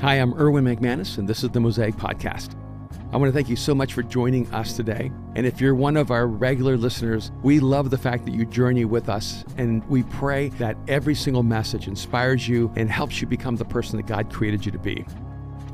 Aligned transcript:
Hi, 0.00 0.14
I'm 0.14 0.32
Erwin 0.32 0.64
McManus, 0.64 1.18
and 1.18 1.28
this 1.28 1.44
is 1.44 1.50
the 1.50 1.60
Mosaic 1.60 1.94
Podcast. 1.94 2.54
I 3.12 3.16
want 3.16 3.28
to 3.28 3.32
thank 3.34 3.50
you 3.50 3.56
so 3.56 3.74
much 3.74 3.92
for 3.92 4.02
joining 4.02 4.50
us 4.54 4.74
today. 4.74 5.12
And 5.34 5.44
if 5.44 5.60
you're 5.60 5.74
one 5.74 5.96
of 5.96 6.10
our 6.10 6.26
regular 6.26 6.76
listeners, 6.76 7.32
we 7.42 7.60
love 7.60 7.90
the 7.90 7.98
fact 7.98 8.24
that 8.24 8.32
you 8.32 8.46
journey 8.46 8.84
with 8.84 9.08
us. 9.08 9.44
And 9.58 9.86
we 9.88 10.04
pray 10.04 10.50
that 10.50 10.76
every 10.88 11.14
single 11.14 11.42
message 11.42 11.86
inspires 11.86 12.48
you 12.48 12.72
and 12.76 12.90
helps 12.90 13.20
you 13.20 13.26
become 13.26 13.56
the 13.56 13.64
person 13.64 13.96
that 13.96 14.06
God 14.06 14.32
created 14.32 14.64
you 14.64 14.72
to 14.72 14.78
be. 14.78 15.04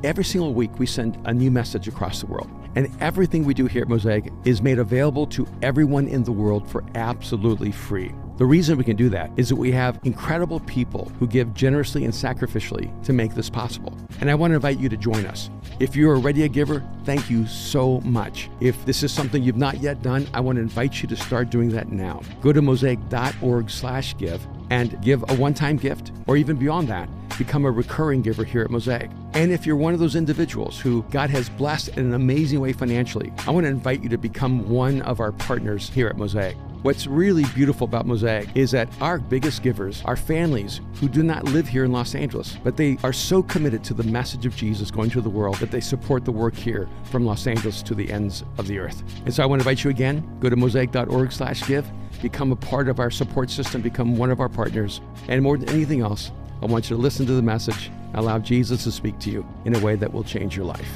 Every 0.03 0.25
single 0.25 0.53
week, 0.53 0.77
we 0.77 0.87
send 0.87 1.17
a 1.25 1.33
new 1.33 1.49
message 1.49 1.87
across 1.87 2.19
the 2.19 2.27
world. 2.27 2.49
And 2.75 2.89
everything 2.99 3.45
we 3.45 3.53
do 3.53 3.65
here 3.67 3.83
at 3.83 3.87
Mosaic 3.87 4.31
is 4.43 4.61
made 4.61 4.77
available 4.77 5.25
to 5.27 5.47
everyone 5.61 6.07
in 6.07 6.23
the 6.23 6.31
world 6.31 6.69
for 6.69 6.83
absolutely 6.95 7.71
free. 7.71 8.13
The 8.37 8.45
reason 8.45 8.77
we 8.77 8.83
can 8.83 8.95
do 8.95 9.09
that 9.09 9.31
is 9.35 9.49
that 9.49 9.55
we 9.55 9.71
have 9.71 9.99
incredible 10.03 10.59
people 10.61 11.11
who 11.17 11.25
give 11.25 11.55
generously 11.55 12.05
and 12.05 12.13
sacrificially 12.13 12.91
to 13.03 13.11
make 13.11 13.33
this 13.33 13.49
possible. 13.49 13.97
And 14.21 14.29
I 14.29 14.35
want 14.35 14.51
to 14.51 14.55
invite 14.55 14.77
you 14.79 14.89
to 14.89 14.97
join 14.97 15.25
us. 15.25 15.49
If 15.79 15.95
you're 15.95 16.15
already 16.15 16.43
a 16.43 16.47
giver, 16.47 16.83
thank 17.03 17.31
you 17.31 17.47
so 17.47 17.99
much. 18.01 18.49
If 18.59 18.85
this 18.85 19.01
is 19.01 19.11
something 19.11 19.41
you've 19.41 19.57
not 19.57 19.81
yet 19.81 20.03
done, 20.03 20.27
I 20.35 20.39
want 20.39 20.57
to 20.57 20.61
invite 20.61 21.01
you 21.01 21.07
to 21.09 21.15
start 21.15 21.49
doing 21.49 21.69
that 21.69 21.91
now. 21.91 22.21
Go 22.41 22.53
to 22.53 22.61
mosaic.org/give 22.61 24.47
and 24.69 25.01
give 25.01 25.23
a 25.29 25.33
one-time 25.35 25.77
gift 25.77 26.11
or 26.27 26.37
even 26.37 26.57
beyond 26.57 26.89
that, 26.89 27.09
become 27.39 27.65
a 27.65 27.71
recurring 27.71 28.21
giver 28.21 28.43
here 28.43 28.61
at 28.61 28.69
Mosaic. 28.69 29.09
And 29.33 29.51
if 29.51 29.65
you're 29.65 29.75
one 29.75 29.93
of 29.93 29.99
those 29.99 30.15
individuals 30.15 30.79
who 30.79 31.03
God 31.09 31.29
has 31.31 31.49
blessed 31.49 31.89
in 31.89 32.05
an 32.05 32.13
amazing 32.13 32.59
way 32.59 32.73
financially, 32.73 33.33
I 33.47 33.51
want 33.51 33.63
to 33.65 33.69
invite 33.69 34.03
you 34.03 34.09
to 34.09 34.17
become 34.17 34.69
one 34.69 35.01
of 35.03 35.19
our 35.19 35.31
partners 35.31 35.89
here 35.89 36.07
at 36.07 36.17
Mosaic. 36.17 36.55
What's 36.83 37.07
really 37.07 37.43
beautiful 37.55 37.85
about 37.85 38.05
Mosaic 38.05 38.49
is 38.55 38.69
that 38.71 38.87
our 39.01 39.17
biggest 39.17 39.63
givers 39.63 40.03
are 40.05 40.15
families 40.15 40.79
who 40.99 41.09
do 41.09 41.23
not 41.23 41.43
live 41.45 41.67
here 41.67 41.83
in 41.83 41.91
Los 41.91 42.13
Angeles, 42.13 42.55
but 42.63 42.77
they 42.77 42.97
are 43.03 43.11
so 43.11 43.41
committed 43.41 43.83
to 43.85 43.95
the 43.95 44.03
message 44.03 44.45
of 44.45 44.55
Jesus 44.55 44.91
going 44.91 45.09
to 45.09 45.19
the 45.19 45.29
world 45.29 45.55
that 45.57 45.71
they 45.71 45.81
support 45.81 46.23
the 46.23 46.31
work 46.31 46.55
here 46.55 46.87
from 47.05 47.25
Los 47.25 47.47
Angeles 47.47 47.81
to 47.81 47.95
the 47.95 48.09
ends 48.11 48.43
of 48.59 48.67
the 48.67 48.77
earth. 48.77 49.03
And 49.25 49.33
so 49.33 49.41
I 49.41 49.47
want 49.47 49.61
to 49.61 49.67
invite 49.67 49.83
you 49.83 49.89
again, 49.89 50.23
go 50.39 50.49
to 50.49 50.55
mosaic.org/give, 50.55 51.87
become 52.21 52.51
a 52.51 52.55
part 52.55 52.89
of 52.89 52.99
our 52.99 53.09
support 53.09 53.49
system, 53.49 53.81
become 53.81 54.15
one 54.15 54.29
of 54.29 54.39
our 54.39 54.49
partners, 54.49 55.01
and 55.27 55.41
more 55.41 55.57
than 55.57 55.69
anything 55.69 56.01
else, 56.01 56.31
I 56.61 56.67
want 56.67 56.89
you 56.89 56.95
to 56.95 57.01
listen 57.01 57.25
to 57.25 57.33
the 57.33 57.41
message, 57.41 57.91
allow 58.13 58.37
Jesus 58.37 58.83
to 58.83 58.91
speak 58.91 59.17
to 59.19 59.31
you 59.31 59.45
in 59.65 59.75
a 59.75 59.79
way 59.79 59.95
that 59.95 60.13
will 60.13 60.23
change 60.23 60.55
your 60.55 60.65
life. 60.65 60.89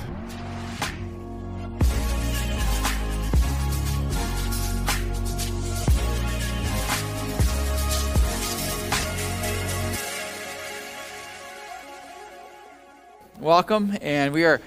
Welcome, 13.51 13.97
and 13.99 14.33
we 14.33 14.45
are 14.45 14.61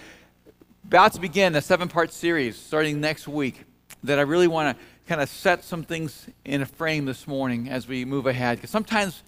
about 0.84 1.14
to 1.14 1.18
begin 1.18 1.54
a 1.56 1.62
seven 1.62 1.88
part 1.88 2.12
series 2.12 2.58
starting 2.58 3.00
next 3.00 3.26
week 3.26 3.64
that 4.02 4.18
I 4.18 4.22
really 4.22 4.46
want 4.46 4.76
to 4.76 4.84
kind 5.08 5.22
of 5.22 5.30
set 5.30 5.64
some 5.64 5.84
things 5.84 6.26
in 6.44 6.60
a 6.60 6.66
frame 6.66 7.06
this 7.06 7.26
morning 7.26 7.70
as 7.70 7.88
we 7.88 8.04
move 8.04 8.26
ahead. 8.26 8.58
Because 8.58 8.68
sometimes 8.68 9.22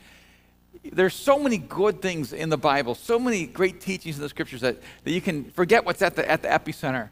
there's 0.93 1.15
so 1.15 1.39
many 1.39 1.57
good 1.57 2.03
things 2.03 2.35
in 2.35 2.51
the 2.51 2.59
Bible, 2.59 2.95
so 2.95 3.19
many 3.19 3.47
great 3.47 3.81
teachings 3.81 4.17
in 4.17 4.23
the 4.23 4.29
scriptures 4.29 4.61
that, 4.61 4.77
that 5.05 5.11
you 5.11 5.23
can 5.23 5.47
forget 5.53 5.87
what's 5.87 6.03
at 6.03 6.17
the, 6.17 6.31
at 6.31 6.43
the 6.43 6.49
epicenter. 6.49 7.09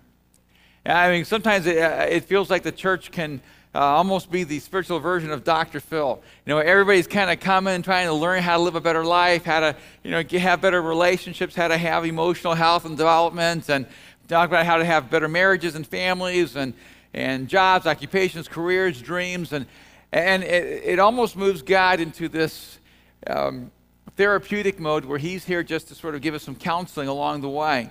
I 0.84 1.10
mean, 1.12 1.24
sometimes 1.24 1.64
it, 1.64 1.78
uh, 1.78 2.04
it 2.10 2.24
feels 2.24 2.50
like 2.50 2.62
the 2.62 2.72
church 2.72 3.10
can 3.10 3.40
uh, 3.74 3.78
almost 3.80 4.30
be 4.30 4.44
the 4.44 4.60
spiritual 4.60 5.00
version 5.00 5.32
of 5.32 5.42
Dr. 5.42 5.80
Phil. 5.80 6.22
You 6.46 6.54
know, 6.54 6.58
everybody's 6.58 7.08
kind 7.08 7.30
of 7.30 7.40
coming, 7.40 7.82
trying 7.82 8.06
to 8.06 8.12
learn 8.12 8.42
how 8.42 8.56
to 8.56 8.62
live 8.62 8.76
a 8.76 8.80
better 8.80 9.04
life, 9.04 9.44
how 9.44 9.60
to, 9.60 9.76
you 10.04 10.12
know, 10.12 10.22
have 10.38 10.60
better 10.60 10.80
relationships, 10.80 11.56
how 11.56 11.68
to 11.68 11.76
have 11.76 12.04
emotional 12.04 12.54
health 12.54 12.84
and 12.84 12.96
development, 12.96 13.68
and 13.68 13.86
talk 14.28 14.48
about 14.48 14.64
how 14.64 14.76
to 14.76 14.84
have 14.84 15.10
better 15.10 15.26
marriages 15.26 15.74
and 15.74 15.86
families 15.86 16.54
and, 16.54 16.72
and 17.12 17.48
jobs, 17.48 17.86
occupations, 17.86 18.46
careers, 18.46 19.02
dreams. 19.02 19.52
And, 19.52 19.66
and 20.12 20.44
it, 20.44 20.84
it 20.84 20.98
almost 21.00 21.36
moves 21.36 21.62
God 21.62 21.98
into 21.98 22.28
this 22.28 22.78
um, 23.26 23.72
therapeutic 24.16 24.78
mode 24.78 25.04
where 25.04 25.18
he's 25.18 25.44
here 25.44 25.64
just 25.64 25.88
to 25.88 25.96
sort 25.96 26.14
of 26.14 26.20
give 26.20 26.34
us 26.34 26.44
some 26.44 26.54
counseling 26.54 27.08
along 27.08 27.40
the 27.40 27.48
way. 27.48 27.90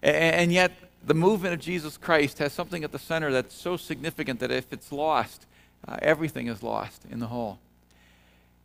And, 0.00 0.16
and 0.36 0.52
yet, 0.52 0.70
the 1.06 1.14
movement 1.14 1.54
of 1.54 1.60
Jesus 1.60 1.96
Christ 1.96 2.38
has 2.38 2.52
something 2.52 2.84
at 2.84 2.92
the 2.92 2.98
center 2.98 3.30
that's 3.32 3.54
so 3.54 3.76
significant 3.76 4.40
that 4.40 4.50
if 4.50 4.72
it's 4.72 4.90
lost, 4.90 5.46
uh, 5.86 5.96
everything 6.00 6.48
is 6.48 6.62
lost 6.62 7.02
in 7.10 7.18
the 7.20 7.26
whole. 7.26 7.58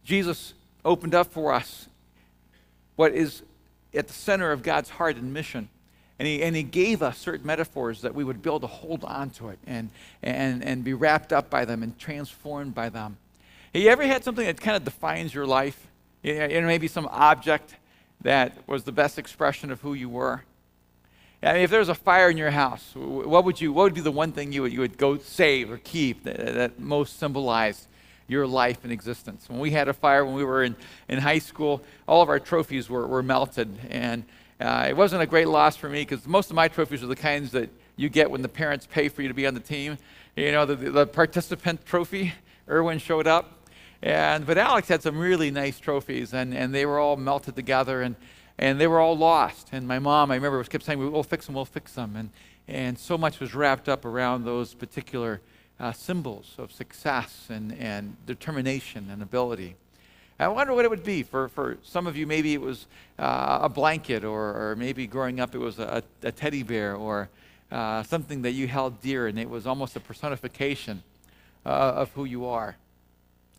Jesus 0.06 0.54
opened 0.86 1.14
up 1.14 1.28
for 1.32 1.54
us 1.54 1.88
what 2.96 3.14
is 3.14 3.44
at 3.94 4.08
the 4.08 4.14
center 4.14 4.52
of 4.52 4.64
God's 4.64 4.90
heart 4.90 5.18
and 5.18 5.34
mission. 5.34 5.70
And 6.18 6.28
he, 6.28 6.44
and 6.44 6.56
he 6.56 6.64
gave 6.64 7.02
us 7.02 7.18
certain 7.18 7.46
metaphors 7.46 8.02
that 8.02 8.14
we 8.14 8.24
would 8.24 8.42
be 8.42 8.50
able 8.50 8.60
to 8.60 8.68
hold 8.68 9.06
on 9.06 9.30
to 9.32 9.50
it 9.50 9.60
and, 9.66 9.90
and, 10.22 10.64
and 10.64 10.84
be 10.84 10.94
wrapped 10.94 11.32
up 11.32 11.50
by 11.50 11.64
them 11.64 11.82
and 11.82 11.98
transformed 11.98 12.76
by 12.76 12.90
them. 12.90 13.18
Have 13.74 13.82
you 13.82 13.90
ever 13.90 14.06
had 14.06 14.24
something 14.24 14.46
that 14.46 14.60
kind 14.60 14.76
of 14.76 14.84
defines 14.84 15.34
your 15.34 15.46
life? 15.46 15.88
You 16.22 16.36
know, 16.36 16.68
maybe 16.68 16.88
some 16.88 17.08
object 17.12 17.76
that 18.22 18.68
was 18.68 18.84
the 18.84 18.92
best 18.92 19.18
expression 19.18 19.72
of 19.72 19.80
who 19.80 19.94
you 19.94 20.10
were. 20.10 20.44
I 21.42 21.54
mean, 21.54 21.62
if 21.62 21.70
there 21.70 21.80
was 21.80 21.90
a 21.90 21.96
fire 21.96 22.30
in 22.30 22.36
your 22.36 22.52
house, 22.52 22.92
what 22.96 23.46
would 23.46 23.62
you? 23.62 23.72
What 23.72 23.84
would 23.84 23.94
be 23.94 24.02
the 24.02 24.12
one 24.12 24.34
thing 24.34 24.52
you 24.52 24.64
would, 24.64 24.74
you 24.74 24.82
would 24.82 24.98
go 24.98 25.18
save 25.18 25.72
or 25.72 25.78
keep 25.78 26.24
that, 26.24 26.38
that 26.38 26.80
most 26.80 27.18
symbolized 27.18 27.88
your 28.28 28.46
life 28.46 28.84
and 28.84 28.92
existence? 28.92 29.48
When 29.48 29.60
we 29.60 29.72
had 29.72 29.88
a 29.88 29.94
fire 29.94 30.26
when 30.26 30.36
we 30.36 30.44
were 30.44 30.64
in, 30.64 30.76
in 31.08 31.20
high 31.20 31.40
school, 31.40 31.82
all 32.10 32.22
of 32.22 32.28
our 32.28 32.42
trophies 32.42 32.90
were, 32.90 33.08
were 33.08 33.24
melted, 33.24 33.70
and 33.90 34.26
uh, 34.60 34.88
it 34.90 34.98
wasn't 34.98 35.22
a 35.22 35.26
great 35.26 35.48
loss 35.48 35.78
for 35.78 35.88
me 35.88 36.02
because 36.02 36.28
most 36.28 36.50
of 36.50 36.58
my 36.58 36.68
trophies 36.68 37.04
are 37.04 37.08
the 37.08 37.16
kinds 37.16 37.52
that 37.52 37.70
you 37.96 38.10
get 38.10 38.30
when 38.30 38.42
the 38.42 38.50
parents 38.50 38.86
pay 38.86 39.08
for 39.08 39.22
you 39.22 39.30
to 39.30 39.34
be 39.34 39.48
on 39.48 39.54
the 39.54 39.62
team. 39.62 39.98
You 40.36 40.52
know, 40.52 40.66
the, 40.66 40.76
the 40.76 41.08
participant 41.08 41.86
trophy. 41.86 42.34
Erwin 42.68 43.00
showed 43.00 43.28
up, 43.28 43.66
and 44.02 44.46
but 44.46 44.58
Alex 44.58 44.90
had 44.90 45.02
some 45.02 45.18
really 45.18 45.52
nice 45.52 45.80
trophies, 45.80 46.34
and, 46.34 46.54
and 46.54 46.76
they 46.76 46.86
were 46.86 47.00
all 47.00 47.16
melted 47.16 47.56
together 47.56 48.02
and 48.02 48.18
and 48.59 48.80
they 48.80 48.88
were 48.88 49.00
all 49.00 49.18
lost. 49.18 49.70
And 49.72 49.88
my 49.88 49.97
mom, 49.97 50.30
I 50.30 50.36
remember, 50.36 50.64
kept 50.66 50.84
saying, 50.84 51.00
"We'll 51.00 51.24
fix 51.24 51.47
them, 51.47 51.56
we'll 51.56 51.66
fix 51.66 51.94
them," 51.94 52.16
and 52.16 52.30
and 52.68 53.00
so 53.00 53.18
much 53.18 53.40
was 53.40 53.56
wrapped 53.56 53.90
up 53.90 54.06
around 54.06 54.46
those 54.46 54.75
particular 54.75 55.42
uh, 55.80 55.94
symbols 55.94 56.53
of 56.58 56.72
success 56.72 57.47
and 57.50 57.74
and 57.80 58.16
determination 58.28 59.09
and 59.09 59.24
ability. 59.24 59.75
I 60.42 60.47
wonder 60.47 60.74
what 60.74 60.86
it 60.86 60.90
would 60.90 61.03
be 61.03 61.24
for, 61.24 61.50
for 61.50 61.78
some 61.84 62.08
of 62.08 62.16
you. 62.16 62.25
Maybe 62.25 62.53
it 62.53 62.62
was 62.62 62.88
uh, 63.18 63.59
a 63.62 63.68
blanket, 63.68 64.24
or, 64.24 64.72
or 64.72 64.76
maybe 64.78 65.06
growing 65.06 65.41
up 65.41 65.53
it 65.53 65.58
was 65.58 65.80
a, 65.80 66.02
a 66.24 66.31
teddy 66.31 66.64
bear, 66.64 66.96
or 66.96 67.28
uh, 67.74 68.03
something 68.03 68.44
that 68.44 68.52
you 68.52 68.66
held 68.66 69.02
dear, 69.02 69.28
and 69.28 69.38
it 69.38 69.50
was 69.50 69.68
almost 69.68 69.97
a 69.97 70.00
personification 70.00 71.03
uh, 71.66 71.70
of 71.70 72.09
who 72.12 72.24
you 72.24 72.46
are. 72.46 72.78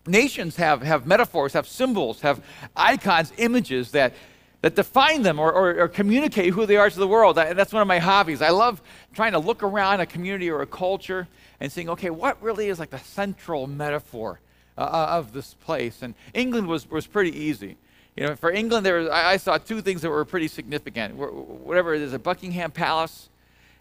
Nations 0.07 0.57
have, 0.57 0.81
have 0.81 1.07
metaphors, 1.07 1.53
have 1.53 1.69
symbols, 1.69 2.23
have 2.23 2.43
icons, 2.75 3.31
images 3.37 3.91
that, 3.91 4.15
that 4.63 4.75
define 4.75 5.23
them 5.23 5.39
or, 5.39 5.53
or, 5.53 5.81
or, 5.81 5.89
communicate 5.89 6.53
who 6.53 6.67
they 6.67 6.77
are 6.77 6.91
to 6.91 6.99
the 6.99 7.09
world. 7.09 7.39
I, 7.39 7.55
that's 7.55 7.73
one 7.73 7.81
of 7.81 7.89
my 7.89 7.99
hobbies. 7.99 8.43
I 8.43 8.51
love 8.51 8.83
trying 9.15 9.33
to 9.33 9.39
look 9.39 9.63
around 9.63 10.01
a 10.01 10.07
community 10.07 10.51
or 10.51 10.61
a 10.61 10.67
culture 10.67 11.29
and 11.61 11.73
saying, 11.73 11.89
okay, 11.89 12.11
what 12.11 12.41
really 12.43 12.69
is 12.69 12.79
like 12.79 12.91
the 12.91 12.99
central 12.99 13.67
metaphor 13.67 14.41
uh, 14.77 14.83
uh 14.83 15.07
of 15.13 15.33
this 15.33 15.55
place? 15.55 16.03
And 16.03 16.15
England 16.35 16.67
was, 16.67 16.91
was 16.91 17.07
pretty 17.07 17.37
easy. 17.37 17.77
You 18.17 18.27
know, 18.27 18.37
for 18.37 18.51
England, 18.51 18.85
there 18.85 18.99
was, 18.99 19.09
I, 19.09 19.33
I 19.33 19.37
saw 19.39 19.57
two 19.57 19.81
things 19.81 20.03
that 20.03 20.11
were 20.11 20.25
pretty 20.27 20.49
significant. 20.49 21.15
Whatever 21.15 21.95
it 21.95 22.03
is, 22.03 22.13
a 22.13 22.19
Buckingham 22.19 22.71
Palace, 22.71 23.31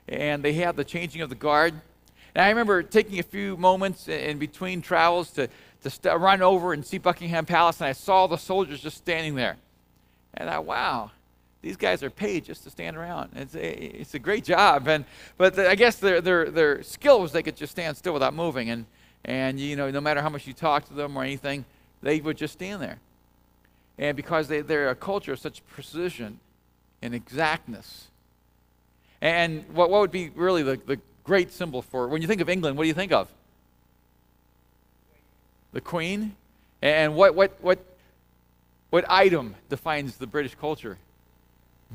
and 0.08 0.44
they 0.44 0.54
had 0.54 0.78
the 0.78 0.86
changing 0.86 1.22
of 1.22 1.30
the 1.30 1.36
guard. 1.36 1.74
And 2.36 2.46
I 2.46 2.50
remember 2.50 2.84
taking 2.84 3.20
a 3.20 3.24
few 3.24 3.58
moments 3.58 4.08
in 4.08 4.38
between 4.38 4.82
travels 4.82 5.32
to, 5.32 5.50
to 5.84 5.90
st- 5.90 6.18
run 6.20 6.42
over 6.42 6.72
and 6.72 6.86
see 6.86 7.00
Buckingham 7.00 7.46
Palace, 7.46 7.82
and 7.82 7.88
I 7.88 7.92
saw 7.92 8.28
the 8.28 8.38
soldiers 8.38 8.80
just 8.80 8.98
standing 8.98 9.36
there. 9.36 9.58
And 10.34 10.50
I, 10.50 10.54
thought, 10.54 10.66
wow, 10.66 11.12
these 11.62 11.76
guys 11.76 12.04
are 12.04 12.10
paid 12.10 12.46
just 12.46 12.64
to 12.64 12.70
stand 12.70 12.96
around. 12.96 13.32
It's 13.36 13.56
a, 13.56 14.00
it's 14.00 14.14
a 14.14 14.20
great 14.20 14.44
job. 14.44 14.88
And, 14.88 15.06
but 15.38 15.56
the, 15.56 15.70
I 15.70 15.76
guess 15.76 15.98
their, 15.98 16.22
their, 16.22 16.50
their 16.50 16.84
skill 16.84 17.22
was 17.22 17.32
they 17.32 17.44
could 17.44 17.58
just 17.58 17.72
stand 17.72 17.98
still 17.98 18.14
without 18.14 18.34
moving. 18.34 18.70
And, 18.70 18.86
and, 19.26 19.60
you 19.60 19.76
know, 19.76 19.92
no 19.92 20.00
matter 20.00 20.22
how 20.22 20.30
much 20.30 20.48
you 20.48 20.54
talk 20.54 20.88
to 20.88 20.94
them 20.94 21.18
or 21.18 21.24
anything, 21.24 21.66
they 22.02 22.22
would 22.22 22.38
just 22.38 22.54
stand 22.54 22.82
there. 22.82 23.00
And 23.98 24.16
because 24.16 24.48
they, 24.48 24.62
they're 24.62 24.90
a 24.90 24.96
culture 24.96 25.34
of 25.34 25.40
such 25.40 25.66
precision 25.68 26.40
and 27.02 27.14
exactness. 27.14 28.08
And 29.22 29.66
what, 29.74 29.90
what 29.90 30.00
would 30.00 30.12
be 30.12 30.30
really 30.30 30.64
the, 30.64 30.80
the 30.86 31.00
great 31.26 31.52
symbol 31.52 31.82
for, 31.82 32.08
when 32.08 32.22
you 32.22 32.28
think 32.28 32.40
of 32.40 32.48
England, 32.48 32.78
what 32.78 32.84
do 32.84 32.88
you 32.88 32.94
think 32.94 33.12
of? 33.12 33.28
The 35.74 35.82
Queen. 35.82 36.36
And 36.82 37.16
what, 37.16 37.36
what, 37.36 37.58
what 37.62 37.80
what 38.90 39.06
item 39.10 39.56
defines 39.70 40.18
the 40.18 40.28
British 40.28 40.56
culture? 40.56 40.98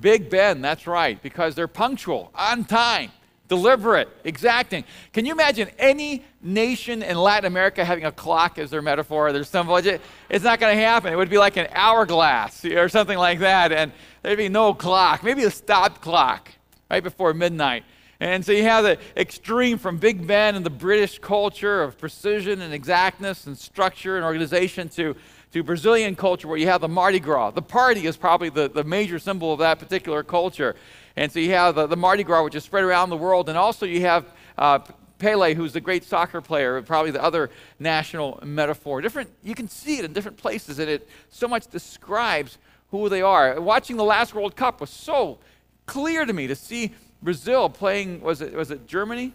Big 0.00 0.28
Ben, 0.30 0.60
that's 0.60 0.86
right, 0.86 1.22
because 1.22 1.54
they're 1.54 1.68
punctual, 1.68 2.30
on 2.34 2.64
time. 2.64 3.10
deliberate, 3.48 4.08
exacting. 4.24 4.84
Can 5.12 5.26
you 5.26 5.32
imagine 5.32 5.68
any 5.78 6.24
nation 6.42 7.02
in 7.02 7.16
Latin 7.16 7.46
America 7.46 7.84
having 7.84 8.04
a 8.04 8.12
clock 8.12 8.58
as 8.58 8.70
their 8.70 8.82
metaphor? 8.82 9.44
Some 9.44 9.66
budget. 9.66 10.00
It's 10.30 10.44
not 10.44 10.60
going 10.60 10.76
to 10.76 10.82
happen. 10.82 11.12
It 11.12 11.16
would 11.16 11.30
be 11.30 11.38
like 11.38 11.56
an 11.56 11.68
hourglass 11.72 12.64
or 12.64 12.88
something 12.88 13.18
like 13.18 13.40
that, 13.40 13.72
and 13.72 13.92
there'd 14.22 14.38
be 14.38 14.48
no 14.48 14.74
clock. 14.74 15.22
Maybe 15.22 15.44
a 15.44 15.50
stop 15.50 16.00
clock 16.00 16.50
right 16.90 17.02
before 17.02 17.34
midnight. 17.34 17.84
And 18.20 18.44
so 18.44 18.52
you 18.52 18.62
have 18.62 18.84
the 18.84 18.98
extreme 19.16 19.76
from 19.76 19.98
Big 19.98 20.26
Ben 20.26 20.54
and 20.54 20.64
the 20.64 20.70
British 20.70 21.18
culture 21.18 21.82
of 21.82 21.98
precision 21.98 22.62
and 22.62 22.72
exactness 22.72 23.46
and 23.46 23.58
structure 23.58 24.16
and 24.16 24.24
organization 24.24 24.88
to, 24.90 25.16
to 25.54 25.62
Brazilian 25.62 26.16
culture 26.16 26.48
where 26.48 26.58
you 26.58 26.66
have 26.66 26.80
the 26.80 26.88
Mardi 26.88 27.20
Gras. 27.20 27.52
The 27.52 27.62
party 27.62 28.08
is 28.08 28.16
probably 28.16 28.48
the, 28.48 28.68
the 28.68 28.82
major 28.82 29.20
symbol 29.20 29.52
of 29.52 29.60
that 29.60 29.78
particular 29.78 30.24
culture. 30.24 30.74
And 31.14 31.30
so 31.30 31.38
you 31.38 31.52
have 31.52 31.76
the, 31.76 31.86
the 31.86 31.96
Mardi 31.96 32.24
Gras, 32.24 32.42
which 32.42 32.56
is 32.56 32.64
spread 32.64 32.82
around 32.82 33.10
the 33.10 33.16
world, 33.16 33.48
and 33.48 33.56
also 33.56 33.86
you 33.86 34.00
have 34.00 34.26
uh, 34.58 34.80
Pele, 35.20 35.54
who's 35.54 35.72
the 35.72 35.80
great 35.80 36.02
soccer 36.02 36.40
player, 36.40 36.82
probably 36.82 37.12
the 37.12 37.22
other 37.22 37.50
national 37.78 38.40
metaphor. 38.42 39.00
Different, 39.00 39.30
you 39.44 39.54
can 39.54 39.68
see 39.68 39.98
it 39.98 40.04
in 40.04 40.12
different 40.12 40.38
places, 40.38 40.80
and 40.80 40.90
it 40.90 41.08
so 41.30 41.46
much 41.46 41.68
describes 41.68 42.58
who 42.90 43.08
they 43.08 43.22
are. 43.22 43.60
Watching 43.60 43.96
the 43.96 44.02
last 44.02 44.34
World 44.34 44.56
Cup 44.56 44.80
was 44.80 44.90
so 44.90 45.38
clear 45.86 46.26
to 46.26 46.32
me 46.32 46.48
to 46.48 46.56
see 46.56 46.90
Brazil 47.22 47.70
playing. 47.70 48.22
Was 48.22 48.40
it 48.40 48.54
was 48.54 48.72
it 48.72 48.88
Germany? 48.88 49.32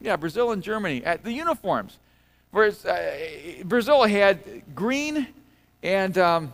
Yeah, 0.00 0.16
Brazil 0.16 0.50
and 0.52 0.62
Germany 0.62 1.04
at 1.04 1.24
the 1.24 1.32
uniforms. 1.32 1.98
Whereas 2.52 2.86
uh, 2.86 3.62
Brazil 3.64 4.04
had 4.04 4.62
green 4.74 5.26
and 5.82 6.16
um, 6.18 6.52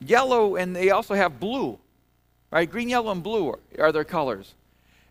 yellow, 0.00 0.56
and 0.56 0.74
they 0.74 0.90
also 0.90 1.14
have 1.14 1.38
blue 1.40 1.78
right? 2.52 2.70
Green, 2.70 2.88
yellow, 2.88 3.10
and 3.10 3.22
blue 3.22 3.58
are 3.78 3.90
their 3.90 4.04
colors. 4.04 4.54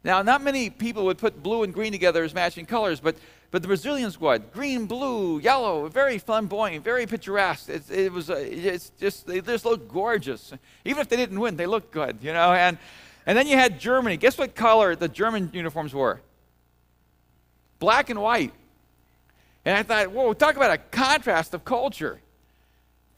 Now, 0.04 0.22
not 0.22 0.42
many 0.42 0.70
people 0.70 1.06
would 1.06 1.18
put 1.18 1.44
blue 1.44 1.64
and 1.64 1.74
green 1.74 1.92
together 1.92 2.24
as 2.24 2.34
matching 2.34 2.66
colors, 2.66 3.00
but, 3.00 3.16
but 3.50 3.62
the 3.62 3.68
Brazilians 3.68 4.20
would. 4.22 4.54
Green, 4.54 4.86
blue, 4.86 5.40
yellow, 5.40 5.88
very 5.90 6.18
flamboyant, 6.18 6.84
very 6.84 7.06
picturesque. 7.06 7.68
It, 7.68 7.92
it 7.92 8.12
was, 8.12 8.30
uh, 8.30 8.36
it's 8.36 8.92
just, 9.00 9.28
they 9.28 9.42
just 9.42 9.66
look 9.66 9.92
gorgeous. 9.92 10.54
Even 10.86 11.02
if 11.02 11.10
they 11.10 11.18
didn't 11.18 11.40
win, 11.40 11.58
they 11.58 11.68
looked 11.68 11.92
good, 11.92 12.18
you 12.22 12.32
know? 12.32 12.54
And, 12.54 12.78
and 13.26 13.38
then 13.38 13.48
you 13.48 13.58
had 13.58 13.80
Germany. 13.80 14.18
Guess 14.18 14.38
what 14.38 14.56
color 14.56 14.96
the 14.96 15.08
German 15.08 15.50
uniforms 15.54 15.94
were? 15.94 16.22
Black 17.80 18.10
and 18.10 18.22
white. 18.22 18.54
And 19.66 19.78
I 19.78 19.84
thought, 19.84 20.12
whoa, 20.12 20.34
talk 20.34 20.56
about 20.56 20.72
a 20.72 20.78
contrast 20.78 21.54
of 21.54 21.66
culture 21.66 22.22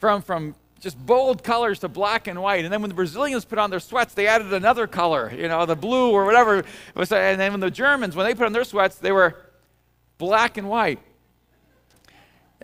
from, 0.04 0.20
from 0.20 0.54
just 0.80 0.98
bold 1.06 1.42
colors 1.42 1.78
to 1.78 1.88
black 1.88 2.26
and 2.26 2.42
white. 2.42 2.62
And 2.64 2.70
then 2.70 2.82
when 2.82 2.90
the 2.90 2.94
Brazilians 2.94 3.46
put 3.46 3.58
on 3.58 3.70
their 3.70 3.80
sweats, 3.80 4.12
they 4.12 4.26
added 4.26 4.52
another 4.52 4.86
color, 4.86 5.32
you 5.34 5.48
know, 5.48 5.64
the 5.64 5.74
blue 5.74 6.12
or 6.12 6.26
whatever. 6.26 6.62
And 6.94 7.40
then 7.40 7.52
when 7.52 7.60
the 7.60 7.70
Germans, 7.70 8.14
when 8.14 8.26
they 8.26 8.34
put 8.34 8.44
on 8.44 8.52
their 8.52 8.64
sweats, 8.64 8.96
they 8.96 9.12
were 9.12 9.34
black 10.18 10.58
and 10.58 10.68
white. 10.68 10.98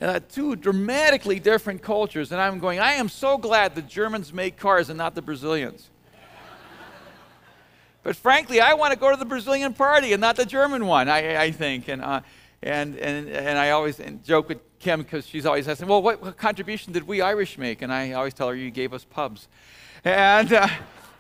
Uh, 0.02 0.20
two 0.28 0.54
dramatically 0.54 1.40
different 1.40 1.81
cultures. 1.81 2.31
And 2.31 2.42
I'm 2.42 2.58
going, 2.58 2.78
I 2.78 2.92
am 2.92 3.08
so 3.08 3.38
glad 3.38 3.75
the 3.75 3.81
Germans 3.81 4.34
make 4.34 4.58
cars 4.58 4.90
and 4.90 4.98
not 4.98 5.14
the 5.14 5.22
Brazilians. 5.22 5.88
but 8.02 8.16
frankly, 8.16 8.60
I 8.60 8.75
want 8.75 8.93
to 8.93 8.98
go 8.98 9.10
to 9.10 9.16
the 9.16 9.25
Brazilian 9.25 9.72
party 9.72 10.12
and 10.12 10.20
not 10.20 10.36
the 10.36 10.44
German 10.44 10.84
one, 10.84 11.08
I, 11.08 11.44
I 11.44 11.52
think. 11.52 11.88
And, 11.88 12.02
uh, 12.02 12.20
and, 12.62 12.96
and, 12.96 13.28
and 13.28 13.58
I 13.58 13.70
always 13.70 14.00
joke 14.24 14.48
with 14.48 14.58
Kim 14.78 15.02
because 15.02 15.26
she's 15.26 15.46
always 15.46 15.66
asking, 15.66 15.88
well, 15.88 16.02
what, 16.02 16.20
what, 16.20 16.36
contribution 16.36 16.92
did 16.92 17.06
we 17.06 17.22
Irish 17.22 17.56
make? 17.56 17.80
And 17.80 17.92
I 17.92 18.12
always 18.12 18.34
tell 18.34 18.48
her, 18.48 18.54
you 18.54 18.70
gave 18.70 18.92
us 18.92 19.04
pubs. 19.04 19.48
And 20.04 20.52
uh, 20.52 20.68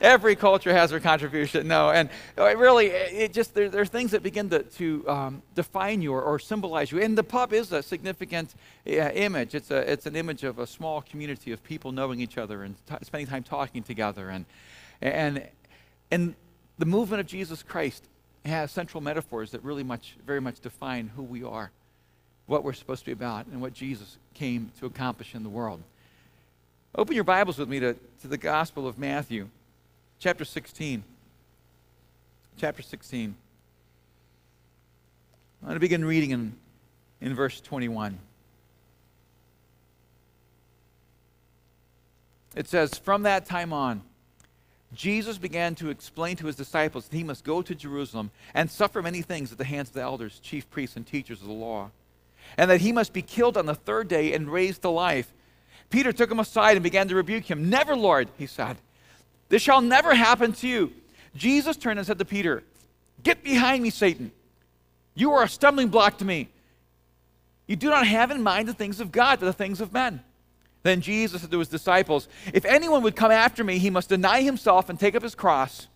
every 0.00 0.36
culture 0.36 0.72
has 0.72 0.90
their 0.90 1.00
contribution. 1.00 1.66
No, 1.66 1.90
and 1.90 2.10
uh, 2.36 2.54
really, 2.56 2.86
it 2.86 3.32
just 3.32 3.54
there, 3.54 3.70
there 3.70 3.80
are 3.80 3.86
things 3.86 4.10
that 4.10 4.22
begin 4.22 4.50
to, 4.50 4.62
to 4.62 5.08
um, 5.08 5.42
define 5.54 6.02
you 6.02 6.12
or, 6.12 6.22
or, 6.22 6.38
symbolize 6.38 6.92
you. 6.92 7.00
And 7.00 7.16
the 7.16 7.24
pub 7.24 7.52
is 7.52 7.72
a 7.72 7.82
significant 7.82 8.54
uh, 8.86 8.90
image. 8.90 9.54
It's, 9.54 9.70
a, 9.70 9.90
it's 9.90 10.04
an 10.06 10.16
image 10.16 10.44
of 10.44 10.58
a 10.58 10.66
small 10.66 11.00
community 11.00 11.52
of 11.52 11.62
people 11.62 11.90
knowing 11.92 12.20
each 12.20 12.36
other 12.36 12.64
and 12.64 12.74
t- 12.86 12.96
spending 13.02 13.26
time 13.26 13.42
talking 13.42 13.82
together. 13.82 14.28
And, 14.28 14.44
and, 15.00 15.48
and 16.10 16.34
the 16.78 16.86
movement 16.86 17.20
of 17.20 17.26
Jesus 17.26 17.62
Christ 17.62 18.04
has 18.44 18.70
central 18.70 19.02
metaphors 19.02 19.50
that 19.50 19.62
really 19.62 19.84
much, 19.84 20.16
very 20.26 20.40
much 20.40 20.60
define 20.60 21.10
who 21.14 21.22
we 21.22 21.42
are 21.42 21.70
what 22.50 22.64
we're 22.64 22.72
supposed 22.72 23.02
to 23.02 23.06
be 23.06 23.12
about 23.12 23.46
and 23.46 23.60
what 23.60 23.72
Jesus 23.72 24.18
came 24.34 24.72
to 24.80 24.86
accomplish 24.86 25.36
in 25.36 25.44
the 25.44 25.48
world. 25.48 25.80
Open 26.96 27.14
your 27.14 27.22
Bibles 27.22 27.58
with 27.58 27.68
me 27.68 27.78
to, 27.78 27.94
to 28.22 28.26
the 28.26 28.36
Gospel 28.36 28.88
of 28.88 28.98
Matthew, 28.98 29.48
chapter 30.18 30.44
16. 30.44 31.04
Chapter 32.56 32.82
16. 32.82 33.36
I'm 35.62 35.66
going 35.66 35.76
to 35.76 35.80
begin 35.80 36.04
reading 36.04 36.30
in, 36.30 36.56
in 37.20 37.34
verse 37.34 37.60
21. 37.60 38.18
It 42.56 42.66
says, 42.66 42.98
From 42.98 43.22
that 43.22 43.46
time 43.46 43.72
on, 43.72 44.02
Jesus 44.92 45.38
began 45.38 45.74
to 45.76 45.90
explain 45.90 46.36
to 46.36 46.46
his 46.46 46.56
disciples 46.56 47.08
that 47.08 47.16
he 47.16 47.24
must 47.24 47.44
go 47.44 47.62
to 47.62 47.74
Jerusalem 47.74 48.30
and 48.54 48.70
suffer 48.70 49.00
many 49.02 49.22
things 49.22 49.52
at 49.52 49.58
the 49.58 49.64
hands 49.64 49.88
of 49.88 49.94
the 49.94 50.02
elders, 50.02 50.40
chief 50.40 50.68
priests, 50.70 50.96
and 50.96 51.06
teachers 51.06 51.40
of 51.40 51.46
the 51.46 51.52
law 51.52 51.90
and 52.56 52.70
that 52.70 52.80
he 52.80 52.92
must 52.92 53.12
be 53.12 53.22
killed 53.22 53.56
on 53.56 53.66
the 53.66 53.74
third 53.74 54.08
day 54.08 54.32
and 54.32 54.50
raised 54.50 54.82
to 54.82 54.88
life. 54.88 55.32
Peter 55.88 56.12
took 56.12 56.30
him 56.30 56.40
aside 56.40 56.76
and 56.76 56.82
began 56.82 57.08
to 57.08 57.14
rebuke 57.14 57.44
him. 57.44 57.68
Never, 57.68 57.96
Lord, 57.96 58.28
he 58.38 58.46
said. 58.46 58.76
This 59.48 59.62
shall 59.62 59.80
never 59.80 60.14
happen 60.14 60.52
to 60.54 60.68
you. 60.68 60.92
Jesus 61.34 61.76
turned 61.76 61.98
and 61.98 62.06
said 62.06 62.18
to 62.18 62.24
Peter, 62.24 62.62
Get 63.22 63.42
behind 63.42 63.82
me, 63.82 63.90
Satan. 63.90 64.30
You 65.14 65.32
are 65.32 65.42
a 65.42 65.48
stumbling 65.48 65.88
block 65.88 66.18
to 66.18 66.24
me. 66.24 66.48
You 67.66 67.76
do 67.76 67.90
not 67.90 68.06
have 68.06 68.30
in 68.30 68.42
mind 68.42 68.68
the 68.68 68.74
things 68.74 69.00
of 69.00 69.12
God, 69.12 69.40
but 69.40 69.46
the 69.46 69.52
things 69.52 69.80
of 69.80 69.92
men. 69.92 70.22
Then 70.82 71.00
Jesus 71.00 71.42
said 71.42 71.50
to 71.50 71.58
his 71.58 71.68
disciples, 71.68 72.28
If 72.54 72.64
anyone 72.64 73.02
would 73.02 73.16
come 73.16 73.30
after 73.30 73.62
me, 73.62 73.78
he 73.78 73.90
must 73.90 74.08
deny 74.08 74.42
himself 74.42 74.88
and 74.88 74.98
take 74.98 75.14
up 75.14 75.22
his 75.22 75.34
cross 75.34 75.88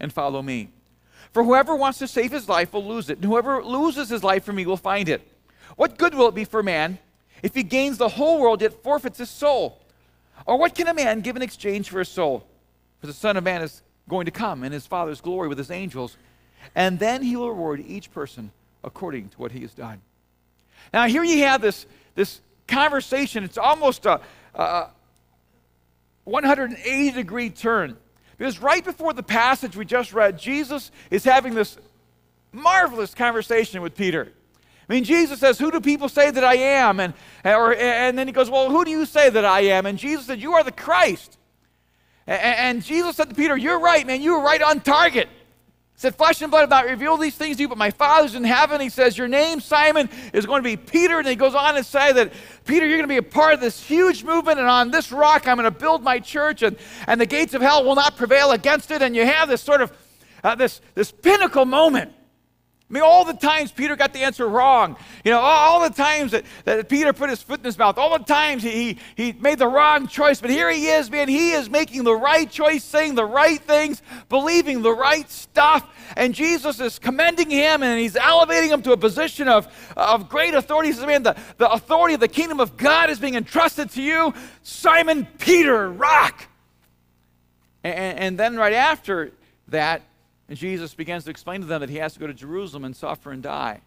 and 0.00 0.12
follow 0.12 0.42
me. 0.42 0.70
For 1.32 1.44
whoever 1.44 1.74
wants 1.76 1.98
to 1.98 2.08
save 2.08 2.32
his 2.32 2.48
life 2.48 2.72
will 2.72 2.84
lose 2.84 3.10
it, 3.10 3.18
and 3.18 3.26
whoever 3.26 3.62
loses 3.62 4.08
his 4.08 4.24
life 4.24 4.44
for 4.44 4.52
me 4.52 4.64
will 4.64 4.78
find 4.78 5.08
it. 5.08 5.26
What 5.76 5.98
good 5.98 6.14
will 6.14 6.28
it 6.28 6.34
be 6.34 6.44
for 6.44 6.62
man 6.62 6.98
if 7.42 7.54
he 7.54 7.62
gains 7.62 7.98
the 7.98 8.08
whole 8.08 8.40
world 8.40 8.62
yet 8.62 8.82
forfeits 8.82 9.18
his 9.18 9.28
soul? 9.28 9.82
Or 10.46 10.58
what 10.58 10.74
can 10.74 10.88
a 10.88 10.94
man 10.94 11.20
give 11.20 11.36
in 11.36 11.42
exchange 11.42 11.90
for 11.90 11.98
his 11.98 12.08
soul? 12.08 12.46
For 13.00 13.06
the 13.06 13.12
Son 13.12 13.36
of 13.36 13.44
Man 13.44 13.62
is 13.62 13.82
going 14.08 14.24
to 14.24 14.30
come 14.30 14.64
in 14.64 14.72
his 14.72 14.86
Father's 14.86 15.20
glory 15.20 15.48
with 15.48 15.58
his 15.58 15.70
angels, 15.70 16.16
and 16.74 16.98
then 16.98 17.22
he 17.22 17.36
will 17.36 17.50
reward 17.50 17.84
each 17.86 18.12
person 18.12 18.50
according 18.82 19.28
to 19.30 19.38
what 19.38 19.52
he 19.52 19.60
has 19.60 19.74
done. 19.74 20.00
Now, 20.92 21.06
here 21.06 21.24
you 21.24 21.38
have 21.44 21.60
this, 21.60 21.84
this 22.14 22.40
conversation. 22.66 23.44
It's 23.44 23.58
almost 23.58 24.06
a, 24.06 24.20
a 24.54 24.88
180 26.24 27.10
degree 27.12 27.50
turn. 27.50 27.96
Because 28.36 28.60
right 28.60 28.84
before 28.84 29.12
the 29.12 29.22
passage 29.22 29.76
we 29.76 29.84
just 29.84 30.12
read, 30.12 30.38
Jesus 30.38 30.90
is 31.10 31.24
having 31.24 31.54
this 31.54 31.78
marvelous 32.52 33.14
conversation 33.14 33.80
with 33.80 33.94
Peter. 33.96 34.32
I 34.88 34.92
mean, 34.92 35.04
Jesus 35.04 35.40
says, 35.40 35.58
Who 35.58 35.70
do 35.70 35.80
people 35.80 36.08
say 36.08 36.30
that 36.30 36.44
I 36.44 36.54
am? 36.54 37.00
And, 37.00 37.14
or, 37.44 37.74
and 37.74 38.16
then 38.16 38.28
he 38.28 38.32
goes, 38.32 38.50
Well, 38.50 38.70
who 38.70 38.84
do 38.84 38.90
you 38.90 39.06
say 39.06 39.30
that 39.30 39.44
I 39.44 39.60
am? 39.60 39.86
And 39.86 39.98
Jesus 39.98 40.26
said, 40.26 40.40
You 40.40 40.54
are 40.54 40.62
the 40.62 40.72
Christ. 40.72 41.38
And, 42.26 42.40
and 42.40 42.84
Jesus 42.84 43.16
said 43.16 43.28
to 43.30 43.34
Peter, 43.34 43.56
You're 43.56 43.80
right, 43.80 44.06
man. 44.06 44.20
You 44.20 44.34
were 44.34 44.42
right 44.42 44.62
on 44.62 44.80
target. 44.80 45.28
Said, 45.98 46.14
Flesh 46.14 46.42
and 46.42 46.50
blood 46.50 46.60
have 46.60 46.70
not 46.70 46.84
revealed 46.84 47.22
these 47.22 47.34
things 47.34 47.56
to 47.56 47.62
you, 47.62 47.68
but 47.68 47.78
my 47.78 47.90
Father's 47.90 48.34
in 48.34 48.44
heaven. 48.44 48.82
He 48.82 48.90
says, 48.90 49.16
Your 49.16 49.28
name, 49.28 49.60
Simon, 49.60 50.10
is 50.34 50.44
going 50.44 50.62
to 50.62 50.68
be 50.68 50.76
Peter. 50.76 51.18
And 51.18 51.26
he 51.26 51.36
goes 51.36 51.54
on 51.54 51.74
to 51.74 51.82
say 51.82 52.12
that, 52.12 52.34
Peter, 52.66 52.86
you're 52.86 52.98
going 52.98 53.08
to 53.08 53.12
be 53.12 53.16
a 53.16 53.22
part 53.22 53.54
of 53.54 53.60
this 53.60 53.82
huge 53.82 54.22
movement, 54.22 54.58
and 54.58 54.68
on 54.68 54.90
this 54.90 55.10
rock 55.10 55.48
I'm 55.48 55.56
going 55.56 55.64
to 55.64 55.70
build 55.70 56.02
my 56.02 56.18
church, 56.18 56.62
and, 56.62 56.76
and 57.06 57.18
the 57.18 57.26
gates 57.26 57.54
of 57.54 57.62
hell 57.62 57.82
will 57.82 57.94
not 57.94 58.16
prevail 58.16 58.52
against 58.52 58.90
it. 58.90 59.00
And 59.00 59.16
you 59.16 59.24
have 59.24 59.48
this 59.48 59.62
sort 59.62 59.80
of 59.80 59.90
uh, 60.44 60.54
this, 60.54 60.80
this 60.94 61.10
pinnacle 61.10 61.64
moment 61.64 62.12
I 62.88 62.92
mean, 62.92 63.02
all 63.02 63.24
the 63.24 63.34
times 63.34 63.72
Peter 63.72 63.96
got 63.96 64.12
the 64.12 64.20
answer 64.20 64.48
wrong. 64.48 64.96
You 65.24 65.32
know, 65.32 65.40
all, 65.40 65.80
the 65.80 65.94
times 65.94 66.30
that, 66.30 66.44
that 66.64 66.88
Peter 66.88 67.12
put 67.12 67.30
his 67.30 67.42
foot 67.42 67.58
in 67.58 67.64
his 67.64 67.76
mouth, 67.76 67.98
all 67.98 68.16
the 68.16 68.24
times 68.24 68.62
he, 68.62 68.98
he 69.16 69.32
made 69.32 69.58
the 69.58 69.66
wrong 69.66 70.06
choice. 70.06 70.40
But 70.40 70.50
here 70.50 70.70
he 70.70 70.86
is, 70.86 71.10
man. 71.10 71.28
He 71.28 71.50
is 71.50 71.68
making 71.68 72.04
the 72.04 72.14
right 72.14 72.48
choice, 72.48 72.84
saying 72.84 73.16
the 73.16 73.24
right 73.24 73.60
things, 73.60 74.02
believing 74.28 74.82
the 74.82 74.92
right 74.92 75.28
stuff. 75.28 75.84
And 76.16 76.32
Jesus 76.32 76.78
is 76.78 77.00
commending 77.00 77.50
him 77.50 77.82
and 77.82 77.98
he's 77.98 78.14
elevating 78.14 78.70
him 78.70 78.82
to 78.82 78.92
a 78.92 78.96
position 78.96 79.48
of, 79.48 79.66
of 79.96 80.28
great 80.28 80.54
authority. 80.54 80.90
He 80.90 80.94
says, 80.94 81.06
man, 81.06 81.24
the, 81.24 81.36
the 81.58 81.68
authority 81.68 82.14
of 82.14 82.20
the 82.20 82.28
kingdom 82.28 82.60
of 82.60 82.76
God 82.76 83.10
is 83.10 83.18
being 83.18 83.34
entrusted 83.34 83.90
to 83.90 84.02
you, 84.02 84.32
Simon 84.62 85.26
Peter, 85.38 85.90
rock. 85.90 86.46
And, 87.82 88.18
and 88.18 88.38
then 88.38 88.56
right 88.56 88.74
after 88.74 89.32
that, 89.68 90.02
and 90.48 90.56
Jesus 90.56 90.94
begins 90.94 91.24
to 91.24 91.30
explain 91.30 91.60
to 91.60 91.66
them 91.66 91.80
that 91.80 91.90
he 91.90 91.96
has 91.96 92.14
to 92.14 92.20
go 92.20 92.26
to 92.26 92.34
Jerusalem 92.34 92.84
and 92.84 92.94
suffer 92.94 93.32
and 93.32 93.42
die. 93.42 93.80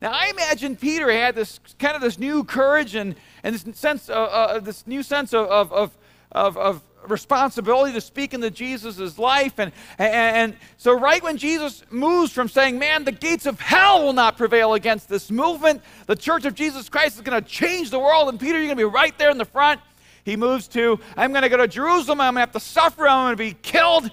Now, 0.00 0.10
I 0.12 0.28
imagine 0.28 0.76
Peter 0.76 1.10
had 1.10 1.34
this 1.34 1.60
kind 1.78 1.94
of 1.94 2.02
this 2.02 2.18
new 2.18 2.44
courage 2.44 2.94
and, 2.94 3.14
and 3.42 3.54
this 3.54 3.78
sense, 3.78 4.08
of, 4.08 4.28
uh, 4.28 4.30
uh, 4.30 4.58
this 4.60 4.86
new 4.86 5.02
sense 5.02 5.32
of, 5.32 5.48
of, 5.48 5.72
of, 5.72 5.98
of, 6.32 6.56
of 6.56 6.82
responsibility 7.08 7.92
to 7.92 8.00
speak 8.00 8.34
into 8.34 8.50
Jesus' 8.50 9.18
life. 9.18 9.58
And, 9.58 9.72
and, 9.98 10.36
and, 10.36 10.56
so, 10.76 10.98
right 10.98 11.22
when 11.22 11.36
Jesus 11.36 11.82
moves 11.90 12.32
from 12.32 12.48
saying, 12.48 12.78
Man, 12.78 13.04
the 13.04 13.12
gates 13.12 13.46
of 13.46 13.60
hell 13.60 14.04
will 14.04 14.12
not 14.12 14.36
prevail 14.36 14.74
against 14.74 15.08
this 15.08 15.30
movement, 15.30 15.82
the 16.06 16.16
church 16.16 16.44
of 16.44 16.54
Jesus 16.54 16.88
Christ 16.88 17.16
is 17.16 17.22
going 17.22 17.42
to 17.42 17.48
change 17.48 17.90
the 17.90 17.98
world, 17.98 18.28
and 18.28 18.40
Peter, 18.40 18.58
you're 18.58 18.66
going 18.66 18.76
to 18.76 18.88
be 18.88 18.94
right 18.94 19.16
there 19.18 19.30
in 19.30 19.38
the 19.38 19.44
front. 19.44 19.80
He 20.24 20.36
moves 20.36 20.68
to, 20.68 20.98
I'm 21.16 21.32
going 21.32 21.42
to 21.42 21.50
go 21.50 21.58
to 21.58 21.68
Jerusalem, 21.68 22.20
I'm 22.20 22.34
going 22.34 22.46
to 22.46 22.52
have 22.52 22.52
to 22.52 22.60
suffer, 22.60 23.06
I'm 23.06 23.26
going 23.26 23.36
to 23.36 23.54
be 23.54 23.58
killed. 23.60 24.10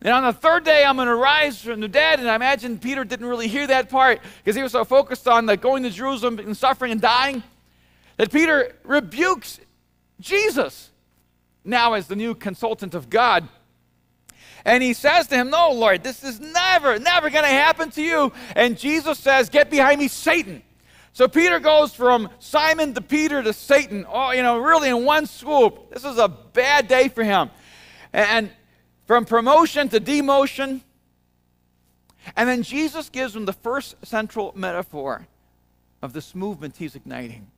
And 0.00 0.12
on 0.12 0.22
the 0.22 0.32
third 0.32 0.64
day, 0.64 0.84
I'm 0.84 0.96
going 0.96 1.08
to 1.08 1.16
rise 1.16 1.60
from 1.60 1.80
the 1.80 1.88
dead. 1.88 2.20
And 2.20 2.30
I 2.30 2.36
imagine 2.36 2.78
Peter 2.78 3.04
didn't 3.04 3.26
really 3.26 3.48
hear 3.48 3.66
that 3.66 3.88
part 3.88 4.20
because 4.38 4.54
he 4.54 4.62
was 4.62 4.72
so 4.72 4.84
focused 4.84 5.26
on 5.26 5.46
the 5.46 5.56
going 5.56 5.82
to 5.82 5.90
Jerusalem 5.90 6.38
and 6.38 6.56
suffering 6.56 6.92
and 6.92 7.00
dying 7.00 7.42
that 8.16 8.30
Peter 8.30 8.76
rebukes 8.84 9.58
Jesus 10.20 10.90
now 11.64 11.94
as 11.94 12.06
the 12.06 12.16
new 12.16 12.34
consultant 12.34 12.94
of 12.94 13.10
God. 13.10 13.48
And 14.64 14.82
he 14.82 14.92
says 14.92 15.26
to 15.28 15.36
him, 15.36 15.50
No, 15.50 15.72
Lord, 15.72 16.04
this 16.04 16.22
is 16.22 16.38
never, 16.38 16.98
never 16.98 17.30
going 17.30 17.44
to 17.44 17.50
happen 17.50 17.90
to 17.92 18.02
you. 18.02 18.32
And 18.54 18.78
Jesus 18.78 19.18
says, 19.18 19.48
Get 19.48 19.70
behind 19.70 19.98
me, 19.98 20.08
Satan. 20.08 20.62
So 21.12 21.26
Peter 21.26 21.58
goes 21.58 21.94
from 21.94 22.28
Simon 22.38 22.94
to 22.94 23.00
Peter 23.00 23.42
to 23.42 23.52
Satan, 23.52 24.06
oh, 24.08 24.30
you 24.30 24.42
know, 24.42 24.58
really 24.58 24.88
in 24.88 25.04
one 25.04 25.26
swoop. 25.26 25.92
This 25.92 26.04
is 26.04 26.16
a 26.16 26.28
bad 26.28 26.86
day 26.86 27.08
for 27.08 27.24
him. 27.24 27.50
And 28.12 28.50
from 29.08 29.24
promotion 29.24 29.88
to 29.88 29.98
demotion. 29.98 30.82
And 32.36 32.48
then 32.48 32.62
Jesus 32.62 33.08
gives 33.08 33.32
them 33.32 33.46
the 33.46 33.52
first 33.52 33.96
central 34.04 34.52
metaphor 34.54 35.26
of 36.02 36.12
this 36.12 36.34
movement 36.34 36.76
he's 36.76 36.94
igniting. 36.94 37.50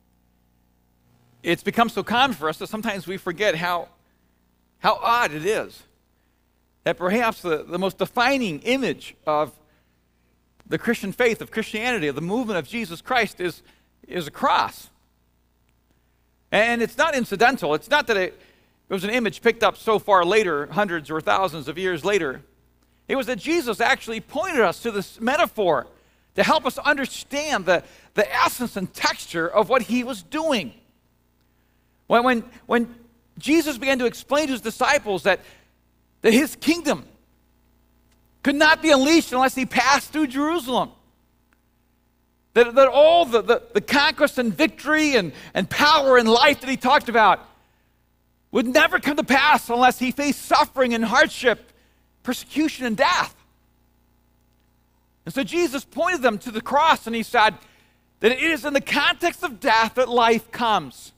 It's 1.43 1.61
become 1.61 1.89
so 1.89 2.03
common 2.03 2.35
for 2.35 2.49
us 2.49 2.57
that 2.57 2.67
sometimes 2.67 3.05
we 3.05 3.17
forget 3.17 3.55
how, 3.55 3.89
how 4.79 4.95
odd 5.03 5.33
it 5.33 5.45
is 5.45 5.83
that 6.83 6.97
perhaps 6.97 7.41
the, 7.41 7.63
the 7.63 7.77
most 7.77 7.97
defining 7.97 8.59
image 8.61 9.15
of 9.27 9.51
the 10.65 10.77
Christian 10.77 11.11
faith, 11.11 11.41
of 11.41 11.51
Christianity, 11.51 12.07
of 12.07 12.15
the 12.15 12.21
movement 12.21 12.57
of 12.57 12.67
Jesus 12.67 13.01
Christ 13.01 13.39
is, 13.39 13.61
is 14.07 14.25
a 14.25 14.31
cross. 14.31 14.89
And 16.51 16.81
it's 16.81 16.97
not 16.97 17.13
incidental. 17.13 17.75
It's 17.75 17.89
not 17.89 18.07
that 18.07 18.17
it, 18.17 18.41
it 18.91 18.93
was 18.93 19.05
an 19.05 19.09
image 19.09 19.41
picked 19.41 19.63
up 19.63 19.77
so 19.77 19.99
far 19.99 20.25
later, 20.25 20.65
hundreds 20.65 21.09
or 21.09 21.21
thousands 21.21 21.69
of 21.69 21.77
years 21.77 22.03
later. 22.03 22.41
It 23.07 23.15
was 23.15 23.25
that 23.27 23.39
Jesus 23.39 23.79
actually 23.79 24.19
pointed 24.19 24.59
us 24.59 24.81
to 24.81 24.91
this 24.91 25.17
metaphor 25.21 25.87
to 26.35 26.43
help 26.43 26.65
us 26.65 26.77
understand 26.77 27.65
the, 27.65 27.85
the 28.15 28.35
essence 28.35 28.75
and 28.75 28.93
texture 28.93 29.47
of 29.47 29.69
what 29.69 29.83
he 29.83 30.03
was 30.03 30.21
doing. 30.21 30.73
When, 32.07 32.25
when, 32.25 32.43
when 32.65 32.95
Jesus 33.37 33.77
began 33.77 33.97
to 33.99 34.05
explain 34.05 34.47
to 34.47 34.51
his 34.51 34.61
disciples 34.61 35.23
that, 35.23 35.39
that 36.21 36.33
his 36.33 36.57
kingdom 36.57 37.05
could 38.43 38.55
not 38.55 38.81
be 38.81 38.91
unleashed 38.91 39.31
unless 39.31 39.55
he 39.55 39.65
passed 39.65 40.11
through 40.11 40.27
Jerusalem. 40.27 40.91
That, 42.55 42.75
that 42.75 42.89
all 42.89 43.23
the, 43.23 43.41
the, 43.41 43.63
the 43.73 43.79
conquest 43.79 44.37
and 44.37 44.53
victory 44.53 45.15
and, 45.15 45.31
and 45.53 45.69
power 45.69 46.17
and 46.17 46.27
life 46.27 46.59
that 46.59 46.69
he 46.69 46.75
talked 46.75 47.07
about 47.07 47.47
would 48.51 48.67
never 48.67 48.99
come 48.99 49.17
to 49.17 49.23
pass 49.23 49.69
unless 49.69 49.99
he 49.99 50.11
faced 50.11 50.41
suffering 50.41 50.93
and 50.93 51.05
hardship, 51.05 51.71
persecution 52.23 52.85
and 52.85 52.97
death. 52.97 53.35
And 55.25 55.33
so 55.33 55.43
Jesus 55.43 55.85
pointed 55.85 56.21
them 56.21 56.37
to 56.39 56.51
the 56.51 56.61
cross 56.61 57.07
and 57.07 57.15
he 57.15 57.23
said 57.23 57.55
that 58.19 58.31
it 58.31 58.41
is 58.41 58.65
in 58.65 58.73
the 58.73 58.81
context 58.81 59.43
of 59.43 59.59
death 59.59 59.95
that 59.95 60.09
life 60.09 60.51
comes, 60.51 61.13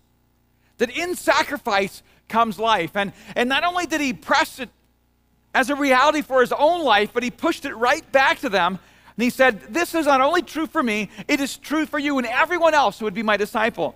that 0.77 0.95
in 0.95 1.15
sacrifice 1.15 2.03
comes 2.27 2.59
life. 2.59 2.95
And, 2.95 3.13
and 3.35 3.49
not 3.49 3.63
only 3.63 3.85
did 3.85 4.01
he 4.01 4.13
press 4.13 4.59
it 4.59 4.69
as 5.53 5.69
a 5.69 5.75
reality 5.75 6.21
for 6.21 6.41
his 6.41 6.51
own 6.51 6.83
life, 6.83 7.11
but 7.13 7.23
he 7.23 7.31
pushed 7.31 7.65
it 7.65 7.75
right 7.75 8.09
back 8.11 8.39
to 8.39 8.49
them. 8.49 8.79
And 9.15 9.23
he 9.23 9.29
said, 9.29 9.61
This 9.69 9.93
is 9.93 10.05
not 10.05 10.21
only 10.21 10.41
true 10.41 10.65
for 10.65 10.81
me, 10.81 11.09
it 11.27 11.39
is 11.39 11.57
true 11.57 11.85
for 11.85 11.99
you 11.99 12.17
and 12.17 12.27
everyone 12.27 12.73
else 12.73 12.99
who 12.99 13.05
would 13.05 13.13
be 13.13 13.23
my 13.23 13.37
disciple. 13.37 13.95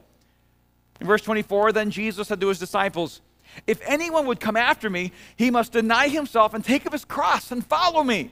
In 1.00 1.08
verse 1.08 1.22
24, 1.22 1.74
then 1.74 1.92
Jesus 1.92 2.28
said 2.28 2.42
to 2.42 2.48
his 2.48 2.60
disciples, 2.60 3.22
If 3.66 3.82
anyone 3.86 4.28
would 4.28 4.40
come 4.40 4.56
after 4.56 4.90
me, 4.90 5.12
he 5.36 5.50
must 5.50 5.72
deny 5.72 6.08
himself 6.08 6.54
and 6.54 6.64
take 6.64 6.86
up 6.86 6.94
his 6.94 7.06
cross 7.06 7.52
and 7.52 7.66
follow 7.66 8.04
me. 8.04 8.32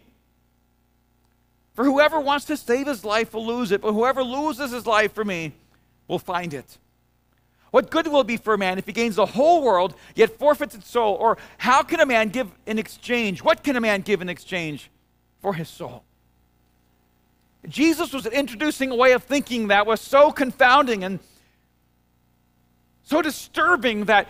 For 1.74 1.84
whoever 1.84 2.20
wants 2.20 2.46
to 2.46 2.58
save 2.58 2.88
his 2.88 3.04
life 3.04 3.34
will 3.34 3.46
lose 3.46 3.72
it, 3.72 3.82
but 3.82 3.94
whoever 3.94 4.24
loses 4.24 4.72
his 4.72 4.86
life 4.86 5.14
for 5.14 5.26
me 5.26 5.54
will 6.08 6.20
find 6.20 6.54
it. 6.54 6.78
What 7.72 7.92
good 7.92 8.08
will 8.08 8.22
it 8.22 8.28
be 8.28 8.38
for 8.38 8.54
a 8.54 8.58
man 8.58 8.78
if 8.78 8.86
he 8.86 8.94
gains 8.94 9.18
the 9.18 9.26
whole 9.26 9.62
world 9.62 9.96
yet 10.16 10.40
forfeits 10.40 10.76
his 10.76 10.86
soul? 10.86 11.16
Or 11.16 11.38
how 11.58 11.84
can 11.84 12.00
a 12.00 12.06
man 12.06 12.30
give 12.30 12.50
in 12.66 12.80
exchange? 12.80 13.44
What 13.44 13.64
can 13.64 13.76
a 13.76 13.82
man 13.82 14.00
give 14.02 14.22
in 14.22 14.30
exchange 14.30 14.90
for 15.42 15.54
his 15.54 15.68
soul? 15.68 16.06
Jesus 17.68 18.14
was 18.14 18.26
introducing 18.28 18.92
a 18.92 18.96
way 18.96 19.12
of 19.12 19.24
thinking 19.24 19.68
that 19.68 19.86
was 19.86 20.00
so 20.00 20.32
confounding 20.32 21.04
and 21.04 21.20
so 23.04 23.22
disturbing 23.22 24.06
that, 24.06 24.28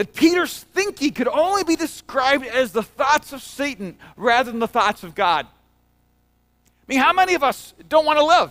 that 0.00 0.14
Peter's 0.14 0.62
thinking 0.72 1.12
could 1.12 1.28
only 1.28 1.62
be 1.62 1.76
described 1.76 2.46
as 2.46 2.72
the 2.72 2.82
thoughts 2.82 3.34
of 3.34 3.42
Satan 3.42 3.98
rather 4.16 4.50
than 4.50 4.58
the 4.58 4.66
thoughts 4.66 5.02
of 5.02 5.14
God. 5.14 5.44
I 5.44 6.84
mean, 6.88 7.00
how 7.00 7.12
many 7.12 7.34
of 7.34 7.44
us 7.44 7.74
don't 7.86 8.06
want 8.06 8.18
to 8.18 8.24
live? 8.24 8.50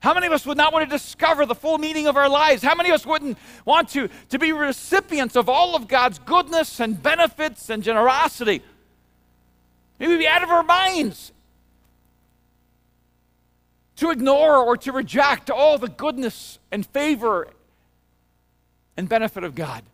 How 0.00 0.14
many 0.14 0.26
of 0.26 0.32
us 0.32 0.44
would 0.44 0.56
not 0.56 0.72
want 0.72 0.90
to 0.90 0.90
discover 0.90 1.46
the 1.46 1.54
full 1.54 1.78
meaning 1.78 2.08
of 2.08 2.16
our 2.16 2.28
lives? 2.28 2.60
How 2.60 2.74
many 2.74 2.88
of 2.88 2.96
us 2.96 3.06
wouldn't 3.06 3.38
want 3.64 3.90
to, 3.90 4.08
to 4.30 4.38
be 4.40 4.50
recipients 4.50 5.36
of 5.36 5.48
all 5.48 5.76
of 5.76 5.86
God's 5.86 6.18
goodness 6.18 6.80
and 6.80 7.00
benefits 7.00 7.70
and 7.70 7.80
generosity? 7.80 8.60
Maybe 10.00 10.14
we'd 10.14 10.18
be 10.18 10.26
out 10.26 10.42
of 10.42 10.50
our 10.50 10.64
minds 10.64 11.30
to 13.94 14.10
ignore 14.10 14.56
or 14.56 14.76
to 14.78 14.90
reject 14.90 15.50
all 15.52 15.78
the 15.78 15.88
goodness 15.88 16.58
and 16.72 16.84
favor 16.84 17.46
and 18.96 19.08
benefit 19.08 19.44
of 19.44 19.54
God. 19.54 19.84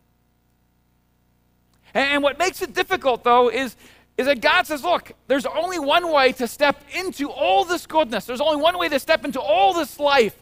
And 1.95 2.23
what 2.23 2.39
makes 2.39 2.63
it 2.63 2.75
difficult, 2.75 3.25
though, 3.25 3.51
is 3.51 3.77
is 4.21 4.27
that 4.27 4.43
God 4.43 4.67
says, 4.67 4.85
look, 4.85 5.13
there's 5.29 5.47
only 5.47 5.79
one 5.79 6.13
way 6.13 6.33
to 6.33 6.47
step 6.47 6.85
into 6.95 7.31
all 7.31 7.65
this 7.65 7.87
goodness. 7.87 8.27
There's 8.27 8.43
only 8.43 8.61
one 8.61 8.77
way 8.79 8.87
to 8.91 8.99
step 8.99 9.25
into 9.25 9.41
all 9.41 9.73
this 9.73 9.99
life. 9.99 10.37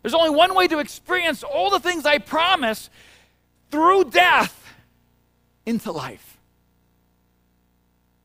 There's 0.00 0.14
only 0.14 0.30
one 0.30 0.54
way 0.54 0.68
to 0.68 0.78
experience 0.78 1.42
all 1.42 1.68
the 1.68 1.80
things 1.80 2.06
I 2.06 2.16
promise 2.16 2.88
through 3.70 4.04
death 4.04 4.58
into 5.66 5.92
life. 5.92 6.38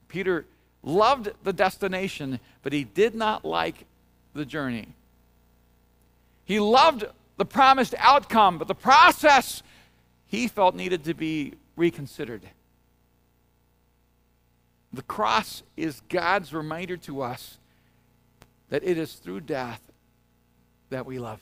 Peter 0.08 0.46
loved 0.82 1.30
the 1.44 1.52
destination, 1.52 2.40
but 2.64 2.72
he 2.72 2.86
did 2.86 3.16
not 3.16 3.44
like 3.44 3.86
the 4.34 4.46
journey. 4.46 4.88
He 6.46 6.62
loved 6.62 7.04
the 7.36 7.46
promised 7.46 7.96
outcome, 7.98 8.58
but 8.58 8.70
the 8.70 8.76
process 8.76 9.62
he 10.28 10.48
felt 10.48 10.74
needed 10.74 11.04
to 11.04 11.14
be 11.14 11.54
reconsidered. 11.80 12.42
The 14.92 15.02
cross 15.02 15.64
is 15.78 16.02
God's 16.10 16.54
reminder 16.54 16.98
to 16.98 17.22
us 17.22 17.58
that 18.70 18.84
it 18.84 18.98
is 18.98 19.14
through 19.14 19.42
death 19.42 19.82
that 20.90 21.06
we 21.06 21.20
love. 21.20 21.40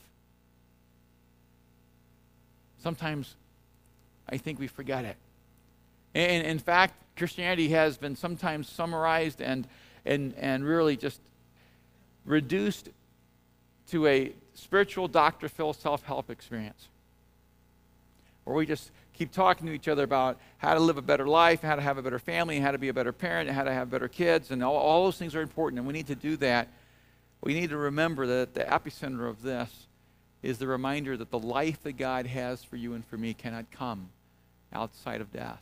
Sometimes 2.80 3.34
I 4.28 4.36
think 4.36 4.60
we 4.60 4.68
forget 4.68 5.04
it. 5.04 5.16
And 6.14 6.46
in 6.46 6.60
fact, 6.60 6.94
Christianity 7.16 7.70
has 7.70 7.98
been 7.98 8.14
sometimes 8.14 8.68
summarized 8.68 9.42
and, 9.42 9.66
and, 10.06 10.34
and 10.38 10.64
really 10.64 10.96
just 10.96 11.20
reduced 12.24 12.90
to 13.90 14.06
a 14.06 14.32
spiritual 14.54 15.08
Dr. 15.08 15.48
Phil 15.48 15.72
self 15.72 16.04
help 16.04 16.30
experience 16.30 16.86
where 18.44 18.56
we 18.56 18.66
just 18.66 18.92
keep 19.18 19.32
talking 19.32 19.66
to 19.66 19.72
each 19.72 19.88
other 19.88 20.04
about 20.04 20.38
how 20.58 20.74
to 20.74 20.80
live 20.80 20.96
a 20.96 21.02
better 21.02 21.26
life, 21.26 21.60
how 21.60 21.74
to 21.74 21.82
have 21.82 21.98
a 21.98 22.02
better 22.02 22.20
family, 22.20 22.60
how 22.60 22.70
to 22.70 22.78
be 22.78 22.88
a 22.88 22.94
better 22.94 23.12
parent, 23.12 23.50
how 23.50 23.64
to 23.64 23.72
have 23.72 23.90
better 23.90 24.06
kids, 24.06 24.52
and 24.52 24.62
all, 24.62 24.76
all 24.76 25.04
those 25.04 25.18
things 25.18 25.34
are 25.34 25.42
important, 25.42 25.78
and 25.78 25.86
we 25.86 25.92
need 25.92 26.06
to 26.06 26.14
do 26.14 26.36
that. 26.36 26.68
We 27.42 27.52
need 27.52 27.70
to 27.70 27.76
remember 27.76 28.26
that 28.26 28.54
the 28.54 28.60
epicenter 28.60 29.28
of 29.28 29.42
this 29.42 29.86
is 30.42 30.58
the 30.58 30.68
reminder 30.68 31.16
that 31.16 31.30
the 31.30 31.38
life 31.38 31.82
that 31.82 31.96
God 31.96 32.26
has 32.26 32.62
for 32.62 32.76
you 32.76 32.94
and 32.94 33.04
for 33.04 33.16
me 33.16 33.34
cannot 33.34 33.70
come 33.72 34.08
outside 34.72 35.20
of 35.20 35.32
death. 35.32 35.60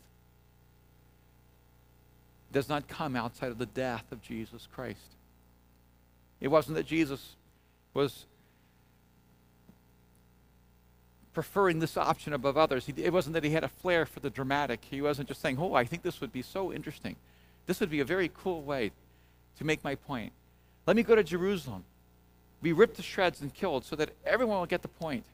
It 2.50 2.54
does 2.54 2.68
not 2.68 2.88
come 2.88 3.16
outside 3.16 3.50
of 3.50 3.58
the 3.58 3.66
death 3.66 4.04
of 4.12 4.22
Jesus 4.22 4.68
Christ. 4.74 5.00
It 6.40 6.48
wasn't 6.48 6.76
that 6.76 6.86
Jesus 6.86 7.36
was 7.94 8.26
preferring 11.36 11.80
this 11.80 11.98
option 11.98 12.32
above 12.32 12.56
others. 12.56 12.86
He, 12.86 12.94
it 12.96 13.12
wasn't 13.12 13.34
that 13.34 13.44
he 13.44 13.50
had 13.50 13.62
a 13.62 13.68
flair 13.68 14.06
for 14.06 14.20
the 14.20 14.30
dramatic. 14.30 14.80
He 14.90 15.02
wasn't 15.02 15.28
just 15.28 15.42
saying, 15.42 15.58
oh, 15.60 15.74
I 15.74 15.84
think 15.84 16.02
this 16.02 16.18
would 16.22 16.32
be 16.32 16.40
so 16.40 16.72
interesting. 16.72 17.14
This 17.66 17.78
would 17.78 17.90
be 17.90 18.00
a 18.00 18.06
very 18.06 18.30
cool 18.34 18.62
way 18.62 18.90
to 19.58 19.64
make 19.64 19.84
my 19.84 19.96
point. 19.96 20.32
Let 20.86 20.96
me 20.96 21.02
go 21.02 21.14
to 21.14 21.22
Jerusalem, 21.22 21.84
be 22.62 22.72
ripped 22.72 22.96
to 22.96 23.02
shreds 23.02 23.42
and 23.42 23.52
killed 23.52 23.84
so 23.84 23.96
that 23.96 24.12
everyone 24.24 24.60
will 24.60 24.64
get 24.64 24.80
the 24.80 24.88
point. 24.88 25.26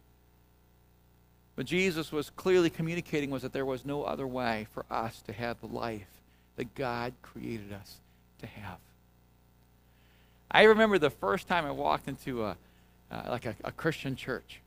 What 1.54 1.68
Jesus 1.68 2.11
was 2.11 2.30
clearly 2.30 2.68
communicating 2.68 3.30
was 3.30 3.42
that 3.42 3.52
there 3.52 3.64
was 3.64 3.85
no 3.85 4.02
other 4.02 4.26
way 4.26 4.66
for 4.75 4.85
us 4.90 5.23
to 5.28 5.32
have 5.32 5.61
the 5.61 5.68
life 5.68 6.11
that 6.56 6.75
God 6.75 7.12
created 7.23 7.73
us 7.73 7.99
to 8.40 8.49
have. 8.49 8.78
I 10.50 10.64
remember 10.64 10.99
the 10.99 11.11
first 11.11 11.47
time 11.47 11.64
I 11.64 11.71
walked 11.71 12.09
into 12.09 12.44
a, 12.44 12.56
uh, 13.09 13.23
like 13.28 13.47
a, 13.47 13.54
a, 13.62 13.71
Christian 13.71 14.16
church. 14.16 14.61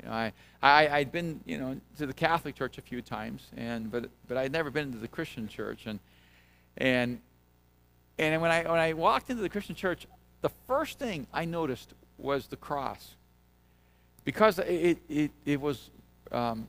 You 0.00 0.08
know, 0.08 0.14
I, 0.14 0.32
I, 0.62 0.88
I'd 0.88 1.12
been, 1.12 1.40
you 1.44 1.58
know, 1.58 1.80
to 1.98 2.06
the 2.06 2.12
Catholic 2.12 2.54
church 2.54 2.78
a 2.78 2.82
few 2.82 3.02
times, 3.02 3.42
and, 3.56 3.90
but, 3.90 4.08
but 4.28 4.36
I'd 4.36 4.52
never 4.52 4.70
been 4.70 4.92
to 4.92 4.98
the 4.98 5.08
Christian 5.08 5.48
church. 5.48 5.86
And, 5.86 5.98
and, 6.78 7.20
and 8.18 8.40
when, 8.40 8.50
I, 8.50 8.62
when 8.62 8.80
I 8.80 8.92
walked 8.92 9.30
into 9.30 9.42
the 9.42 9.48
Christian 9.48 9.74
church, 9.74 10.06
the 10.40 10.50
first 10.66 10.98
thing 10.98 11.26
I 11.32 11.44
noticed 11.44 11.92
was 12.18 12.46
the 12.46 12.56
cross. 12.56 13.14
Because 14.24 14.58
it, 14.58 14.98
it, 15.08 15.30
it 15.44 15.60
was 15.60 15.90
um, 16.30 16.68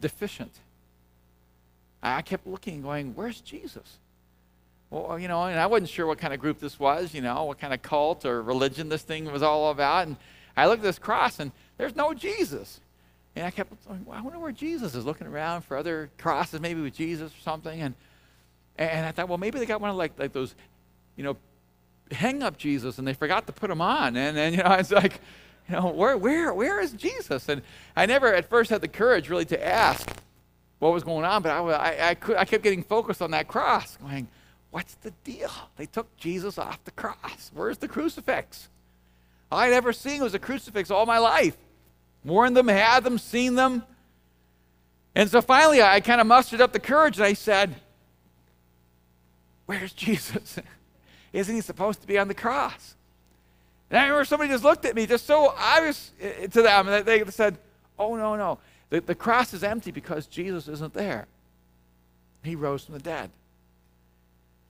deficient. 0.00 0.52
I 2.02 2.22
kept 2.22 2.46
looking, 2.46 2.82
going, 2.82 3.14
where's 3.14 3.40
Jesus? 3.40 3.98
Well, 4.90 5.18
you 5.18 5.26
know, 5.26 5.44
and 5.44 5.58
I 5.58 5.66
wasn't 5.66 5.88
sure 5.88 6.06
what 6.06 6.18
kind 6.18 6.34
of 6.34 6.40
group 6.40 6.60
this 6.60 6.78
was, 6.78 7.14
you 7.14 7.22
know, 7.22 7.44
what 7.44 7.58
kind 7.58 7.72
of 7.72 7.82
cult 7.82 8.24
or 8.24 8.42
religion 8.42 8.88
this 8.88 9.02
thing 9.02 9.30
was 9.32 9.42
all 9.42 9.70
about. 9.70 10.06
And 10.06 10.16
I 10.56 10.66
looked 10.66 10.80
at 10.80 10.84
this 10.84 10.98
cross, 10.98 11.40
and 11.40 11.50
there's 11.76 11.96
no 11.96 12.14
Jesus. 12.14 12.80
And 13.36 13.46
I 13.46 13.50
kept 13.50 13.86
going, 13.86 14.04
well, 14.04 14.18
I 14.18 14.22
wonder 14.22 14.38
where 14.38 14.52
Jesus 14.52 14.94
is, 14.94 15.04
looking 15.04 15.26
around 15.26 15.62
for 15.62 15.76
other 15.76 16.10
crosses, 16.18 16.60
maybe 16.60 16.80
with 16.80 16.94
Jesus 16.94 17.32
or 17.32 17.40
something. 17.40 17.80
And, 17.80 17.94
and 18.76 19.06
I 19.06 19.10
thought, 19.10 19.28
well, 19.28 19.38
maybe 19.38 19.58
they 19.58 19.66
got 19.66 19.80
one 19.80 19.90
of 19.90 19.96
like, 19.96 20.18
like 20.18 20.32
those, 20.32 20.54
you 21.16 21.24
know, 21.24 21.36
hang 22.12 22.42
up 22.42 22.56
Jesus 22.56 22.98
and 22.98 23.06
they 23.06 23.14
forgot 23.14 23.46
to 23.46 23.52
put 23.52 23.70
him 23.70 23.80
on. 23.80 24.16
And 24.16 24.36
then, 24.36 24.52
you 24.52 24.62
know, 24.62 24.72
it's 24.78 24.92
like, 24.92 25.20
you 25.68 25.74
know, 25.74 25.88
where, 25.88 26.16
where, 26.16 26.54
where 26.54 26.80
is 26.80 26.92
Jesus? 26.92 27.48
And 27.48 27.62
I 27.96 28.06
never 28.06 28.32
at 28.32 28.48
first 28.48 28.70
had 28.70 28.80
the 28.80 28.88
courage 28.88 29.28
really 29.28 29.46
to 29.46 29.66
ask 29.66 30.08
what 30.78 30.92
was 30.92 31.02
going 31.02 31.24
on, 31.24 31.42
but 31.42 31.50
I, 31.50 31.60
I, 31.60 32.08
I, 32.10 32.14
could, 32.14 32.36
I 32.36 32.44
kept 32.44 32.62
getting 32.62 32.82
focused 32.82 33.22
on 33.22 33.30
that 33.30 33.48
cross, 33.48 33.96
going, 33.96 34.28
what's 34.70 34.94
the 34.96 35.12
deal? 35.24 35.50
They 35.76 35.86
took 35.86 36.14
Jesus 36.16 36.58
off 36.58 36.84
the 36.84 36.90
cross. 36.90 37.50
Where's 37.54 37.78
the 37.78 37.88
crucifix? 37.88 38.68
All 39.50 39.58
I'd 39.58 39.72
ever 39.72 39.92
seen 39.92 40.22
was 40.22 40.34
a 40.34 40.38
crucifix 40.38 40.90
all 40.90 41.06
my 41.06 41.18
life. 41.18 41.56
Worn 42.24 42.54
them, 42.54 42.68
had 42.68 43.04
them, 43.04 43.18
seen 43.18 43.54
them. 43.54 43.84
And 45.14 45.30
so 45.30 45.40
finally, 45.40 45.82
I 45.82 46.00
kind 46.00 46.20
of 46.20 46.26
mustered 46.26 46.60
up 46.60 46.72
the 46.72 46.80
courage 46.80 47.16
and 47.18 47.24
I 47.24 47.34
said, 47.34 47.74
Where's 49.66 49.92
Jesus? 49.92 50.58
Isn't 51.32 51.54
he 51.54 51.60
supposed 51.60 52.00
to 52.00 52.06
be 52.06 52.18
on 52.18 52.28
the 52.28 52.34
cross? 52.34 52.94
And 53.90 53.98
I 53.98 54.04
remember 54.04 54.24
somebody 54.24 54.50
just 54.50 54.64
looked 54.64 54.84
at 54.84 54.94
me, 54.94 55.06
just 55.06 55.26
so 55.26 55.54
obvious 55.56 56.12
eh, 56.20 56.46
to 56.46 56.62
them, 56.62 56.88
and 56.88 57.06
they 57.06 57.24
said, 57.26 57.58
Oh, 57.98 58.16
no, 58.16 58.36
no. 58.36 58.58
The, 58.90 59.00
the 59.00 59.14
cross 59.14 59.54
is 59.54 59.62
empty 59.62 59.90
because 59.90 60.26
Jesus 60.26 60.68
isn't 60.68 60.94
there. 60.94 61.26
He 62.42 62.56
rose 62.56 62.84
from 62.84 62.94
the 62.94 63.00
dead. 63.00 63.30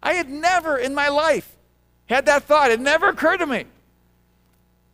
I 0.02 0.14
had 0.14 0.28
never 0.28 0.76
in 0.76 0.94
my 0.94 1.08
life 1.08 1.56
had 2.06 2.26
that 2.26 2.44
thought. 2.44 2.70
It 2.70 2.80
never 2.80 3.08
occurred 3.08 3.38
to 3.38 3.46
me. 3.46 3.64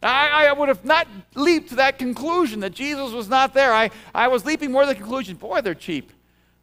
I, 0.02 0.46
I, 0.46 0.52
would 0.52 0.68
have 0.68 0.84
not 0.84 1.06
leaped 1.34 1.68
to 1.70 1.74
that 1.76 1.98
conclusion 1.98 2.60
that 2.60 2.70
Jesus 2.70 3.12
was 3.12 3.28
not 3.28 3.52
there. 3.52 3.72
I, 3.72 3.90
I 4.14 4.28
was 4.28 4.46
leaping 4.46 4.72
more 4.72 4.82
to 4.82 4.88
the 4.88 4.94
conclusion, 4.94 5.36
boy, 5.36 5.60
they're 5.60 5.74
cheap. 5.74 6.10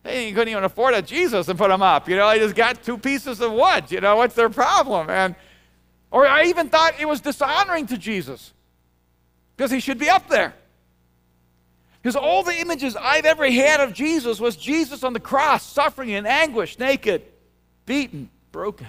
They 0.02 0.32
couldn't 0.32 0.50
even 0.50 0.64
afford 0.64 0.96
a 0.96 1.02
Jesus 1.02 1.48
and 1.48 1.58
put 1.58 1.70
him 1.70 1.82
up. 1.82 2.10
You 2.10 2.16
know, 2.16 2.26
I 2.26 2.40
just 2.40 2.56
got 2.56 2.84
two 2.84 2.98
pieces 2.98 3.40
of 3.42 3.52
wood. 3.52 3.92
You 3.92 4.02
know, 4.02 4.16
what's 4.16 4.34
their 4.34 4.50
problem? 4.50 5.10
And 5.10 5.36
or 6.10 6.26
I 6.26 6.46
even 6.46 6.70
thought 6.70 7.00
it 7.00 7.08
was 7.08 7.22
dishonoring 7.22 7.88
to 7.88 7.98
Jesus 7.98 8.54
because 9.56 9.72
he 9.72 9.80
should 9.80 10.00
be 10.00 10.10
up 10.10 10.30
there. 10.30 10.54
Because 12.02 12.16
all 12.16 12.44
the 12.44 12.58
images 12.58 12.96
I've 12.96 13.26
ever 13.26 13.50
had 13.52 13.82
of 13.82 13.94
Jesus 13.94 14.40
was 14.40 14.56
Jesus 14.56 15.04
on 15.04 15.14
the 15.14 15.20
cross, 15.20 15.66
suffering 15.66 16.10
in 16.10 16.26
anguish, 16.26 16.80
naked, 16.80 17.24
beaten, 17.86 18.30
broken, 18.52 18.88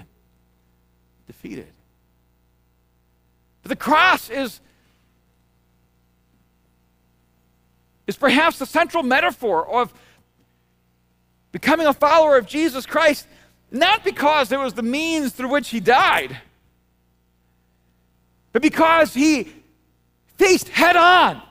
defeated. 1.27 1.67
The 3.69 3.77
cross 3.77 4.31
is, 4.31 4.61
is 8.07 8.17
perhaps 8.17 8.59
the 8.59 8.67
central 8.67 9.03
metaphor 9.03 9.69
of 9.69 9.93
becoming 11.53 11.87
a 11.87 11.93
follower 11.95 12.37
of 12.37 12.47
Jesus 12.47 12.87
Christ, 12.87 13.27
not 13.71 14.05
because 14.05 14.51
it 14.51 14.59
was 14.59 14.75
the 14.75 14.83
means 14.83 15.33
through 15.33 15.49
which 15.49 15.69
he 15.69 15.81
died 15.81 16.37
but 18.53 18.63
because 18.63 19.15
he 19.15 19.53
faced 20.37 20.69
head 20.69 20.97
on 20.97 21.43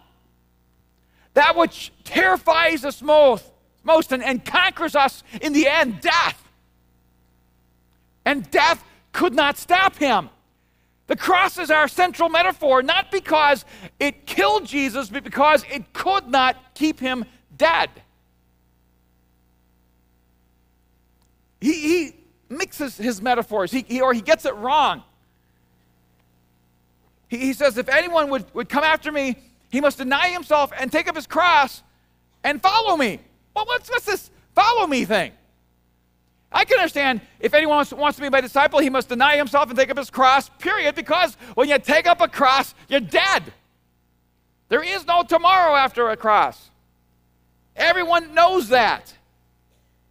that 1.35 1.55
which 1.55 1.93
terrifies 2.03 2.83
us 2.83 3.01
most, 3.01 3.45
most 3.83 4.11
and, 4.11 4.23
and 4.23 4.43
conquers 4.43 4.95
us 4.95 5.23
in 5.41 5.53
the 5.53 5.67
end 5.67 6.01
death. 6.01 6.43
And 8.25 8.49
death 8.49 8.83
could 9.11 9.35
not 9.35 9.57
stop 9.57 9.95
him. 9.95 10.29
The 11.07 11.15
cross 11.15 11.57
is 11.57 11.71
our 11.71 11.87
central 11.87 12.27
metaphor, 12.27 12.83
not 12.83 13.11
because 13.11 13.63
it 13.99 14.25
killed 14.25 14.65
Jesus, 14.65 15.09
but 15.09 15.23
because 15.23 15.63
it 15.71 15.93
could 15.93 16.27
not 16.27 16.57
keep 16.75 16.99
him 16.99 17.23
dead. 17.57 17.89
He, 21.61 21.73
he 21.73 22.15
mixes 22.49 22.97
his 22.97 23.21
metaphors, 23.21 23.71
he, 23.71 23.85
he, 23.87 24.01
or 24.01 24.13
he 24.13 24.21
gets 24.21 24.45
it 24.45 24.53
wrong. 24.55 25.03
He, 27.29 27.37
he 27.37 27.53
says, 27.53 27.77
If 27.77 27.89
anyone 27.89 28.29
would, 28.29 28.53
would 28.53 28.69
come 28.69 28.83
after 28.83 29.11
me, 29.11 29.37
he 29.69 29.81
must 29.81 29.97
deny 29.97 30.29
himself 30.29 30.71
and 30.77 30.91
take 30.91 31.07
up 31.07 31.15
his 31.15 31.27
cross 31.27 31.83
and 32.43 32.61
follow 32.61 32.95
me. 32.95 33.19
Well, 33.55 33.65
what's, 33.65 33.89
what's 33.89 34.05
this 34.05 34.29
follow 34.53 34.85
me 34.87 35.05
thing? 35.05 35.31
I 36.51 36.65
can 36.65 36.77
understand 36.77 37.21
if 37.39 37.53
anyone 37.53 37.77
wants, 37.77 37.91
wants 37.91 38.15
to 38.17 38.21
be 38.21 38.29
my 38.29 38.41
disciple, 38.41 38.79
he 38.79 38.89
must 38.89 39.09
deny 39.09 39.35
himself 39.35 39.69
and 39.69 39.77
take 39.77 39.89
up 39.89 39.97
his 39.97 40.09
cross, 40.09 40.49
period, 40.59 40.95
because 40.95 41.35
when 41.55 41.69
you 41.69 41.77
take 41.79 42.07
up 42.07 42.21
a 42.21 42.27
cross, 42.27 42.73
you're 42.87 42.99
dead. 42.99 43.43
There 44.69 44.83
is 44.83 45.05
no 45.05 45.23
tomorrow 45.23 45.75
after 45.75 46.09
a 46.09 46.17
cross. 46.17 46.69
Everyone 47.75 48.33
knows 48.33 48.69
that. 48.69 49.13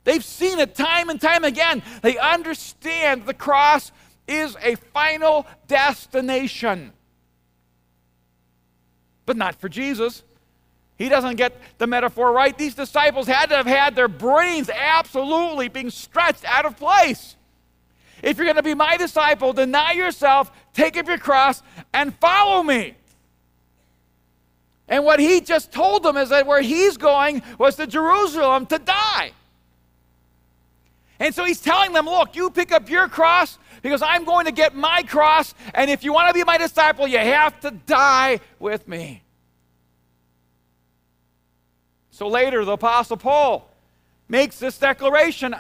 They've 0.05 0.25
seen 0.25 0.59
it 0.61 0.75
time 0.75 1.11
and 1.11 1.20
time 1.20 1.44
again. 1.44 1.83
They 2.03 2.16
understand 2.16 3.27
the 3.27 3.35
cross 3.35 3.90
is 4.29 4.57
a 4.62 4.77
final 4.77 5.46
destination 5.66 6.92
but 9.27 9.37
not 9.37 9.57
for 9.57 9.68
Jesus. 9.68 10.22
He 10.96 11.09
doesn't 11.09 11.37
get 11.37 11.54
the 11.78 11.87
metaphor 11.87 12.32
right. 12.32 12.56
These 12.56 12.74
disciples 12.74 13.26
had 13.26 13.50
to 13.50 13.56
have 13.56 13.66
had 13.66 13.94
their 13.94 14.09
brains 14.09 14.70
absolutely 14.70 15.68
being 15.68 15.90
stretched 15.90 16.44
out 16.44 16.64
of 16.64 16.76
place. 16.76 17.37
If 18.22 18.38
you're 18.38 18.46
going 18.46 18.56
to 18.56 18.62
be 18.62 18.74
my 18.74 18.96
disciple, 18.96 19.52
deny 19.52 19.92
yourself, 19.92 20.50
take 20.72 20.96
up 20.96 21.06
your 21.06 21.18
cross, 21.18 21.62
and 21.92 22.14
follow 22.18 22.62
me. 22.62 22.94
And 24.88 25.04
what 25.04 25.20
he 25.20 25.40
just 25.40 25.70
told 25.70 26.02
them 26.02 26.16
is 26.16 26.30
that 26.30 26.46
where 26.46 26.62
he's 26.62 26.96
going 26.96 27.42
was 27.59 27.76
to 27.76 27.87
Jerusalem 27.87 28.66
to 28.66 28.78
die. 28.78 29.32
And 31.18 31.35
so 31.35 31.44
he's 31.44 31.61
telling 31.61 31.92
them, 31.92 32.06
look, 32.06 32.37
you 32.37 32.50
pick 32.50 32.72
up 32.72 32.88
your 32.88 33.09
cross 33.09 33.59
because 33.82 34.00
I'm 34.02 34.24
going 34.24 34.46
to 34.46 34.52
get 34.52 34.74
my 34.74 35.02
cross. 35.02 35.54
And 35.74 35.90
if 35.90 36.04
you 36.04 36.12
want 36.12 36.28
to 36.28 36.35
be 36.35 36.44
my 36.44 36.56
disciple, 36.56 37.06
you 37.06 37.18
have 37.18 37.59
to 37.61 37.70
die 37.70 38.40
with 38.59 38.87
me. 38.87 39.22
So 42.16 42.29
later, 42.29 42.64
the 42.64 42.72
Apostle 42.72 43.18
Paul 43.18 43.70
makes 44.26 44.59
this 44.59 44.79
declaration 44.79 45.55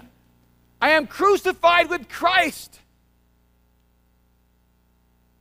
I 0.80 0.92
am 0.92 1.06
crucified 1.06 1.90
with 1.90 2.08
Christ. 2.08 2.80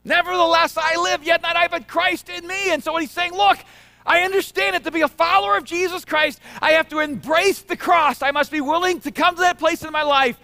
Nevertheless, 0.04 0.76
I 0.76 1.00
live, 1.00 1.24
yet 1.24 1.40
not 1.40 1.56
I, 1.56 1.68
but 1.68 1.88
Christ 1.88 2.28
in 2.28 2.46
me. 2.46 2.70
And 2.70 2.84
so 2.84 2.92
what 2.92 3.00
he's 3.00 3.12
saying, 3.12 3.32
look, 3.32 3.56
I 4.04 4.24
understand 4.24 4.76
it. 4.76 4.84
To 4.84 4.90
be 4.90 5.00
a 5.00 5.08
follower 5.08 5.56
of 5.56 5.64
Jesus 5.64 6.04
Christ, 6.04 6.38
I 6.60 6.72
have 6.72 6.90
to 6.90 6.98
embrace 6.98 7.62
the 7.62 7.78
cross. 7.78 8.20
I 8.20 8.30
must 8.30 8.52
be 8.52 8.60
willing 8.60 9.00
to 9.00 9.10
come 9.10 9.36
to 9.36 9.40
that 9.40 9.58
place 9.58 9.84
in 9.84 9.92
my 9.92 10.02
life 10.02 10.38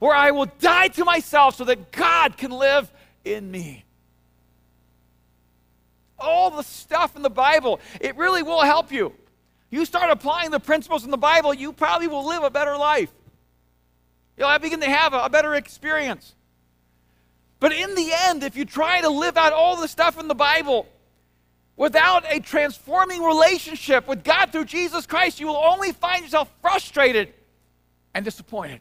where 0.00 0.14
I 0.14 0.32
will 0.32 0.50
die 0.58 0.88
to 0.88 1.04
myself 1.04 1.54
so 1.54 1.62
that 1.66 1.92
God 1.92 2.36
can 2.36 2.50
live 2.50 2.90
in 3.24 3.48
me. 3.48 3.84
All 6.18 6.50
the 6.50 6.62
stuff 6.62 7.14
in 7.14 7.22
the 7.22 7.30
Bible, 7.30 7.78
it 8.00 8.16
really 8.16 8.42
will 8.42 8.62
help 8.62 8.90
you. 8.90 9.14
You 9.70 9.84
start 9.84 10.10
applying 10.10 10.50
the 10.50 10.60
principles 10.60 11.04
in 11.04 11.10
the 11.10 11.16
Bible, 11.16 11.52
you 11.52 11.72
probably 11.72 12.08
will 12.08 12.26
live 12.26 12.42
a 12.42 12.50
better 12.50 12.76
life. 12.76 13.10
You'll 14.36 14.58
begin 14.58 14.80
to 14.80 14.90
have 14.90 15.12
a 15.14 15.28
better 15.28 15.54
experience. 15.54 16.34
But 17.58 17.72
in 17.72 17.94
the 17.94 18.10
end, 18.12 18.42
if 18.42 18.56
you 18.56 18.64
try 18.64 19.00
to 19.00 19.08
live 19.08 19.36
out 19.36 19.52
all 19.52 19.76
the 19.76 19.88
stuff 19.88 20.20
in 20.20 20.28
the 20.28 20.34
Bible, 20.34 20.86
Without 21.76 22.24
a 22.32 22.40
transforming 22.40 23.22
relationship 23.22 24.08
with 24.08 24.24
God 24.24 24.50
through 24.50 24.64
Jesus 24.64 25.06
Christ, 25.06 25.40
you 25.40 25.46
will 25.46 25.56
only 25.56 25.92
find 25.92 26.22
yourself 26.22 26.50
frustrated 26.62 27.32
and 28.14 28.24
disappointed. 28.24 28.80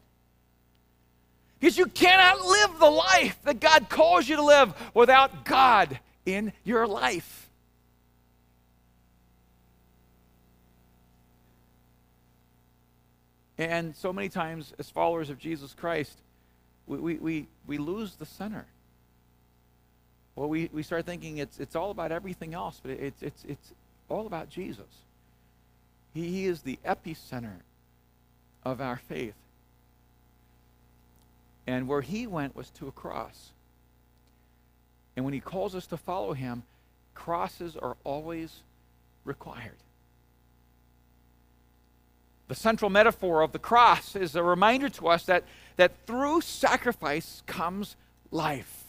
Because 1.59 1.77
you 1.77 1.87
cannot 1.87 2.45
live 2.45 2.79
the 2.79 2.89
life 2.89 3.37
that 3.43 3.59
God 3.59 3.89
calls 3.89 4.29
you 4.29 4.37
to 4.37 4.43
live 4.43 4.73
without 4.93 5.43
God 5.43 5.99
in 6.25 6.53
your 6.63 6.87
life. 6.87 7.44
And 13.57 13.95
so 13.95 14.11
many 14.11 14.29
times, 14.29 14.73
as 14.79 14.89
followers 14.89 15.29
of 15.29 15.39
Jesus 15.39 15.73
Christ, 15.73 16.17
we, 16.87 16.97
we, 16.97 17.13
we, 17.15 17.47
we 17.67 17.77
lose 17.77 18.15
the 18.15 18.25
center. 18.25 18.65
Well, 20.35 20.49
we, 20.49 20.69
we 20.73 20.83
start 20.83 21.05
thinking 21.05 21.37
it's, 21.37 21.59
it's 21.59 21.75
all 21.75 21.91
about 21.91 22.11
everything 22.11 22.53
else, 22.53 22.79
but 22.81 22.91
it's, 22.91 23.21
it's, 23.21 23.45
it's 23.45 23.71
all 24.09 24.27
about 24.27 24.49
Jesus. 24.49 24.85
He, 26.13 26.29
he 26.29 26.45
is 26.45 26.61
the 26.61 26.77
epicenter 26.85 27.59
of 28.63 28.81
our 28.81 28.97
faith. 28.97 29.35
And 31.67 31.87
where 31.87 32.01
he 32.01 32.27
went 32.27 32.55
was 32.55 32.69
to 32.71 32.87
a 32.87 32.91
cross. 32.91 33.51
And 35.15 35.23
when 35.23 35.33
he 35.33 35.39
calls 35.39 35.73
us 35.73 35.87
to 35.87 35.97
follow 35.97 36.33
him, 36.33 36.63
crosses 37.13 37.77
are 37.77 37.95
always 38.03 38.61
required. 39.23 39.77
The 42.47 42.55
central 42.55 42.91
metaphor 42.91 43.41
of 43.41 43.51
the 43.51 43.59
cross 43.59 44.15
is 44.15 44.35
a 44.35 44.43
reminder 44.43 44.89
to 44.89 45.07
us 45.07 45.25
that, 45.25 45.43
that 45.77 45.93
through 46.05 46.41
sacrifice 46.41 47.41
comes 47.47 47.95
life. 48.31 48.83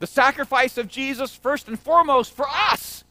The 0.00 0.06
sacrifice 0.06 0.78
of 0.78 0.88
Jesus, 0.88 1.34
first 1.34 1.68
and 1.68 1.78
foremost, 1.78 2.32
for 2.32 2.46
us. 2.48 3.04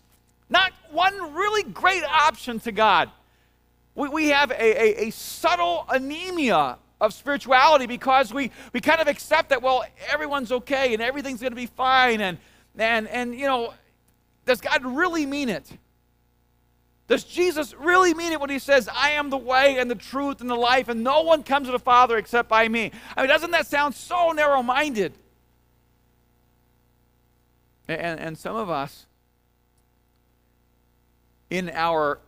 Not 0.49 0.71
one 0.91 1.34
really 1.34 1.63
great 1.63 2.03
option 2.03 2.60
to 2.62 2.71
God. 2.71 3.10
We, 3.95 4.10
we 4.10 4.27
have 4.30 4.51
a, 4.51 4.56
a, 4.56 5.08
a 5.08 5.10
subtle 5.12 5.86
anemia 5.89 6.77
of 6.99 7.13
spirituality 7.13 7.86
because 7.86 8.34
we, 8.34 8.51
we 8.73 8.80
kind 8.80 8.99
of 8.99 9.08
accept 9.08 9.49
that, 9.49 9.62
well, 9.62 9.84
everyone's 10.12 10.51
okay 10.51 10.93
and 10.93 11.01
everything's 11.01 11.41
going 11.41 11.51
to 11.51 11.58
be 11.58 11.67
fine. 11.67 12.21
And, 12.21 12.38
and, 12.77 13.08
and, 13.08 13.36
you 13.36 13.45
know, 13.45 13.73
does 14.45 14.62
God 14.62 14.86
really 14.86 15.25
mean 15.25 15.49
it? 15.49 15.69
Does 17.08 17.24
Jesus 17.24 17.74
really 17.74 18.13
mean 18.13 18.34
it 18.34 18.41
when 18.41 18.50
he 18.50 18.60
says, 18.60 18.89
I 18.93 19.12
am 19.12 19.30
the 19.30 19.38
way 19.38 19.78
and 19.78 19.89
the 19.89 19.96
truth 19.96 20.41
and 20.41 20.50
the 20.50 20.56
life, 20.56 20.89
and 20.89 21.04
no 21.04 21.22
one 21.22 21.41
comes 21.41 21.67
to 21.67 21.72
the 21.72 21.80
Father 21.80 22.17
except 22.17 22.50
by 22.50 22.67
me? 22.67 22.91
I 23.15 23.22
mean, 23.22 23.30
doesn't 23.30 23.52
that 23.52 23.65
sound 23.65 23.96
so 23.96 24.32
narrow 24.32 24.62
minded? 24.62 25.13
And, 27.88 28.20
and 28.20 28.38
some 28.38 28.58
of 28.58 28.70
us, 28.70 29.06
in 31.50 31.70
our 31.70 32.20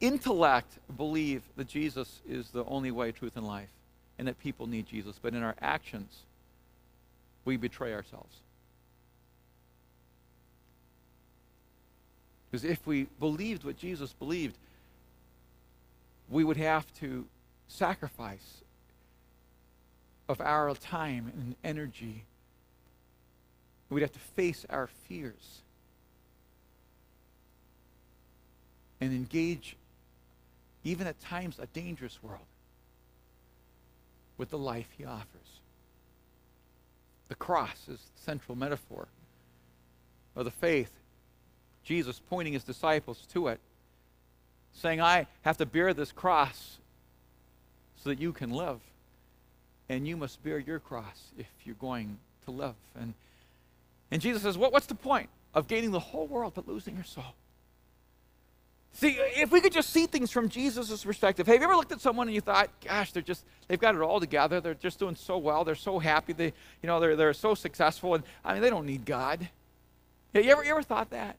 intellect, 0.00 0.78
believe 0.94 1.42
that 1.56 1.66
Jesus 1.66 2.20
is 2.28 2.50
the 2.50 2.64
only 2.66 2.90
way, 2.90 3.12
truth, 3.12 3.36
and 3.36 3.46
life, 3.46 3.70
and 4.18 4.28
that 4.28 4.38
people 4.38 4.66
need 4.66 4.86
Jesus. 4.86 5.18
But 5.20 5.32
in 5.32 5.42
our 5.42 5.56
actions, 5.62 6.24
we 7.46 7.56
betray 7.56 7.94
ourselves. 7.94 8.36
Because 12.56 12.70
if 12.70 12.86
we 12.86 13.06
believed 13.20 13.64
what 13.64 13.76
Jesus 13.76 14.14
believed, 14.14 14.56
we 16.30 16.42
would 16.42 16.56
have 16.56 16.86
to 17.00 17.26
sacrifice 17.68 18.62
of 20.26 20.40
our 20.40 20.74
time 20.74 21.30
and 21.36 21.54
energy. 21.62 22.24
We'd 23.90 24.00
have 24.00 24.12
to 24.12 24.18
face 24.18 24.64
our 24.70 24.86
fears 25.06 25.60
and 29.02 29.12
engage, 29.12 29.76
even 30.82 31.06
at 31.06 31.20
times, 31.20 31.58
a 31.58 31.66
dangerous 31.66 32.18
world 32.22 32.40
with 34.38 34.48
the 34.48 34.56
life 34.56 34.88
he 34.96 35.04
offers. 35.04 35.60
The 37.28 37.34
cross 37.34 37.86
is 37.86 37.98
the 37.98 38.22
central 38.22 38.56
metaphor 38.56 39.08
of 40.34 40.46
the 40.46 40.50
faith 40.50 40.90
Jesus 41.86 42.20
pointing 42.28 42.52
his 42.52 42.64
disciples 42.64 43.26
to 43.32 43.46
it, 43.46 43.60
saying, 44.74 45.00
I 45.00 45.26
have 45.42 45.56
to 45.58 45.66
bear 45.66 45.94
this 45.94 46.12
cross 46.12 46.78
so 48.02 48.10
that 48.10 48.20
you 48.20 48.32
can 48.32 48.50
live. 48.50 48.80
And 49.88 50.06
you 50.06 50.16
must 50.16 50.42
bear 50.42 50.58
your 50.58 50.80
cross 50.80 51.30
if 51.38 51.46
you're 51.64 51.76
going 51.76 52.18
to 52.44 52.50
live. 52.50 52.74
And, 53.00 53.14
and 54.10 54.20
Jesus 54.20 54.42
says, 54.42 54.58
what, 54.58 54.72
What's 54.72 54.86
the 54.86 54.96
point 54.96 55.28
of 55.54 55.68
gaining 55.68 55.92
the 55.92 56.00
whole 56.00 56.26
world 56.26 56.54
but 56.56 56.66
losing 56.66 56.96
your 56.96 57.04
soul? 57.04 57.34
See, 58.92 59.10
if 59.36 59.52
we 59.52 59.60
could 59.60 59.72
just 59.72 59.90
see 59.90 60.06
things 60.06 60.30
from 60.30 60.48
Jesus' 60.48 61.04
perspective. 61.04 61.46
Hey, 61.46 61.52
have 61.52 61.60
you 61.60 61.68
ever 61.68 61.76
looked 61.76 61.92
at 61.92 62.00
someone 62.00 62.26
and 62.26 62.34
you 62.34 62.40
thought, 62.40 62.70
gosh, 62.82 63.12
they're 63.12 63.22
just, 63.22 63.44
they've 63.68 63.78
got 63.78 63.94
it 63.94 64.00
all 64.00 64.18
together. 64.18 64.60
They're 64.60 64.74
just 64.74 64.98
doing 64.98 65.14
so 65.14 65.38
well. 65.38 65.62
They're 65.64 65.74
so 65.74 65.98
happy. 66.00 66.32
They, 66.32 66.46
you 66.82 66.86
know, 66.86 66.98
they're, 66.98 67.14
they're 67.14 67.34
so 67.34 67.54
successful. 67.54 68.14
And 68.14 68.24
I 68.44 68.54
mean, 68.54 68.62
they 68.62 68.70
don't 68.70 68.86
need 68.86 69.04
God. 69.04 69.48
Yeah, 70.32 70.40
you 70.40 70.50
ever, 70.50 70.64
you 70.64 70.70
ever 70.70 70.82
thought 70.82 71.10
that? 71.10 71.36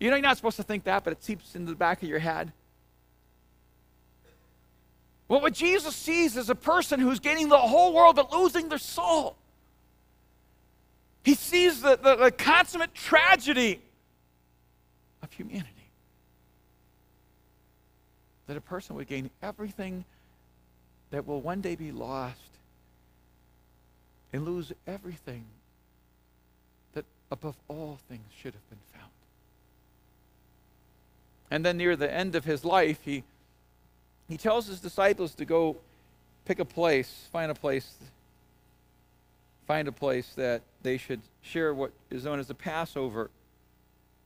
You 0.00 0.08
know, 0.08 0.16
you're 0.16 0.22
not 0.22 0.38
supposed 0.38 0.56
to 0.56 0.62
think 0.62 0.84
that, 0.84 1.04
but 1.04 1.12
it 1.12 1.22
seeps 1.22 1.54
into 1.54 1.70
the 1.70 1.76
back 1.76 2.02
of 2.02 2.08
your 2.08 2.18
head. 2.18 2.52
Well, 5.28 5.42
what 5.42 5.52
Jesus 5.52 5.94
sees 5.94 6.36
is 6.36 6.50
a 6.50 6.54
person 6.54 6.98
who's 6.98 7.20
gaining 7.20 7.50
the 7.50 7.58
whole 7.58 7.92
world 7.92 8.16
but 8.16 8.32
losing 8.32 8.68
their 8.68 8.78
soul. 8.78 9.36
He 11.22 11.34
sees 11.34 11.82
the, 11.82 11.96
the, 12.02 12.16
the 12.16 12.30
consummate 12.32 12.94
tragedy 12.94 13.80
of 15.22 15.30
humanity. 15.32 15.68
That 18.46 18.56
a 18.56 18.60
person 18.60 18.96
would 18.96 19.06
gain 19.06 19.30
everything 19.42 20.04
that 21.10 21.26
will 21.26 21.40
one 21.40 21.60
day 21.60 21.76
be 21.76 21.92
lost 21.92 22.40
and 24.32 24.44
lose 24.44 24.72
everything 24.86 25.44
that 26.94 27.04
above 27.30 27.56
all 27.68 27.98
things 28.08 28.24
should 28.40 28.54
have 28.54 28.70
been 28.70 28.78
found. 28.92 28.99
And 31.50 31.64
then 31.64 31.76
near 31.76 31.96
the 31.96 32.12
end 32.12 32.34
of 32.36 32.44
his 32.44 32.64
life, 32.64 33.00
he, 33.04 33.24
he 34.28 34.36
tells 34.36 34.66
his 34.66 34.80
disciples 34.80 35.34
to 35.34 35.44
go 35.44 35.76
pick 36.44 36.58
a 36.58 36.64
place, 36.64 37.28
find 37.32 37.50
a 37.50 37.54
place, 37.54 37.92
find 39.66 39.88
a 39.88 39.92
place 39.92 40.32
that 40.36 40.62
they 40.82 40.96
should 40.96 41.20
share 41.42 41.74
what 41.74 41.92
is 42.10 42.24
known 42.24 42.38
as 42.38 42.46
the 42.46 42.54
Passover. 42.54 43.30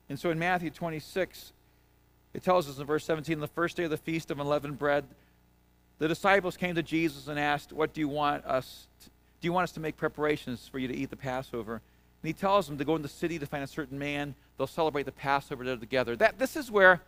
And 0.09 0.19
so 0.19 0.31
in 0.31 0.39
Matthew 0.39 0.71
26, 0.71 1.53
it 2.35 2.43
tells 2.43 2.69
us 2.69 2.79
in 2.79 2.87
verse 2.87 3.05
17, 3.05 3.41
the 3.41 3.47
first 3.47 3.77
day 3.77 3.85
of 3.85 3.91
the 3.91 3.97
feast 3.97 4.31
of 4.31 4.41
unleavened 4.41 4.79
bread, 4.79 5.05
the 5.99 6.09
disciples 6.09 6.57
came 6.57 6.75
to 6.75 6.83
Jesus 6.83 7.29
and 7.29 7.39
asked, 7.39 7.73
What 7.73 7.95
do 7.95 8.01
you 8.01 8.09
want 8.09 8.45
us 8.45 8.87
to, 9.03 9.11
do 9.41 9.47
you 9.47 9.53
want 9.53 9.65
us 9.65 9.73
to 9.73 9.81
make 9.81 9.97
preparations 9.97 10.69
for 10.69 10.79
you 10.79 10.89
to 10.89 10.95
eat 10.95 11.11
the 11.11 11.17
Passover? 11.17 11.75
And 11.75 12.27
he 12.27 12.33
tells 12.33 12.67
them 12.67 12.79
to 12.79 12.85
go 12.85 12.97
in 12.97 13.03
the 13.03 13.09
city 13.09 13.39
to 13.39 13.47
find 13.47 13.63
a 13.63 13.69
certain 13.69 13.99
man. 13.99 14.35
They'll 14.59 14.67
celebrate 14.67 15.05
the 15.05 15.13
Passover 15.13 15.65
there 15.65 15.77
together. 15.77 16.17
That 16.17 16.39
this 16.39 16.57
is 16.57 16.71
where 16.71 17.03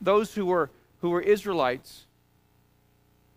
those 0.00 0.34
who 0.34 0.46
were, 0.46 0.70
who 1.00 1.10
were 1.10 1.20
Israelites, 1.20 2.06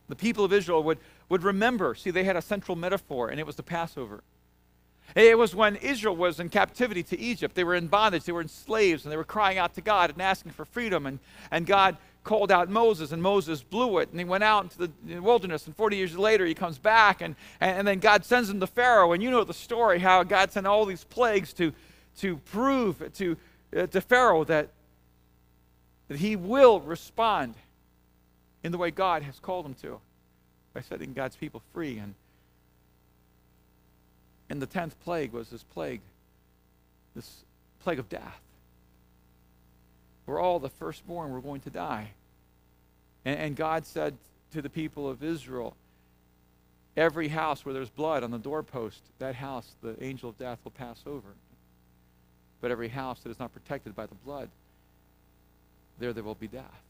the 0.09 0.15
people 0.15 0.43
of 0.45 0.53
Israel, 0.53 0.83
would, 0.83 0.99
would 1.29 1.43
remember. 1.43 1.95
See, 1.95 2.11
they 2.11 2.23
had 2.23 2.35
a 2.35 2.41
central 2.41 2.75
metaphor, 2.75 3.29
and 3.29 3.39
it 3.39 3.45
was 3.45 3.55
the 3.55 3.63
Passover. 3.63 4.23
It 5.15 5.37
was 5.37 5.53
when 5.53 5.75
Israel 5.77 6.15
was 6.15 6.39
in 6.39 6.49
captivity 6.49 7.03
to 7.03 7.19
Egypt. 7.19 7.55
They 7.55 7.63
were 7.63 7.75
in 7.75 7.87
bondage, 7.87 8.23
they 8.23 8.31
were 8.31 8.41
in 8.41 8.47
slaves, 8.47 9.03
and 9.03 9.11
they 9.11 9.17
were 9.17 9.23
crying 9.23 9.57
out 9.57 9.75
to 9.75 9.81
God 9.81 10.11
and 10.11 10.21
asking 10.21 10.53
for 10.53 10.65
freedom. 10.65 11.05
And, 11.05 11.19
and 11.51 11.65
God 11.65 11.97
called 12.23 12.51
out 12.51 12.69
Moses, 12.69 13.11
and 13.11 13.21
Moses 13.21 13.61
blew 13.61 13.99
it, 13.99 14.09
and 14.09 14.19
he 14.19 14.23
went 14.23 14.43
out 14.43 14.63
into 14.63 14.91
the 15.05 15.19
wilderness. 15.19 15.67
And 15.67 15.75
40 15.75 15.97
years 15.97 16.17
later, 16.17 16.45
he 16.45 16.53
comes 16.53 16.77
back, 16.77 17.21
and, 17.21 17.35
and, 17.59 17.87
then 17.87 17.99
God 17.99 18.25
sends 18.25 18.49
him 18.49 18.59
to 18.61 18.67
Pharaoh. 18.67 19.11
And 19.11 19.21
you 19.21 19.29
know 19.29 19.43
the 19.43 19.53
story 19.53 19.99
how 19.99 20.23
God 20.23 20.51
sent 20.51 20.65
all 20.65 20.85
these 20.85 21.03
plagues 21.03 21.53
to, 21.53 21.73
to 22.19 22.37
prove 22.37 23.13
to, 23.15 23.37
uh, 23.75 23.87
to 23.87 24.01
Pharaoh 24.01 24.43
that 24.45 24.69
that 26.07 26.17
he 26.17 26.35
will 26.35 26.79
respond 26.81 27.55
in 28.63 28.71
the 28.71 28.77
way 28.77 28.91
God 28.91 29.23
has 29.23 29.39
called 29.39 29.65
him 29.65 29.73
to 29.75 29.99
by 30.73 30.81
setting 30.81 31.13
God's 31.13 31.35
people 31.35 31.61
free. 31.73 31.97
And, 31.97 32.15
and 34.49 34.61
the 34.61 34.65
tenth 34.65 34.99
plague 35.03 35.33
was 35.33 35.49
this 35.49 35.63
plague, 35.63 36.01
this 37.15 37.43
plague 37.83 37.99
of 37.99 38.09
death, 38.09 38.39
where 40.25 40.39
all 40.39 40.59
the 40.59 40.69
firstborn 40.69 41.31
were 41.31 41.41
going 41.41 41.61
to 41.61 41.69
die. 41.69 42.11
And, 43.25 43.39
and 43.39 43.55
God 43.55 43.85
said 43.85 44.15
to 44.51 44.61
the 44.61 44.69
people 44.69 45.09
of 45.09 45.23
Israel, 45.23 45.75
Every 46.95 47.27
house 47.27 47.65
where 47.65 47.73
there's 47.73 47.89
blood 47.89 48.23
on 48.23 48.29
the 48.29 48.37
doorpost, 48.37 49.01
that 49.17 49.33
house, 49.33 49.71
the 49.81 50.01
angel 50.03 50.29
of 50.29 50.37
death 50.37 50.59
will 50.63 50.71
pass 50.71 51.01
over. 51.07 51.29
But 52.61 52.69
every 52.69 52.87
house 52.87 53.21
that 53.21 53.31
is 53.31 53.39
not 53.39 53.51
protected 53.51 53.95
by 53.95 54.05
the 54.05 54.15
blood, 54.15 54.49
there 55.99 56.13
there 56.13 56.23
will 56.23 56.35
be 56.35 56.47
death. 56.47 56.81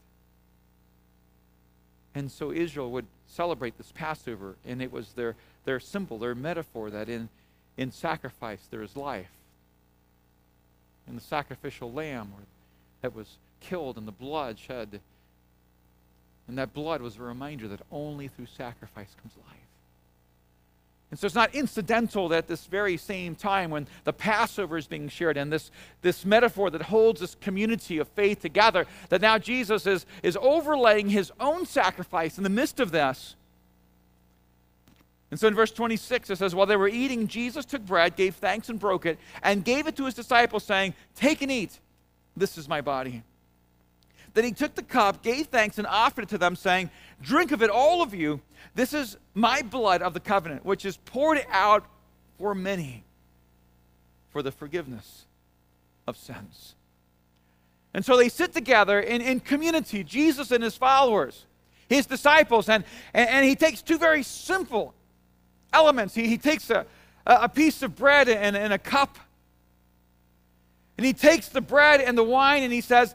And 2.14 2.30
so 2.30 2.52
Israel 2.52 2.90
would 2.92 3.06
celebrate 3.26 3.76
this 3.76 3.92
Passover, 3.92 4.54
and 4.64 4.80
it 4.80 4.92
was 4.92 5.12
their, 5.12 5.34
their 5.64 5.80
symbol, 5.80 6.18
their 6.18 6.34
metaphor 6.34 6.90
that 6.90 7.08
in, 7.08 7.28
in 7.76 7.90
sacrifice 7.90 8.60
there 8.70 8.82
is 8.82 8.96
life. 8.96 9.30
In 11.08 11.16
the 11.16 11.20
sacrificial 11.20 11.92
lamb 11.92 12.32
that 13.02 13.14
was 13.14 13.36
killed 13.60 13.98
and 13.98 14.06
the 14.06 14.12
blood 14.12 14.58
shed. 14.58 15.00
And 16.46 16.56
that 16.58 16.72
blood 16.72 17.02
was 17.02 17.16
a 17.16 17.22
reminder 17.22 17.68
that 17.68 17.80
only 17.90 18.28
through 18.28 18.46
sacrifice 18.46 19.14
comes 19.20 19.34
life. 19.46 19.56
And 21.14 21.18
so 21.20 21.26
it's 21.26 21.36
not 21.36 21.54
incidental 21.54 22.28
that 22.30 22.38
at 22.38 22.48
this 22.48 22.66
very 22.66 22.96
same 22.96 23.36
time 23.36 23.70
when 23.70 23.86
the 24.02 24.12
Passover 24.12 24.76
is 24.76 24.88
being 24.88 25.08
shared 25.08 25.36
and 25.36 25.52
this, 25.52 25.70
this 26.02 26.24
metaphor 26.24 26.70
that 26.70 26.82
holds 26.82 27.20
this 27.20 27.36
community 27.36 27.98
of 27.98 28.08
faith 28.08 28.40
together, 28.40 28.84
that 29.10 29.20
now 29.20 29.38
Jesus 29.38 29.86
is, 29.86 30.06
is 30.24 30.36
overlaying 30.42 31.10
his 31.10 31.30
own 31.38 31.66
sacrifice 31.66 32.36
in 32.36 32.42
the 32.42 32.50
midst 32.50 32.80
of 32.80 32.90
this. 32.90 33.36
And 35.30 35.38
so 35.38 35.46
in 35.46 35.54
verse 35.54 35.70
26, 35.70 36.30
it 36.30 36.36
says, 36.38 36.52
While 36.52 36.66
they 36.66 36.74
were 36.74 36.88
eating, 36.88 37.28
Jesus 37.28 37.64
took 37.64 37.86
bread, 37.86 38.16
gave 38.16 38.34
thanks, 38.34 38.68
and 38.68 38.80
broke 38.80 39.06
it, 39.06 39.16
and 39.40 39.64
gave 39.64 39.86
it 39.86 39.94
to 39.98 40.06
his 40.06 40.14
disciples, 40.14 40.64
saying, 40.64 40.94
Take 41.14 41.42
and 41.42 41.52
eat. 41.52 41.78
This 42.36 42.58
is 42.58 42.68
my 42.68 42.80
body. 42.80 43.22
Then 44.34 44.44
he 44.44 44.52
took 44.52 44.74
the 44.74 44.82
cup, 44.82 45.22
gave 45.22 45.46
thanks, 45.46 45.78
and 45.78 45.86
offered 45.86 46.24
it 46.24 46.30
to 46.30 46.38
them, 46.38 46.56
saying, 46.56 46.90
Drink 47.22 47.52
of 47.52 47.62
it, 47.62 47.70
all 47.70 48.02
of 48.02 48.12
you. 48.12 48.40
This 48.74 48.92
is 48.92 49.16
my 49.32 49.62
blood 49.62 50.02
of 50.02 50.12
the 50.12 50.20
covenant, 50.20 50.64
which 50.64 50.84
is 50.84 50.96
poured 50.96 51.44
out 51.50 51.86
for 52.38 52.54
many 52.54 53.04
for 54.30 54.42
the 54.42 54.50
forgiveness 54.50 55.26
of 56.08 56.16
sins. 56.16 56.74
And 57.94 58.04
so 58.04 58.16
they 58.16 58.28
sit 58.28 58.52
together 58.52 58.98
in, 58.98 59.20
in 59.20 59.38
community, 59.38 60.02
Jesus 60.02 60.50
and 60.50 60.64
his 60.64 60.76
followers, 60.76 61.46
his 61.88 62.06
disciples, 62.06 62.68
and, 62.68 62.82
and, 63.14 63.30
and 63.30 63.44
he 63.46 63.54
takes 63.54 63.80
two 63.82 63.98
very 63.98 64.24
simple 64.24 64.94
elements. 65.72 66.12
He, 66.14 66.26
he 66.26 66.36
takes 66.36 66.68
a, 66.70 66.84
a 67.24 67.48
piece 67.48 67.82
of 67.82 67.94
bread 67.94 68.28
and, 68.28 68.56
and 68.56 68.72
a 68.72 68.78
cup, 68.78 69.16
and 70.98 71.06
he 71.06 71.12
takes 71.12 71.48
the 71.48 71.60
bread 71.60 72.00
and 72.00 72.18
the 72.18 72.24
wine, 72.24 72.64
and 72.64 72.72
he 72.72 72.80
says, 72.80 73.14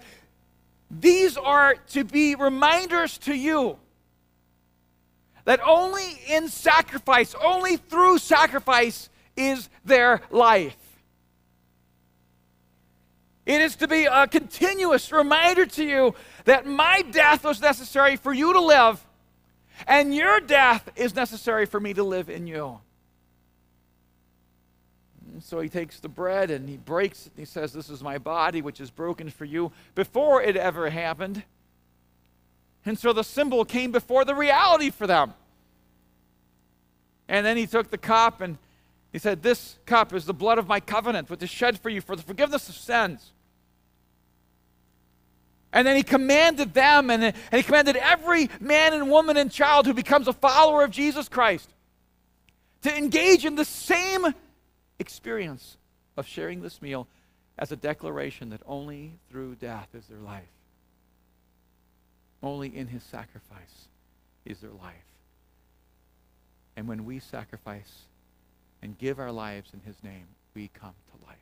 These 0.92 1.38
are 1.38 1.76
to 1.90 2.04
be 2.04 2.36
reminders 2.36 3.18
to 3.20 3.34
you 3.34 3.78
that 5.46 5.60
only 5.66 6.20
in 6.28 6.48
sacrifice, 6.48 7.36
only 7.44 7.78
through 7.78 8.18
sacrifice 8.20 9.10
is 9.36 9.70
there 9.86 10.22
life. 10.30 10.76
It 13.46 13.62
is 13.62 13.76
to 13.78 13.88
be 13.88 14.06
a 14.06 14.28
continuous 14.28 15.12
reminder 15.12 15.66
to 15.66 15.84
you 15.84 16.14
that 16.46 16.68
my 16.68 17.02
death 17.02 17.44
was 17.44 17.60
necessary 17.62 18.16
for 18.16 18.32
you 18.32 18.54
to 18.54 18.62
live, 18.62 19.04
and 19.88 20.14
your 20.14 20.40
death 20.40 20.88
is 20.96 21.16
necessary 21.16 21.66
for 21.66 21.80
me 21.80 21.94
to 21.96 22.04
live 22.04 22.30
in 22.30 22.46
you. 22.46 22.80
And 25.40 25.44
so 25.46 25.62
he 25.62 25.70
takes 25.70 26.02
the 26.02 26.10
bread 26.10 26.52
and 26.52 26.68
he 26.68 26.76
breaks 26.76 27.26
it 27.26 27.32
and 27.32 27.40
he 27.40 27.46
says, 27.46 27.72
This 27.72 27.90
is 27.90 28.04
my 28.04 28.18
body, 28.18 28.62
which 28.62 28.82
is 28.82 28.92
broken 28.92 29.30
for 29.30 29.46
you, 29.46 29.72
before 29.96 30.44
it 30.44 30.58
ever 30.58 30.90
happened. 30.90 31.44
And 32.86 33.00
so 33.00 33.14
the 33.14 33.24
symbol 33.24 33.64
came 33.64 33.94
before 33.94 34.26
the 34.26 34.36
reality 34.36 34.90
for 34.90 35.08
them. 35.08 35.34
And 37.30 37.46
then 37.46 37.56
he 37.56 37.68
took 37.68 37.90
the 37.90 37.98
cup 37.98 38.42
and 38.42 38.58
he 39.14 39.18
said, 39.18 39.42
This 39.42 39.80
cup 39.86 40.14
is 40.14 40.26
the 40.26 40.34
blood 40.34 40.58
of 40.58 40.68
my 40.68 40.82
covenant, 40.82 41.30
which 41.30 41.42
is 41.42 41.50
shed 41.50 41.80
for 41.80 41.90
you 41.90 42.02
for 42.02 42.18
the 42.18 42.22
forgiveness 42.22 42.68
of 42.68 42.76
sins. 42.76 43.32
And 45.72 45.88
then 45.88 45.96
he 45.96 46.04
commanded 46.04 46.74
them, 46.74 47.10
and, 47.10 47.24
and 47.24 47.36
he 47.54 47.64
commanded 47.64 47.96
every 47.96 48.50
man 48.60 48.92
and 48.94 49.10
woman 49.10 49.38
and 49.38 49.50
child 49.50 49.86
who 49.86 49.94
becomes 49.94 50.28
a 50.28 50.34
follower 50.34 50.84
of 50.84 50.92
Jesus 50.92 51.30
Christ 51.30 51.70
to 52.82 52.94
engage 52.94 53.46
in 53.46 53.56
the 53.56 53.64
same 53.64 54.34
experience 55.00 55.78
of 56.18 56.28
sharing 56.28 56.62
this 56.62 56.82
meal 56.82 57.08
as 57.58 57.72
a 57.72 57.76
declaration 57.76 58.50
that 58.50 58.62
only 58.66 59.14
through 59.30 59.56
death 59.56 59.90
is 59.94 60.06
there 60.08 60.20
life. 60.20 60.44
Only 62.42 62.76
in 62.76 62.88
his 62.88 63.04
sacrifice 63.04 63.88
is 64.46 64.60
there 64.60 64.72
life. 64.72 64.94
And 66.78 66.88
when 66.88 67.06
we 67.06 67.20
sacrifice 67.20 68.04
and 68.82 68.98
give 68.98 69.20
our 69.20 69.32
lives 69.32 69.72
in 69.74 69.82
his 69.82 70.02
name, 70.04 70.28
we 70.56 70.70
come 70.74 70.94
to 71.12 71.26
life 71.28 71.38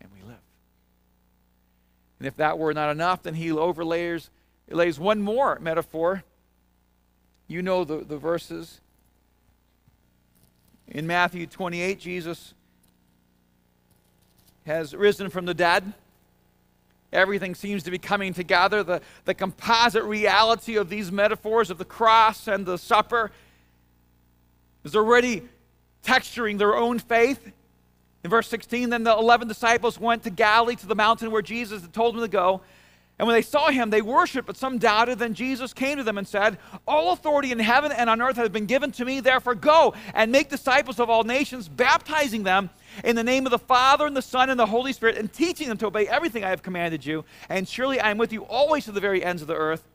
and 0.00 0.10
we 0.12 0.26
live. 0.26 0.40
And 2.18 2.26
if 2.26 2.36
that 2.36 2.58
were 2.58 2.74
not 2.74 2.90
enough, 2.90 3.22
then 3.22 3.34
he 3.34 3.52
overlays 3.52 4.30
lays 4.68 4.98
one 4.98 5.20
more 5.20 5.58
metaphor. 5.60 6.22
You 7.48 7.62
know 7.62 7.84
the, 7.84 7.98
the 7.98 8.18
verses. 8.18 8.80
In 10.88 11.06
Matthew 11.06 11.46
28, 11.46 11.98
Jesus 11.98 12.54
has 14.70 14.94
risen 14.94 15.28
from 15.30 15.46
the 15.46 15.54
dead. 15.54 15.92
Everything 17.12 17.56
seems 17.56 17.82
to 17.82 17.90
be 17.90 17.98
coming 17.98 18.32
together. 18.32 18.84
The, 18.84 19.02
the 19.24 19.34
composite 19.34 20.04
reality 20.04 20.76
of 20.76 20.88
these 20.88 21.10
metaphors 21.10 21.70
of 21.70 21.78
the 21.78 21.84
cross 21.84 22.46
and 22.46 22.64
the 22.64 22.78
supper 22.78 23.32
is 24.84 24.94
already 24.94 25.42
texturing 26.04 26.56
their 26.56 26.76
own 26.76 27.00
faith. 27.00 27.50
In 28.22 28.30
verse 28.30 28.48
16, 28.48 28.90
then 28.90 29.02
the 29.02 29.12
11 29.12 29.48
disciples 29.48 29.98
went 29.98 30.22
to 30.22 30.30
Galilee 30.30 30.76
to 30.76 30.86
the 30.86 30.94
mountain 30.94 31.30
where 31.30 31.42
Jesus 31.42 31.82
had 31.82 31.92
told 31.92 32.14
them 32.14 32.22
to 32.22 32.28
go. 32.28 32.60
And 33.20 33.26
when 33.26 33.36
they 33.36 33.42
saw 33.42 33.68
him, 33.68 33.90
they 33.90 34.00
worshiped, 34.00 34.46
but 34.46 34.56
some 34.56 34.78
doubted. 34.78 35.18
Then 35.18 35.34
Jesus 35.34 35.74
came 35.74 35.98
to 35.98 36.02
them 36.02 36.16
and 36.16 36.26
said, 36.26 36.56
All 36.88 37.12
authority 37.12 37.52
in 37.52 37.58
heaven 37.58 37.92
and 37.92 38.08
on 38.08 38.22
earth 38.22 38.36
has 38.36 38.48
been 38.48 38.64
given 38.64 38.92
to 38.92 39.04
me. 39.04 39.20
Therefore, 39.20 39.54
go 39.54 39.92
and 40.14 40.32
make 40.32 40.48
disciples 40.48 40.98
of 40.98 41.10
all 41.10 41.22
nations, 41.22 41.68
baptizing 41.68 42.44
them 42.44 42.70
in 43.04 43.16
the 43.16 43.22
name 43.22 43.44
of 43.44 43.50
the 43.50 43.58
Father 43.58 44.06
and 44.06 44.16
the 44.16 44.22
Son 44.22 44.48
and 44.48 44.58
the 44.58 44.64
Holy 44.64 44.94
Spirit, 44.94 45.18
and 45.18 45.30
teaching 45.30 45.68
them 45.68 45.76
to 45.76 45.88
obey 45.88 46.08
everything 46.08 46.44
I 46.44 46.48
have 46.48 46.62
commanded 46.62 47.04
you. 47.04 47.26
And 47.50 47.68
surely 47.68 48.00
I 48.00 48.10
am 48.10 48.16
with 48.16 48.32
you 48.32 48.44
always 48.44 48.86
to 48.86 48.92
the 48.92 49.00
very 49.00 49.22
ends 49.22 49.42
of 49.42 49.48
the 49.48 49.54
earth. 49.54 49.86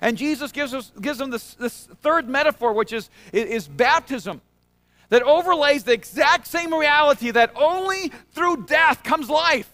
And 0.00 0.16
Jesus 0.16 0.52
gives, 0.52 0.72
us, 0.72 0.92
gives 1.00 1.18
them 1.18 1.30
this, 1.30 1.54
this 1.54 1.88
third 2.02 2.28
metaphor, 2.28 2.72
which 2.72 2.92
is, 2.92 3.10
is 3.32 3.66
baptism, 3.66 4.42
that 5.08 5.24
overlays 5.24 5.82
the 5.82 5.92
exact 5.92 6.46
same 6.46 6.72
reality 6.72 7.32
that 7.32 7.50
only 7.56 8.12
through 8.30 8.66
death 8.66 9.02
comes 9.02 9.28
life. 9.28 9.68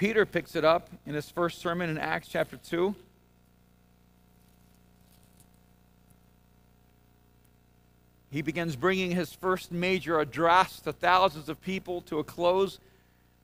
Peter 0.00 0.24
picks 0.24 0.56
it 0.56 0.64
up 0.64 0.88
in 1.04 1.12
his 1.12 1.30
first 1.30 1.60
sermon 1.60 1.90
in 1.90 1.98
Acts 1.98 2.26
chapter 2.26 2.56
2. 2.56 2.94
He 8.30 8.40
begins 8.40 8.76
bringing 8.76 9.10
his 9.10 9.34
first 9.34 9.70
major 9.70 10.18
address 10.18 10.80
to 10.80 10.94
thousands 10.94 11.50
of 11.50 11.60
people 11.60 12.00
to 12.00 12.18
a 12.18 12.24
close. 12.24 12.78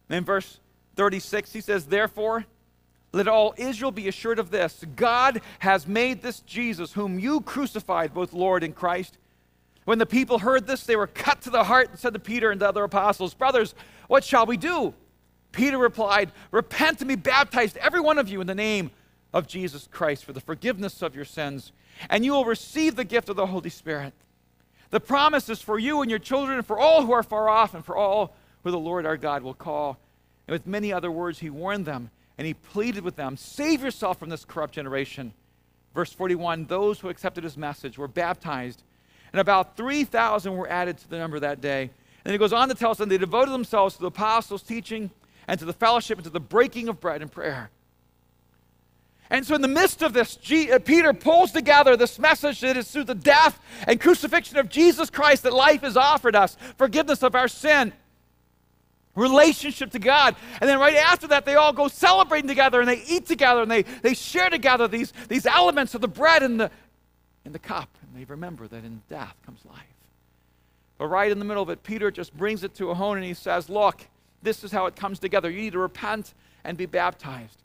In 0.08 0.24
verse 0.24 0.58
36, 0.94 1.52
he 1.52 1.60
says, 1.60 1.84
Therefore, 1.84 2.46
let 3.12 3.28
all 3.28 3.52
Israel 3.58 3.90
be 3.90 4.08
assured 4.08 4.38
of 4.38 4.50
this 4.50 4.82
God 4.96 5.42
has 5.58 5.86
made 5.86 6.22
this 6.22 6.40
Jesus, 6.40 6.94
whom 6.94 7.18
you 7.18 7.42
crucified, 7.42 8.14
both 8.14 8.32
Lord 8.32 8.62
and 8.62 8.74
Christ. 8.74 9.18
When 9.84 9.98
the 9.98 10.06
people 10.06 10.38
heard 10.38 10.66
this, 10.66 10.84
they 10.84 10.96
were 10.96 11.06
cut 11.06 11.42
to 11.42 11.50
the 11.50 11.64
heart 11.64 11.90
and 11.90 11.98
said 11.98 12.14
to 12.14 12.18
Peter 12.18 12.50
and 12.50 12.62
the 12.62 12.68
other 12.68 12.84
apostles, 12.84 13.34
Brothers, 13.34 13.74
what 14.08 14.24
shall 14.24 14.46
we 14.46 14.56
do? 14.56 14.94
Peter 15.56 15.78
replied, 15.78 16.32
Repent 16.50 17.00
and 17.00 17.08
be 17.08 17.16
baptized, 17.16 17.78
every 17.78 18.00
one 18.00 18.18
of 18.18 18.28
you, 18.28 18.42
in 18.42 18.46
the 18.46 18.54
name 18.54 18.90
of 19.32 19.46
Jesus 19.46 19.88
Christ 19.90 20.22
for 20.22 20.34
the 20.34 20.40
forgiveness 20.40 21.00
of 21.00 21.16
your 21.16 21.24
sins, 21.24 21.72
and 22.10 22.26
you 22.26 22.32
will 22.32 22.44
receive 22.44 22.94
the 22.94 23.04
gift 23.04 23.30
of 23.30 23.36
the 23.36 23.46
Holy 23.46 23.70
Spirit. 23.70 24.12
The 24.90 25.00
promise 25.00 25.48
is 25.48 25.62
for 25.62 25.78
you 25.78 26.02
and 26.02 26.10
your 26.10 26.20
children, 26.20 26.58
and 26.58 26.66
for 26.66 26.78
all 26.78 27.06
who 27.06 27.12
are 27.12 27.22
far 27.22 27.48
off, 27.48 27.72
and 27.72 27.82
for 27.82 27.96
all 27.96 28.36
who 28.64 28.70
the 28.70 28.78
Lord 28.78 29.06
our 29.06 29.16
God 29.16 29.42
will 29.42 29.54
call. 29.54 29.98
And 30.46 30.52
with 30.52 30.66
many 30.66 30.92
other 30.92 31.10
words, 31.10 31.38
he 31.38 31.48
warned 31.48 31.86
them 31.86 32.10
and 32.36 32.46
he 32.46 32.52
pleaded 32.52 33.02
with 33.02 33.16
them, 33.16 33.38
Save 33.38 33.82
yourself 33.82 34.18
from 34.18 34.28
this 34.28 34.44
corrupt 34.44 34.74
generation. 34.74 35.32
Verse 35.94 36.12
41 36.12 36.66
Those 36.66 37.00
who 37.00 37.08
accepted 37.08 37.44
his 37.44 37.56
message 37.56 37.96
were 37.96 38.08
baptized, 38.08 38.82
and 39.32 39.40
about 39.40 39.74
3,000 39.74 40.54
were 40.54 40.68
added 40.68 40.98
to 40.98 41.08
the 41.08 41.16
number 41.16 41.40
that 41.40 41.62
day. 41.62 41.88
And 42.26 42.32
he 42.32 42.38
goes 42.38 42.52
on 42.52 42.68
to 42.68 42.74
tell 42.74 42.90
us 42.90 42.98
that 42.98 43.08
they 43.08 43.16
devoted 43.16 43.52
themselves 43.52 43.94
to 43.94 44.02
the 44.02 44.08
apostles' 44.08 44.62
teaching 44.62 45.10
and 45.48 45.58
to 45.58 45.64
the 45.64 45.72
fellowship 45.72 46.18
and 46.18 46.24
to 46.24 46.30
the 46.30 46.40
breaking 46.40 46.88
of 46.88 47.00
bread 47.00 47.22
and 47.22 47.30
prayer. 47.30 47.70
And 49.28 49.44
so, 49.44 49.54
in 49.54 49.60
the 49.60 49.68
midst 49.68 50.02
of 50.02 50.12
this, 50.12 50.36
G- 50.36 50.70
uh, 50.70 50.78
Peter 50.78 51.12
pulls 51.12 51.50
together 51.50 51.96
this 51.96 52.18
message 52.18 52.60
that 52.60 52.76
is 52.76 52.90
through 52.90 53.04
the 53.04 53.14
death 53.14 53.58
and 53.86 54.00
crucifixion 54.00 54.56
of 54.58 54.68
Jesus 54.68 55.10
Christ 55.10 55.42
that 55.42 55.52
life 55.52 55.82
is 55.82 55.96
offered 55.96 56.36
us, 56.36 56.56
forgiveness 56.78 57.24
of 57.24 57.34
our 57.34 57.48
sin, 57.48 57.92
relationship 59.16 59.90
to 59.92 59.98
God. 59.98 60.36
And 60.60 60.70
then 60.70 60.78
right 60.78 60.94
after 60.94 61.26
that, 61.28 61.44
they 61.44 61.56
all 61.56 61.72
go 61.72 61.88
celebrating 61.88 62.46
together 62.46 62.80
and 62.80 62.88
they 62.88 63.02
eat 63.08 63.26
together 63.26 63.62
and 63.62 63.70
they, 63.70 63.82
they 63.82 64.14
share 64.14 64.48
together 64.48 64.86
these, 64.86 65.12
these 65.28 65.46
elements 65.46 65.94
of 65.94 66.02
the 66.02 66.08
bread 66.08 66.44
and 66.44 66.60
the, 66.60 66.70
and 67.44 67.54
the 67.54 67.58
cup. 67.58 67.88
And 68.02 68.20
they 68.20 68.24
remember 68.26 68.68
that 68.68 68.84
in 68.84 69.02
death 69.08 69.34
comes 69.44 69.64
life. 69.64 69.82
But 70.98 71.06
right 71.06 71.30
in 71.30 71.38
the 71.38 71.44
middle 71.44 71.62
of 71.62 71.70
it, 71.70 71.82
Peter 71.82 72.10
just 72.10 72.36
brings 72.36 72.62
it 72.62 72.74
to 72.76 72.90
a 72.90 72.94
hone 72.94 73.16
and 73.16 73.26
he 73.26 73.34
says, 73.34 73.68
Look, 73.68 74.06
this 74.46 74.62
is 74.62 74.70
how 74.70 74.86
it 74.86 74.96
comes 74.96 75.18
together. 75.18 75.50
You 75.50 75.60
need 75.60 75.72
to 75.72 75.78
repent 75.78 76.32
and 76.64 76.78
be 76.78 76.86
baptized. 76.86 77.62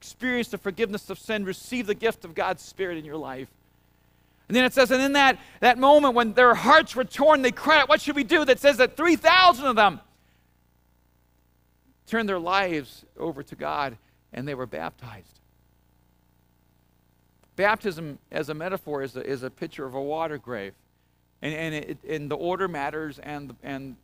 Experience 0.00 0.48
the 0.48 0.58
forgiveness 0.58 1.08
of 1.08 1.18
sin, 1.18 1.44
receive 1.44 1.86
the 1.86 1.94
gift 1.94 2.24
of 2.24 2.34
God's 2.34 2.62
Spirit 2.62 2.98
in 2.98 3.04
your 3.04 3.16
life. 3.16 3.48
And 4.48 4.56
then 4.56 4.64
it 4.64 4.72
says, 4.72 4.90
and 4.90 5.02
in 5.02 5.12
that, 5.12 5.38
that 5.60 5.78
moment 5.78 6.14
when 6.14 6.32
their 6.32 6.54
hearts 6.54 6.96
were 6.96 7.04
torn, 7.04 7.42
they 7.42 7.52
cried 7.52 7.82
out, 7.82 7.88
What 7.88 8.00
should 8.00 8.16
we 8.16 8.24
do? 8.24 8.44
That 8.44 8.58
says 8.58 8.78
that 8.78 8.96
3,000 8.96 9.66
of 9.66 9.76
them 9.76 10.00
turned 12.06 12.28
their 12.28 12.38
lives 12.38 13.04
over 13.18 13.42
to 13.42 13.54
God 13.54 13.96
and 14.32 14.48
they 14.48 14.54
were 14.54 14.66
baptized. 14.66 15.38
baptism 17.56 18.18
as 18.32 18.48
a 18.48 18.54
metaphor 18.54 19.02
is 19.02 19.16
a, 19.16 19.24
is 19.24 19.42
a 19.42 19.50
picture 19.50 19.84
of 19.84 19.94
a 19.94 20.02
water 20.02 20.38
grave. 20.38 20.72
And, 21.42 21.54
and, 21.54 21.74
it, 21.74 21.98
and 22.08 22.30
the 22.30 22.36
order 22.36 22.66
matters 22.68 23.18
and, 23.18 23.54
and, 23.62 23.96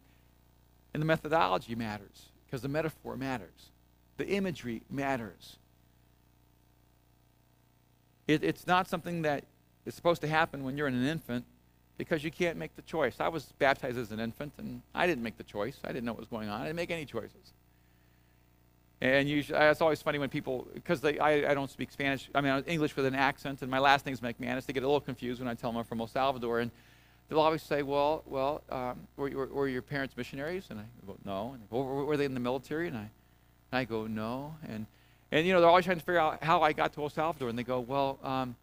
and 0.95 1.03
the 1.03 1.07
methodology 1.07 1.75
matters 1.75 2.29
because 2.47 2.63
the 2.63 2.69
metaphor 2.69 3.17
matters. 3.17 3.73
The 4.17 4.29
imagery 4.29 4.83
matters. 4.89 5.57
It, 8.29 8.45
it's 8.45 8.67
not 8.67 8.89
something 8.89 9.23
that 9.23 9.45
is 9.85 9.95
supposed 9.95 10.23
to 10.23 10.29
happen 10.29 10.63
when 10.63 10.79
you're 10.79 10.87
an 10.87 11.05
infant 11.05 11.45
because 11.99 12.25
you 12.25 12.31
can't 12.31 12.57
make 12.57 12.75
the 12.77 12.83
choice. 12.83 13.17
I 13.19 13.29
was 13.29 13.53
baptized 13.59 13.99
as 13.99 14.13
an 14.13 14.21
infant 14.21 14.53
and 14.57 14.83
I 14.95 15.07
didn't 15.07 15.25
make 15.25 15.37
the 15.37 15.45
choice. 15.45 15.79
I 15.85 15.89
didn't 15.89 16.05
know 16.05 16.13
what 16.13 16.21
was 16.21 16.29
going 16.29 16.49
on. 16.49 16.61
I 16.61 16.65
didn't 16.65 16.77
make 16.77 16.91
any 16.91 17.05
choices. 17.05 17.53
And 19.01 19.29
usually, 19.29 19.59
it's 19.59 19.81
always 19.81 20.01
funny 20.01 20.19
when 20.19 20.31
people, 20.31 20.67
because 20.73 21.05
I, 21.05 21.45
I 21.49 21.55
don't 21.55 21.71
speak 21.71 21.91
Spanish, 21.91 22.31
I 22.35 22.41
mean 22.41 22.65
English 22.67 22.97
with 22.97 23.05
an 23.05 23.15
accent, 23.15 23.61
and 23.61 23.71
my 23.71 23.81
last 23.81 24.07
name's 24.07 24.21
McManus. 24.21 24.65
They 24.65 24.73
get 24.73 24.83
a 24.83 24.87
little 24.87 25.01
confused 25.01 25.41
when 25.41 25.49
I 25.49 25.55
tell 25.55 25.71
them 25.71 25.79
I'm 25.79 25.85
from 25.85 26.01
El 26.01 26.07
Salvador, 26.07 26.61
and 26.61 26.71
they'll 27.35 27.43
always 27.43 27.63
say, 27.63 27.83
"Well, 27.83 28.23
well, 28.27 28.63
um, 28.71 29.07
were, 29.17 29.29
were, 29.31 29.47
were, 29.47 29.69
your 29.69 29.83
parents 29.83 30.17
missionaries?" 30.17 30.67
And 30.71 30.81
I 30.81 30.85
go, 31.07 31.17
"No." 31.25 31.53
And 31.55 31.69
go, 31.71 31.83
were, 31.83 32.05
were 32.05 32.17
they 32.17 32.25
in 32.25 32.35
the 32.35 32.41
military? 32.41 32.89
And 32.89 32.97
I, 32.97 33.01
and 33.01 33.11
I 33.73 33.85
go, 33.85 34.07
"No." 34.07 34.55
And 34.69 34.87
and 35.33 35.47
you 35.47 35.53
know 35.53 35.61
they're 35.61 35.69
always 35.69 35.85
trying 35.85 35.99
to 35.99 36.05
figure 36.05 36.21
out 36.21 36.43
how 36.43 36.63
I 36.63 36.73
got 36.73 36.93
to 36.95 37.03
El 37.03 37.11
Salvador, 37.11 37.49
and 37.49 37.59
they 37.59 37.65
go, 37.65 37.81
"Well, 37.81 38.19
um, 38.23 38.57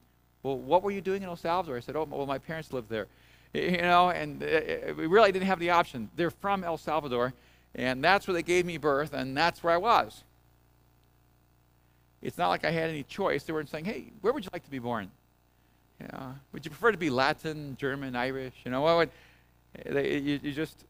well, 0.44 0.58
what 0.58 0.84
were 0.84 0.92
you 0.92 1.02
doing 1.02 1.22
in 1.22 1.30
El 1.30 1.36
Salvador?" 1.36 1.78
I 1.78 1.82
said, 1.82 1.96
"Oh, 1.96 2.08
well, 2.10 2.26
my 2.26 2.40
parents 2.40 2.74
lived 2.74 2.90
there." 2.90 3.08
You 3.54 3.82
know, 3.82 4.12
and 4.12 4.42
uh, 4.42 4.46
uh, 4.46 4.94
we 4.96 5.08
really 5.08 5.34
didn't 5.34 5.48
have 5.48 5.60
the 5.60 5.72
option. 5.72 6.10
They're 6.16 6.32
from 6.32 6.64
El 6.64 6.78
Salvador, 6.78 7.34
and 7.76 8.02
that's 8.02 8.26
where 8.26 8.34
they 8.34 8.44
gave 8.44 8.66
me 8.66 8.78
birth, 8.78 9.14
and 9.14 9.36
that's 9.36 9.62
where 9.62 9.74
I 9.74 9.78
was. 9.78 10.24
It's 12.22 12.38
not 12.38 12.48
like 12.48 12.64
I 12.64 12.72
had 12.72 12.90
any 12.90 13.04
choice. 13.04 13.44
They 13.44 13.52
weren't 13.52 13.70
saying, 13.70 13.86
hey, 13.86 14.06
where 14.22 14.32
would 14.32 14.46
you 14.46 14.50
like 14.54 14.64
to 14.64 14.72
be 14.72 14.80
born? 14.80 15.12
Would 16.52 16.66
you 16.66 16.72
prefer 16.72 16.92
to 16.92 16.98
be 16.98 17.10
Latin, 17.10 17.76
German, 17.80 18.16
Irish? 18.16 18.54
You 18.64 18.72
know, 18.72 18.82
what 18.82 18.98
would, 18.98 19.10
eh, 19.86 19.94
they, 19.94 20.18
you, 20.18 20.40
you 20.42 20.52
just 20.52 20.86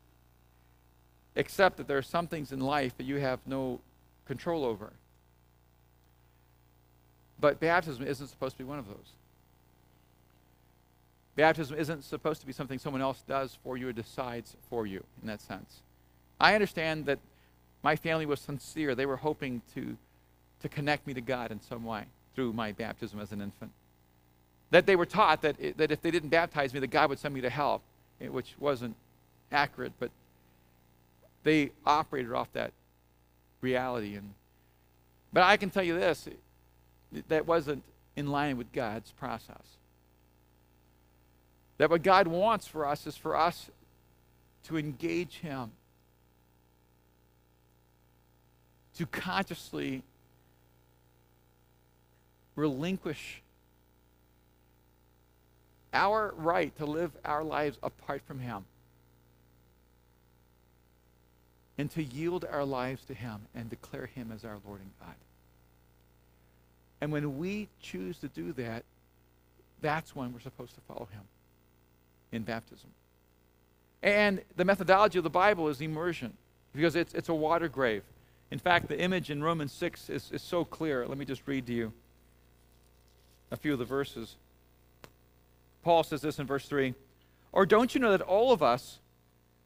accept 1.35 1.77
that 1.77 1.87
there 1.87 1.97
are 1.97 2.03
some 2.03 2.27
things 2.27 2.51
in 2.51 2.59
life 2.59 2.95
that 2.97 3.03
you 3.03 3.17
have 3.17 3.39
no 3.45 3.79
control 4.25 4.65
over. 4.65 4.91
But 7.39 7.59
baptism 7.59 8.05
isn't 8.05 8.27
supposed 8.27 8.57
to 8.57 8.63
be 8.63 8.69
one 8.69 8.79
of 8.79 8.87
those. 8.87 9.15
Baptism 11.35 11.77
isn't 11.77 12.03
supposed 12.03 12.41
to 12.41 12.47
be 12.47 12.53
something 12.53 12.77
someone 12.77 13.01
else 13.01 13.23
does 13.27 13.57
for 13.63 13.77
you 13.77 13.89
or 13.89 13.93
decides 13.93 14.55
for 14.69 14.85
you 14.85 15.03
in 15.21 15.27
that 15.27 15.41
sense. 15.41 15.81
I 16.39 16.53
understand 16.53 17.05
that 17.05 17.19
my 17.83 17.95
family 17.95 18.25
was 18.25 18.39
sincere. 18.39 18.93
They 18.93 19.05
were 19.05 19.17
hoping 19.17 19.61
to 19.73 19.97
to 20.61 20.69
connect 20.69 21.07
me 21.07 21.13
to 21.13 21.21
God 21.21 21.51
in 21.51 21.59
some 21.61 21.83
way 21.83 22.03
through 22.35 22.53
my 22.53 22.71
baptism 22.71 23.19
as 23.19 23.31
an 23.31 23.41
infant. 23.41 23.71
That 24.71 24.85
they 24.85 24.95
were 24.95 25.05
taught 25.05 25.41
that, 25.43 25.57
that 25.77 25.91
if 25.91 26.01
they 26.01 26.11
didn't 26.11 26.29
baptize 26.29 26.73
me, 26.73 26.79
that 26.79 26.87
God 26.87 27.09
would 27.09 27.19
send 27.19 27.33
me 27.33 27.41
to 27.41 27.49
hell, 27.49 27.81
eh, 28.19 28.27
which 28.27 28.55
wasn't 28.59 28.95
accurate, 29.51 29.93
but 29.99 30.11
they 31.43 31.71
operated 31.85 32.31
off 32.31 32.51
that 32.53 32.71
reality. 33.59 34.15
And, 34.15 34.33
but 35.33 35.43
I 35.43 35.57
can 35.57 35.69
tell 35.69 35.83
you 35.83 35.99
this 35.99 36.27
that 37.27 37.45
wasn't 37.45 37.83
in 38.15 38.27
line 38.27 38.57
with 38.57 38.71
God's 38.71 39.11
process. 39.11 39.77
That 41.77 41.89
what 41.89 42.03
God 42.03 42.27
wants 42.27 42.67
for 42.67 42.85
us 42.85 43.07
is 43.07 43.17
for 43.17 43.35
us 43.35 43.69
to 44.65 44.77
engage 44.77 45.39
Him, 45.39 45.71
to 48.97 49.05
consciously 49.05 50.03
relinquish 52.55 53.40
our 55.93 56.33
right 56.37 56.75
to 56.77 56.85
live 56.85 57.11
our 57.25 57.43
lives 57.43 57.77
apart 57.83 58.21
from 58.27 58.39
Him 58.39 58.65
and 61.77 61.89
to 61.91 62.03
yield 62.03 62.45
our 62.49 62.65
lives 62.65 63.03
to 63.05 63.13
Him 63.13 63.41
and 63.55 63.69
declare 63.69 64.05
Him 64.05 64.31
as 64.33 64.45
our 64.45 64.57
Lord 64.65 64.81
and 64.81 64.91
God. 64.99 65.15
And 67.01 67.11
when 67.11 67.37
we 67.37 67.67
choose 67.81 68.17
to 68.19 68.27
do 68.27 68.53
that, 68.53 68.83
that's 69.81 70.15
when 70.15 70.31
we're 70.31 70.39
supposed 70.39 70.75
to 70.75 70.81
follow 70.81 71.07
Him 71.11 71.23
in 72.31 72.43
baptism. 72.43 72.89
And 74.03 74.41
the 74.55 74.65
methodology 74.65 75.17
of 75.17 75.23
the 75.23 75.29
Bible 75.29 75.67
is 75.67 75.81
immersion 75.81 76.33
because 76.73 76.95
it's, 76.95 77.13
it's 77.13 77.29
a 77.29 77.33
water 77.33 77.67
grave. 77.67 78.03
In 78.51 78.59
fact, 78.59 78.87
the 78.87 78.99
image 78.99 79.29
in 79.29 79.43
Romans 79.43 79.71
6 79.71 80.09
is, 80.09 80.31
is 80.31 80.41
so 80.41 80.65
clear. 80.65 81.07
Let 81.07 81.17
me 81.17 81.25
just 81.25 81.41
read 81.45 81.65
to 81.67 81.73
you 81.73 81.93
a 83.49 83.57
few 83.57 83.73
of 83.73 83.79
the 83.79 83.85
verses. 83.85 84.35
Paul 85.83 86.03
says 86.03 86.21
this 86.21 86.39
in 86.39 86.47
verse 86.47 86.67
3 86.67 86.93
Or 87.51 87.65
don't 87.65 87.93
you 87.93 88.01
know 88.01 88.11
that 88.11 88.21
all 88.21 88.51
of 88.51 88.63
us 88.63 88.99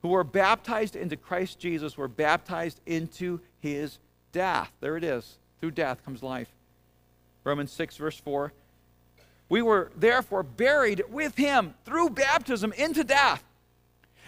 who 0.02 0.10
were 0.10 0.24
baptized 0.24 0.96
into 0.96 1.18
Christ 1.18 1.60
Jesus 1.60 1.98
were 1.98 2.08
baptized 2.08 2.80
into 2.86 3.40
his 3.60 4.00
death? 4.32 4.72
There 4.80 4.98
it 4.98 5.04
is. 5.04 5.38
Through 5.60 5.72
death 5.72 6.04
comes 6.06 6.22
life. 6.22 6.50
Romans 7.44 7.72
6, 7.72 7.98
verse 7.98 8.20
4. 8.20 8.54
We 9.48 9.62
were 9.62 9.92
therefore 9.96 10.44
buried 10.44 11.04
with 11.10 11.36
him 11.36 11.76
through 11.86 12.12
baptism 12.12 12.74
into 12.74 13.04
death, 13.04 13.44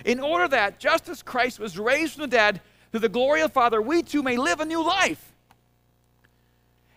in 0.06 0.20
order 0.20 0.48
that, 0.50 0.80
just 0.80 1.10
as 1.10 1.24
Christ 1.24 1.60
was 1.60 1.80
raised 1.80 2.14
from 2.14 2.22
the 2.22 2.28
dead 2.28 2.62
through 2.92 3.00
the 3.00 3.10
glory 3.10 3.42
of 3.42 3.50
the 3.50 3.54
Father, 3.54 3.82
we 3.82 4.04
too 4.04 4.22
may 4.22 4.38
live 4.38 4.60
a 4.60 4.66
new 4.66 4.86
life. 4.86 5.34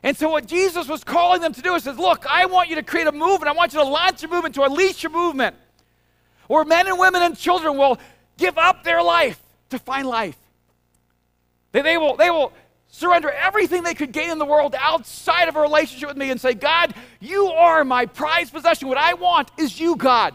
And 0.03 0.17
so, 0.17 0.31
what 0.31 0.47
Jesus 0.47 0.89
was 0.89 1.05
calling 1.05 1.41
them 1.41 1.53
to 1.53 1.61
do 1.61 1.75
is 1.75 1.85
says, 1.85 1.99
Look, 1.99 2.27
I 2.27 2.47
want 2.47 2.71
you 2.71 2.77
to 2.77 2.83
create 2.83 3.07
a 3.07 3.13
movement. 3.13 3.49
I 3.49 3.53
want 3.53 3.75
you 3.75 3.81
to 3.81 3.85
launch 3.85 4.23
a 4.23 4.29
movement, 4.29 4.55
to 4.55 4.63
unleash 4.63 5.05
a 5.05 5.09
movement 5.11 5.57
where 6.47 6.65
men 6.65 6.87
and 6.87 6.99
women 6.99 7.23
and 7.23 7.37
children 7.37 7.77
will 7.77 7.99
give 8.37 8.57
up 8.59 8.83
their 8.83 9.03
life 9.03 9.41
to 9.69 9.79
find 9.79 10.07
life. 10.09 10.37
They, 11.73 11.83
they, 11.83 11.97
will, 11.97 12.17
they 12.17 12.31
will 12.31 12.53
surrender 12.89 13.31
everything 13.31 13.83
they 13.83 13.95
could 13.95 14.11
gain 14.11 14.31
in 14.31 14.39
the 14.39 14.45
world 14.45 14.75
outside 14.79 15.49
of 15.49 15.57
a 15.57 15.61
relationship 15.61 16.09
with 16.09 16.17
me 16.17 16.31
and 16.31 16.41
say, 16.41 16.55
God, 16.55 16.95
you 17.21 17.47
are 17.47 17.85
my 17.85 18.07
prized 18.07 18.53
possession. 18.53 18.89
What 18.89 18.99
I 18.99 19.15
want 19.15 19.51
is 19.59 19.79
you, 19.79 19.97
God. 19.97 20.35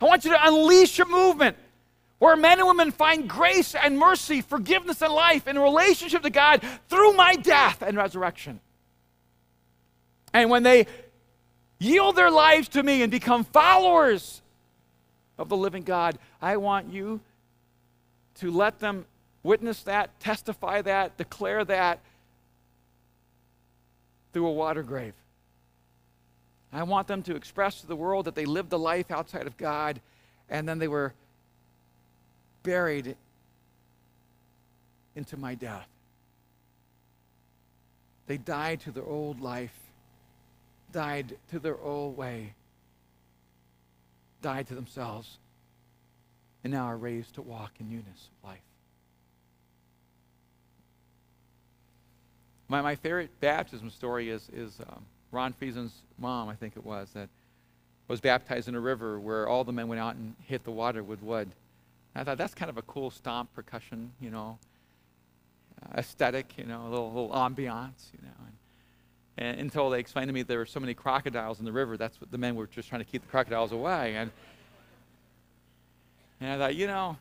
I 0.00 0.04
want 0.04 0.24
you 0.24 0.30
to 0.30 0.46
unleash 0.46 0.98
a 0.98 1.04
movement 1.04 1.56
where 2.22 2.36
men 2.36 2.60
and 2.60 2.68
women 2.68 2.92
find 2.92 3.28
grace 3.28 3.74
and 3.74 3.98
mercy, 3.98 4.42
forgiveness 4.42 5.02
and 5.02 5.12
life 5.12 5.48
in 5.48 5.58
relationship 5.58 6.22
to 6.22 6.30
God 6.30 6.62
through 6.88 7.14
my 7.14 7.34
death 7.34 7.82
and 7.82 7.96
resurrection. 7.96 8.60
And 10.32 10.48
when 10.48 10.62
they 10.62 10.86
yield 11.80 12.14
their 12.14 12.30
lives 12.30 12.68
to 12.68 12.82
me 12.84 13.02
and 13.02 13.10
become 13.10 13.42
followers 13.42 14.40
of 15.36 15.48
the 15.48 15.56
living 15.56 15.82
God, 15.82 16.16
I 16.40 16.58
want 16.58 16.92
you 16.92 17.18
to 18.36 18.52
let 18.52 18.78
them 18.78 19.04
witness 19.42 19.82
that, 19.82 20.20
testify 20.20 20.80
that, 20.82 21.16
declare 21.16 21.64
that 21.64 21.98
through 24.32 24.46
a 24.46 24.52
water 24.52 24.84
grave. 24.84 25.14
I 26.72 26.84
want 26.84 27.08
them 27.08 27.24
to 27.24 27.34
express 27.34 27.80
to 27.80 27.88
the 27.88 27.96
world 27.96 28.26
that 28.26 28.36
they 28.36 28.44
lived 28.44 28.72
a 28.72 28.76
life 28.76 29.10
outside 29.10 29.48
of 29.48 29.56
God 29.56 30.00
and 30.48 30.68
then 30.68 30.78
they 30.78 30.86
were 30.86 31.14
buried 32.62 33.16
into 35.14 35.36
my 35.36 35.54
death. 35.54 35.88
They 38.26 38.38
died 38.38 38.80
to 38.82 38.90
their 38.90 39.04
old 39.04 39.40
life, 39.40 39.76
died 40.92 41.36
to 41.50 41.58
their 41.58 41.78
old 41.78 42.16
way, 42.16 42.54
died 44.40 44.68
to 44.68 44.74
themselves, 44.74 45.38
and 46.64 46.72
now 46.72 46.84
are 46.84 46.96
raised 46.96 47.34
to 47.34 47.42
walk 47.42 47.72
in 47.80 47.88
newness 47.88 48.28
of 48.42 48.50
life. 48.50 48.60
My, 52.68 52.80
my 52.80 52.94
favorite 52.94 53.30
baptism 53.40 53.90
story 53.90 54.30
is, 54.30 54.48
is 54.54 54.78
um, 54.88 55.04
Ron 55.30 55.52
Friesen's 55.52 55.92
mom, 56.18 56.48
I 56.48 56.54
think 56.54 56.76
it 56.76 56.84
was, 56.84 57.10
that 57.14 57.28
was 58.08 58.20
baptized 58.20 58.68
in 58.68 58.74
a 58.74 58.80
river 58.80 59.20
where 59.20 59.46
all 59.48 59.64
the 59.64 59.72
men 59.72 59.88
went 59.88 60.00
out 60.00 60.14
and 60.14 60.34
hit 60.46 60.64
the 60.64 60.70
water 60.70 61.02
with 61.02 61.22
wood. 61.22 61.50
I 62.14 62.24
thought 62.24 62.38
that's 62.38 62.54
kind 62.54 62.68
of 62.68 62.76
a 62.76 62.82
cool 62.82 63.10
stomp 63.10 63.52
percussion, 63.54 64.12
you 64.20 64.30
know, 64.30 64.58
aesthetic, 65.96 66.52
you 66.58 66.64
know, 66.64 66.82
a 66.82 66.88
little, 66.88 67.12
little 67.12 67.30
ambiance, 67.30 68.12
you 68.12 68.22
know. 68.22 68.34
And, 69.38 69.48
and 69.48 69.60
until 69.60 69.88
they 69.90 69.98
explained 69.98 70.28
to 70.28 70.34
me 70.34 70.42
there 70.42 70.58
were 70.58 70.66
so 70.66 70.80
many 70.80 70.94
crocodiles 70.94 71.58
in 71.58 71.64
the 71.64 71.72
river, 71.72 71.96
that's 71.96 72.20
what 72.20 72.30
the 72.30 72.38
men 72.38 72.54
were 72.54 72.66
just 72.66 72.88
trying 72.88 73.00
to 73.00 73.10
keep 73.10 73.22
the 73.22 73.28
crocodiles 73.28 73.72
away. 73.72 74.16
And, 74.16 74.30
and 76.40 76.50
I 76.50 76.58
thought, 76.58 76.74
you 76.74 76.86
know, 76.86 77.16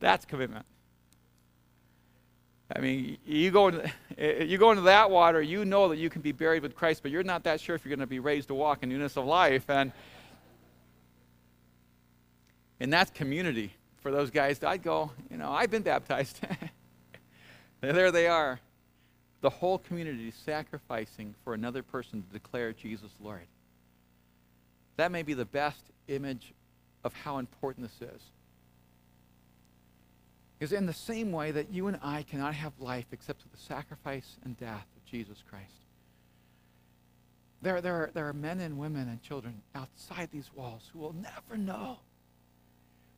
that's 0.00 0.24
commitment. 0.24 0.66
I 2.74 2.80
mean, 2.80 3.18
you 3.26 3.50
go, 3.50 3.68
into, 3.68 3.90
you 4.44 4.58
go 4.58 4.70
into 4.70 4.82
that 4.82 5.10
water, 5.10 5.40
you 5.40 5.64
know 5.64 5.88
that 5.88 5.98
you 5.98 6.10
can 6.10 6.22
be 6.22 6.32
buried 6.32 6.62
with 6.62 6.74
Christ, 6.74 7.02
but 7.02 7.10
you're 7.10 7.22
not 7.22 7.44
that 7.44 7.60
sure 7.60 7.74
if 7.74 7.84
you're 7.84 7.90
going 7.90 8.00
to 8.00 8.06
be 8.06 8.20
raised 8.20 8.48
to 8.48 8.54
walk 8.54 8.82
in 8.82 8.88
newness 8.88 9.16
of 9.16 9.26
life. 9.26 9.68
And 9.68 9.92
and 12.84 12.92
that's 12.92 13.10
community 13.10 13.72
for 14.02 14.10
those 14.10 14.28
guys. 14.28 14.62
I'd 14.62 14.82
go, 14.82 15.10
you 15.30 15.38
know, 15.38 15.50
I've 15.50 15.70
been 15.70 15.82
baptized. 15.82 16.38
there 17.80 18.12
they 18.12 18.26
are. 18.26 18.60
the 19.40 19.48
whole 19.48 19.78
community 19.78 20.30
sacrificing 20.44 21.34
for 21.44 21.54
another 21.54 21.82
person 21.82 22.22
to 22.22 22.28
declare 22.30 22.74
Jesus 22.74 23.10
Lord. 23.18 23.46
That 24.96 25.10
may 25.10 25.22
be 25.22 25.32
the 25.32 25.46
best 25.46 25.80
image 26.08 26.52
of 27.04 27.14
how 27.14 27.38
important 27.38 27.86
this 27.86 28.06
is. 28.10 28.20
Because 30.58 30.74
in 30.74 30.84
the 30.84 30.92
same 30.92 31.32
way 31.32 31.52
that 31.52 31.72
you 31.72 31.86
and 31.86 31.98
I 32.02 32.22
cannot 32.22 32.52
have 32.52 32.74
life 32.78 33.06
except 33.12 33.40
through 33.40 33.52
the 33.54 33.62
sacrifice 33.62 34.36
and 34.44 34.58
death 34.58 34.86
of 34.94 35.06
Jesus 35.10 35.42
Christ, 35.48 35.86
there, 37.62 37.80
there, 37.80 37.94
are, 37.94 38.10
there 38.12 38.28
are 38.28 38.34
men 38.34 38.60
and 38.60 38.76
women 38.76 39.08
and 39.08 39.22
children 39.22 39.62
outside 39.74 40.28
these 40.30 40.50
walls 40.54 40.90
who 40.92 40.98
will 40.98 41.14
never 41.14 41.56
know, 41.56 42.00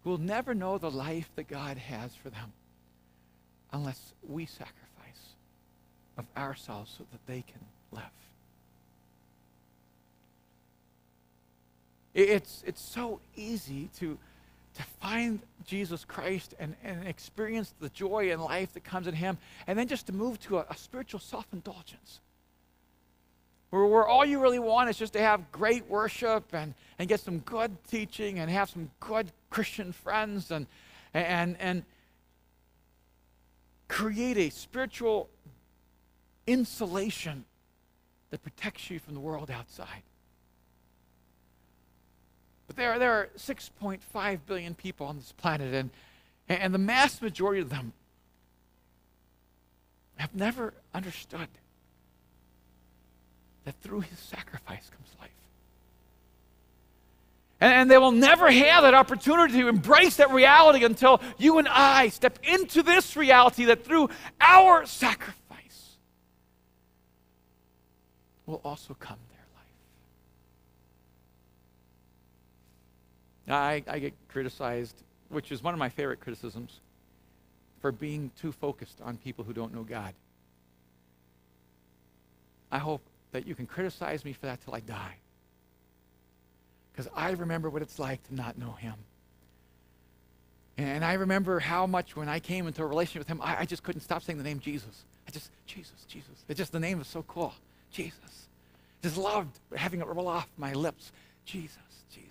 will 0.07 0.19
never 0.19 0.55
know 0.55 0.79
the 0.79 0.91
life 0.91 1.29
that 1.35 1.49
God 1.49 1.77
has 1.77 2.15
for 2.15 2.31
them 2.31 2.53
unless 3.73 4.13
we 4.27 4.47
sacrifice 4.47 4.77
of 6.17 6.25
ourselves 6.37 6.95
so 6.97 7.05
that 7.11 7.27
they 7.27 7.43
can 7.43 7.61
live. 7.91 8.05
It's, 12.15 12.63
it's 12.65 12.81
so 12.81 13.21
easy 13.35 13.91
to, 13.99 14.17
to 14.75 14.83
find 15.03 15.41
Jesus 15.67 16.05
Christ 16.05 16.55
and, 16.59 16.77
and 16.85 17.07
experience 17.07 17.75
the 17.81 17.89
joy 17.89 18.31
and 18.31 18.41
life 18.41 18.73
that 18.75 18.85
comes 18.85 19.09
in 19.09 19.15
Him, 19.15 19.37
and 19.67 19.79
then 19.79 19.89
just 19.89 20.07
to 20.07 20.13
move 20.13 20.41
to 20.43 20.59
a, 20.59 20.67
a 20.71 20.77
spiritual 20.77 21.21
self 21.21 21.47
indulgence. 21.53 22.21
Where, 23.71 23.85
where 23.85 24.07
all 24.07 24.25
you 24.25 24.41
really 24.41 24.61
want 24.61 24.89
is 24.89 24.97
just 24.97 25.13
to 25.15 25.21
have 25.21 25.51
great 25.53 25.87
worship 25.91 26.45
and, 26.53 26.73
and 26.99 27.09
get 27.09 27.21
some 27.21 27.41
good 27.41 27.77
teaching 27.91 28.39
and 28.39 28.51
have 28.51 28.71
some 28.71 28.91
good 29.01 29.31
Christian 29.57 29.91
friends 29.91 30.51
and, 30.51 30.67
and, 31.15 31.57
and 31.59 31.83
create 33.89 34.37
a 34.37 34.51
spiritual 34.51 35.31
insulation 36.47 37.47
that 38.29 38.43
protects 38.43 38.91
you 38.91 38.99
from 38.99 39.15
the 39.15 39.21
world 39.21 39.51
outside. 39.51 40.03
But 42.67 42.77
there, 42.77 42.99
there 42.99 43.13
are 43.13 43.31
6.5 43.39 44.41
billion 44.45 44.75
people 44.75 45.07
on 45.07 45.17
this 45.17 45.33
planet, 45.33 45.73
and, 45.73 45.89
and 46.51 46.75
the 46.75 46.79
mass 46.79 47.23
majority 47.23 47.63
of 47.63 47.71
them 47.71 47.95
have 50.17 50.35
never 50.35 50.75
understood 50.93 51.49
that 53.65 53.75
through 53.81 54.01
his 54.01 54.19
sacrifice 54.19 54.91
comes 54.91 55.09
life. 55.19 55.31
And, 57.61 57.73
and 57.73 57.91
they 57.91 57.99
will 57.99 58.13
never 58.13 58.51
have 58.51 58.83
that 58.83 58.95
opportunity 58.95 59.61
to 59.61 59.69
embrace 59.69 60.17
that 60.17 60.31
reality 60.31 60.85
until 60.85 61.21
you 61.39 61.59
and 61.59 61.69
I 61.69 62.09
step 62.09 62.39
into 62.43 62.83
this 62.83 63.17
reality 63.17 63.65
that 63.67 63.85
through 63.85 64.11
our 64.41 64.85
sacrifice 64.87 65.97
will 68.45 68.61
also 68.65 68.95
come 68.95 69.19
their 73.47 73.55
life. 73.55 73.87
I, 73.89 73.93
I 73.93 73.99
get 73.99 74.15
criticized, 74.29 75.03
which 75.31 75.51
is 75.51 75.63
one 75.63 75.75
of 75.75 75.81
my 75.81 75.89
favorite 75.89 76.21
criticisms, 76.21 76.81
for 77.81 77.91
being 77.91 78.31
too 78.41 78.53
focused 78.53 79.01
on 79.03 79.17
people 79.17 79.45
who 79.45 79.53
don't 79.53 79.75
know 79.75 79.83
God. 79.83 80.15
I 82.71 82.79
hope 82.79 83.03
that 83.33 83.47
you 83.47 83.55
can 83.55 83.67
criticize 83.67 84.25
me 84.25 84.33
for 84.33 84.47
that 84.47 84.63
till 84.65 84.75
I 84.75 84.81
die. 84.81 85.17
Because 86.97 87.13
I 87.15 87.33
remember 87.33 87.69
what 87.69 87.83
it's 87.83 87.99
like 87.99 88.27
to 88.29 88.35
not 88.35 88.57
know 88.57 88.73
Him. 88.73 88.95
And 90.79 91.05
I 91.05 91.15
remember 91.15 91.61
how 91.61 91.87
much 91.87 92.17
when 92.17 92.29
I 92.29 92.39
came 92.39 92.67
into 92.67 92.83
a 92.83 92.87
relationship 92.87 93.21
with 93.21 93.29
Him, 93.29 93.41
I, 93.43 93.61
I 93.61 93.65
just 93.67 93.83
couldn't 93.83 94.01
stop 94.01 94.23
saying 94.23 94.39
the 94.39 94.45
name 94.45 94.61
Jesus. 94.61 95.05
I 95.29 95.31
just, 95.31 95.51
Jesus, 95.67 96.05
Jesus. 96.09 96.45
It's 96.49 96.59
just 96.59 96.73
the 96.73 96.81
name 96.81 97.01
is 97.01 97.07
so 97.07 97.23
cool. 97.23 97.55
Jesus. 97.91 98.49
Just 99.03 99.17
loved 99.19 99.59
having 99.75 100.01
it 100.01 100.07
roll 100.07 100.29
off 100.29 100.49
my 100.57 100.73
lips. 100.73 101.13
Jesus. 101.45 101.77
Jesus. 102.11 102.31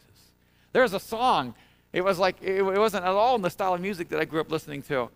There's 0.74 0.94
a 0.94 1.00
song. 1.00 1.54
It 1.94 2.04
was 2.04 2.18
like, 2.18 2.42
it, 2.42 2.62
wasn't 2.64 3.06
at 3.06 3.12
all 3.12 3.36
in 3.36 3.42
the 3.42 3.50
style 3.50 3.74
of 3.74 3.82
music 3.82 4.10
that 4.10 4.20
I 4.20 4.26
grew 4.26 4.42
up 4.42 4.52
listening 4.52 4.82
to. 4.84 5.10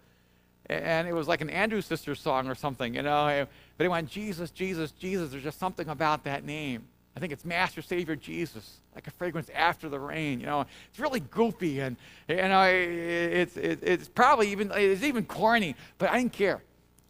And 0.67 1.07
it 1.07 1.13
was 1.13 1.27
like 1.27 1.41
an 1.41 1.49
Andrew 1.49 1.81
Sisters 1.81 2.19
song 2.19 2.47
or 2.47 2.55
something, 2.55 2.93
you 2.93 3.01
know. 3.01 3.47
But 3.77 3.85
it 3.85 3.89
went, 3.89 4.09
Jesus, 4.09 4.51
Jesus, 4.51 4.91
Jesus. 4.91 5.31
There's 5.31 5.43
just 5.43 5.59
something 5.59 5.89
about 5.89 6.23
that 6.25 6.45
name. 6.45 6.83
I 7.15 7.19
think 7.19 7.33
it's 7.33 7.43
Master 7.43 7.81
Savior 7.81 8.15
Jesus, 8.15 8.77
like 8.95 9.07
a 9.07 9.11
fragrance 9.11 9.49
after 9.53 9.89
the 9.89 9.99
rain. 9.99 10.39
You 10.39 10.45
know, 10.45 10.65
it's 10.89 10.99
really 10.99 11.21
goopy 11.21 11.79
and 11.79 11.97
you 12.27 12.35
know 12.35 12.63
it's 12.63 13.57
it, 13.57 13.79
it's 13.81 14.07
probably 14.07 14.51
even 14.51 14.71
it's 14.73 15.03
even 15.03 15.25
corny, 15.25 15.75
but 15.97 16.09
I 16.09 16.17
didn't 16.17 16.33
care. 16.33 16.61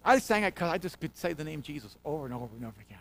I 0.04 0.20
sang 0.20 0.43
it 0.43 0.56
because 0.56 0.72
I 0.72 0.78
just 0.78 1.00
could 1.00 1.16
say 1.18 1.34
the 1.34 1.43
name 1.43 1.62
Jesus 1.62 1.95
over 2.06 2.26
and 2.26 2.34
over 2.34 2.56
and 2.56 2.66
over 2.66 2.82
again. 2.82 2.97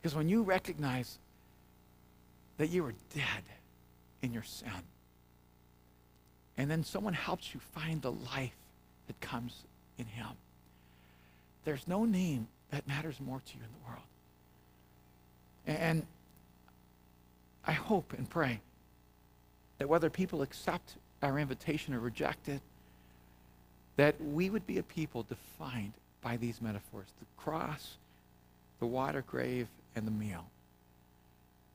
Because 0.00 0.16
when 0.16 0.28
you 0.28 0.42
recognize 0.42 1.18
that 2.58 2.70
you 2.70 2.82
were 2.82 2.94
dead 3.14 3.42
in 4.22 4.32
your 4.32 4.44
sin. 4.44 4.70
And 6.56 6.70
then 6.70 6.84
someone 6.84 7.14
helps 7.14 7.54
you 7.54 7.60
find 7.72 8.00
the 8.00 8.12
life 8.12 8.54
that 9.06 9.20
comes 9.20 9.64
in 9.98 10.06
Him. 10.06 10.28
There's 11.64 11.86
no 11.88 12.04
name 12.04 12.48
that 12.70 12.86
matters 12.86 13.20
more 13.20 13.40
to 13.40 13.54
you 13.54 13.60
in 13.64 13.70
the 13.80 13.88
world. 13.88 14.04
And 15.66 16.06
I 17.66 17.72
hope 17.72 18.12
and 18.16 18.28
pray 18.28 18.60
that 19.78 19.88
whether 19.88 20.10
people 20.10 20.42
accept 20.42 20.96
our 21.22 21.38
invitation 21.38 21.94
or 21.94 22.00
reject 22.00 22.48
it, 22.48 22.60
that 23.96 24.20
we 24.20 24.50
would 24.50 24.66
be 24.66 24.78
a 24.78 24.82
people 24.82 25.22
defined 25.22 25.92
by 26.22 26.36
these 26.36 26.60
metaphors 26.60 27.08
the 27.20 27.26
cross, 27.36 27.96
the 28.80 28.86
water 28.86 29.22
grave, 29.26 29.68
and 29.94 30.06
the 30.06 30.10
meal 30.10 30.46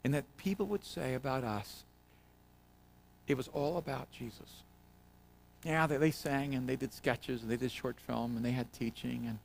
and 0.07 0.13
that 0.13 0.23
people 0.37 0.65
would 0.67 0.85
say 0.85 1.15
about 1.15 1.43
us, 1.43 1.83
it 3.27 3.35
was 3.35 3.49
all 3.49 3.77
about 3.77 4.09
Jesus. 4.09 4.63
Yeah, 5.65 5.85
they, 5.85 5.97
they 5.97 6.11
sang 6.11 6.55
and 6.55 6.65
they 6.65 6.77
did 6.77 6.93
sketches 6.93 7.41
and 7.41 7.51
they 7.51 7.57
did 7.57 7.71
short 7.73 7.97
film 7.99 8.37
and 8.37 8.45
they 8.45 8.51
had 8.51 8.71
teaching 8.71 9.25
and 9.27 9.37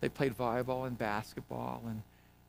they 0.00 0.08
played 0.08 0.36
volleyball 0.36 0.88
and 0.88 0.98
basketball 0.98 1.82
and 1.86 2.02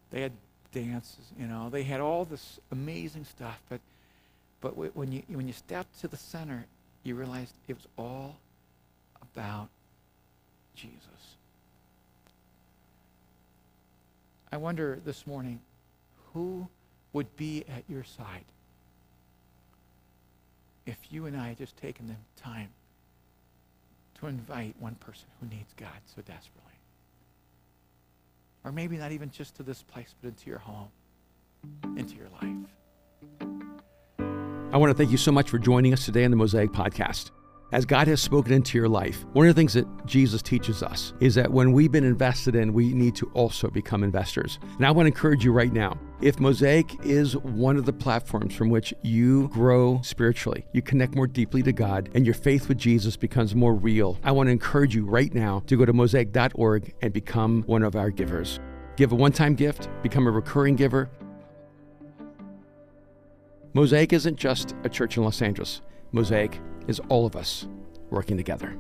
they 0.10 0.22
had 0.22 0.32
dances, 0.72 1.26
you 1.40 1.48
know. 1.48 1.70
They 1.70 1.84
had 1.84 2.00
all 2.00 2.26
this 2.26 2.60
amazing 2.72 3.26
stuff, 3.26 3.62
but 3.70 3.80
but 4.62 4.76
when 4.76 5.12
you 5.12 5.24
when 5.28 5.48
you 5.48 5.54
stepped 5.54 6.00
to 6.02 6.08
the 6.08 6.18
center, 6.18 6.66
you 7.04 7.16
realized 7.16 7.54
it 7.68 7.74
was 7.74 7.88
all 7.98 8.38
about 9.22 9.70
Jesus. 10.76 11.00
I 14.52 14.58
wonder 14.58 15.00
this 15.06 15.28
morning, 15.28 15.60
who 16.34 16.68
would 17.14 17.36
be 17.38 17.64
at 17.68 17.84
your 17.88 18.04
side 18.04 18.46
if 20.86 20.98
you 21.12 21.26
and 21.28 21.38
I 21.38 21.50
had 21.50 21.58
just 21.58 21.78
taken 21.78 22.08
the 22.08 22.42
time 22.42 22.70
to 24.20 24.28
invite 24.28 24.76
one 24.80 24.96
person 24.96 25.26
who 25.40 25.48
needs 25.48 25.72
God 25.78 25.90
so 26.16 26.22
desperately. 26.22 26.69
Or 28.64 28.72
maybe 28.72 28.98
not 28.98 29.12
even 29.12 29.30
just 29.32 29.56
to 29.56 29.64
this 29.64 29.84
place, 29.84 30.14
but 30.22 30.28
into 30.28 30.50
your 30.50 30.60
home, 30.60 30.90
into 31.96 32.16
your 32.16 32.30
life. 32.42 32.56
I 34.72 34.78
want 34.78 34.92
to 34.92 34.94
thank 34.94 35.12
you 35.12 35.18
so 35.18 35.32
much 35.32 35.50
for 35.50 35.58
joining 35.58 35.94
us 35.94 36.06
today 36.06 36.26
on 36.26 36.32
the 36.32 36.38
Mosaic 36.38 36.72
Podcast 36.72 37.32
as 37.72 37.86
God 37.86 38.08
has 38.08 38.22
spoken 38.22 38.52
into 38.52 38.78
your 38.78 38.90
life, 38.90 39.26
one 39.34 39.48
of 39.48 39.56
the 39.56 39.60
things 39.60 39.74
that 39.74 39.88
Jesus 40.06 40.42
teaches 40.42 40.82
us 40.82 41.14
is 41.20 41.36
that 41.36 41.52
when 41.52 41.72
we've 41.72 41.92
been 41.92 42.04
invested 42.04 42.56
in, 42.56 42.74
we 42.74 42.94
need 42.94 43.16
to 43.18 43.30
also 43.34 43.70
become 43.70 44.04
investors. 44.04 44.58
And 44.78 44.86
I 44.86 44.92
want 44.92 45.06
to 45.06 45.12
encourage 45.12 45.46
you 45.46 45.52
right 45.52 45.72
now 45.72 45.98
if 46.22 46.40
Mosaic 46.40 46.94
is 47.06 47.38
one 47.38 47.78
of 47.78 47.86
the 47.86 47.94
platforms 47.94 48.54
from 48.54 48.70
which 48.70 48.94
you 49.04 49.48
grow 49.50 50.02
spiritually, 50.04 50.66
you 50.74 50.82
connect 50.82 51.16
more 51.16 51.28
deeply 51.28 51.64
to 51.64 51.72
God, 51.72 52.10
and 52.14 52.26
your 52.26 52.34
faith 52.34 52.68
with 52.68 52.78
Jesus 52.78 53.16
becomes 53.16 53.56
more 53.56 53.74
real, 53.74 54.18
I 54.24 54.32
want 54.32 54.48
to 54.48 54.52
encourage 54.52 54.96
you 54.96 55.06
right 55.06 55.34
now 55.34 55.64
to 55.68 55.78
go 55.78 55.86
to 55.86 55.94
mosaic.org 55.94 56.94
and 57.02 57.14
become 57.14 57.64
one 57.68 57.84
of 57.84 57.96
our 57.96 58.10
givers. 58.10 58.60
Give 58.98 59.12
a 59.14 59.16
one 59.16 59.32
time 59.32 59.56
gift, 59.56 59.88
become 60.02 60.28
a 60.28 60.32
recurring 60.32 60.76
giver. 60.76 61.10
Mosaic 63.74 64.12
isn't 64.12 64.36
just 64.36 64.76
a 64.84 64.90
church 64.90 65.16
in 65.16 65.24
Los 65.24 65.42
Angeles, 65.42 65.82
Mosaic 66.12 66.60
is 66.90 67.00
all 67.08 67.28
of 67.28 67.36
us 67.36 67.68
working 68.10 68.36
together. 68.36 68.76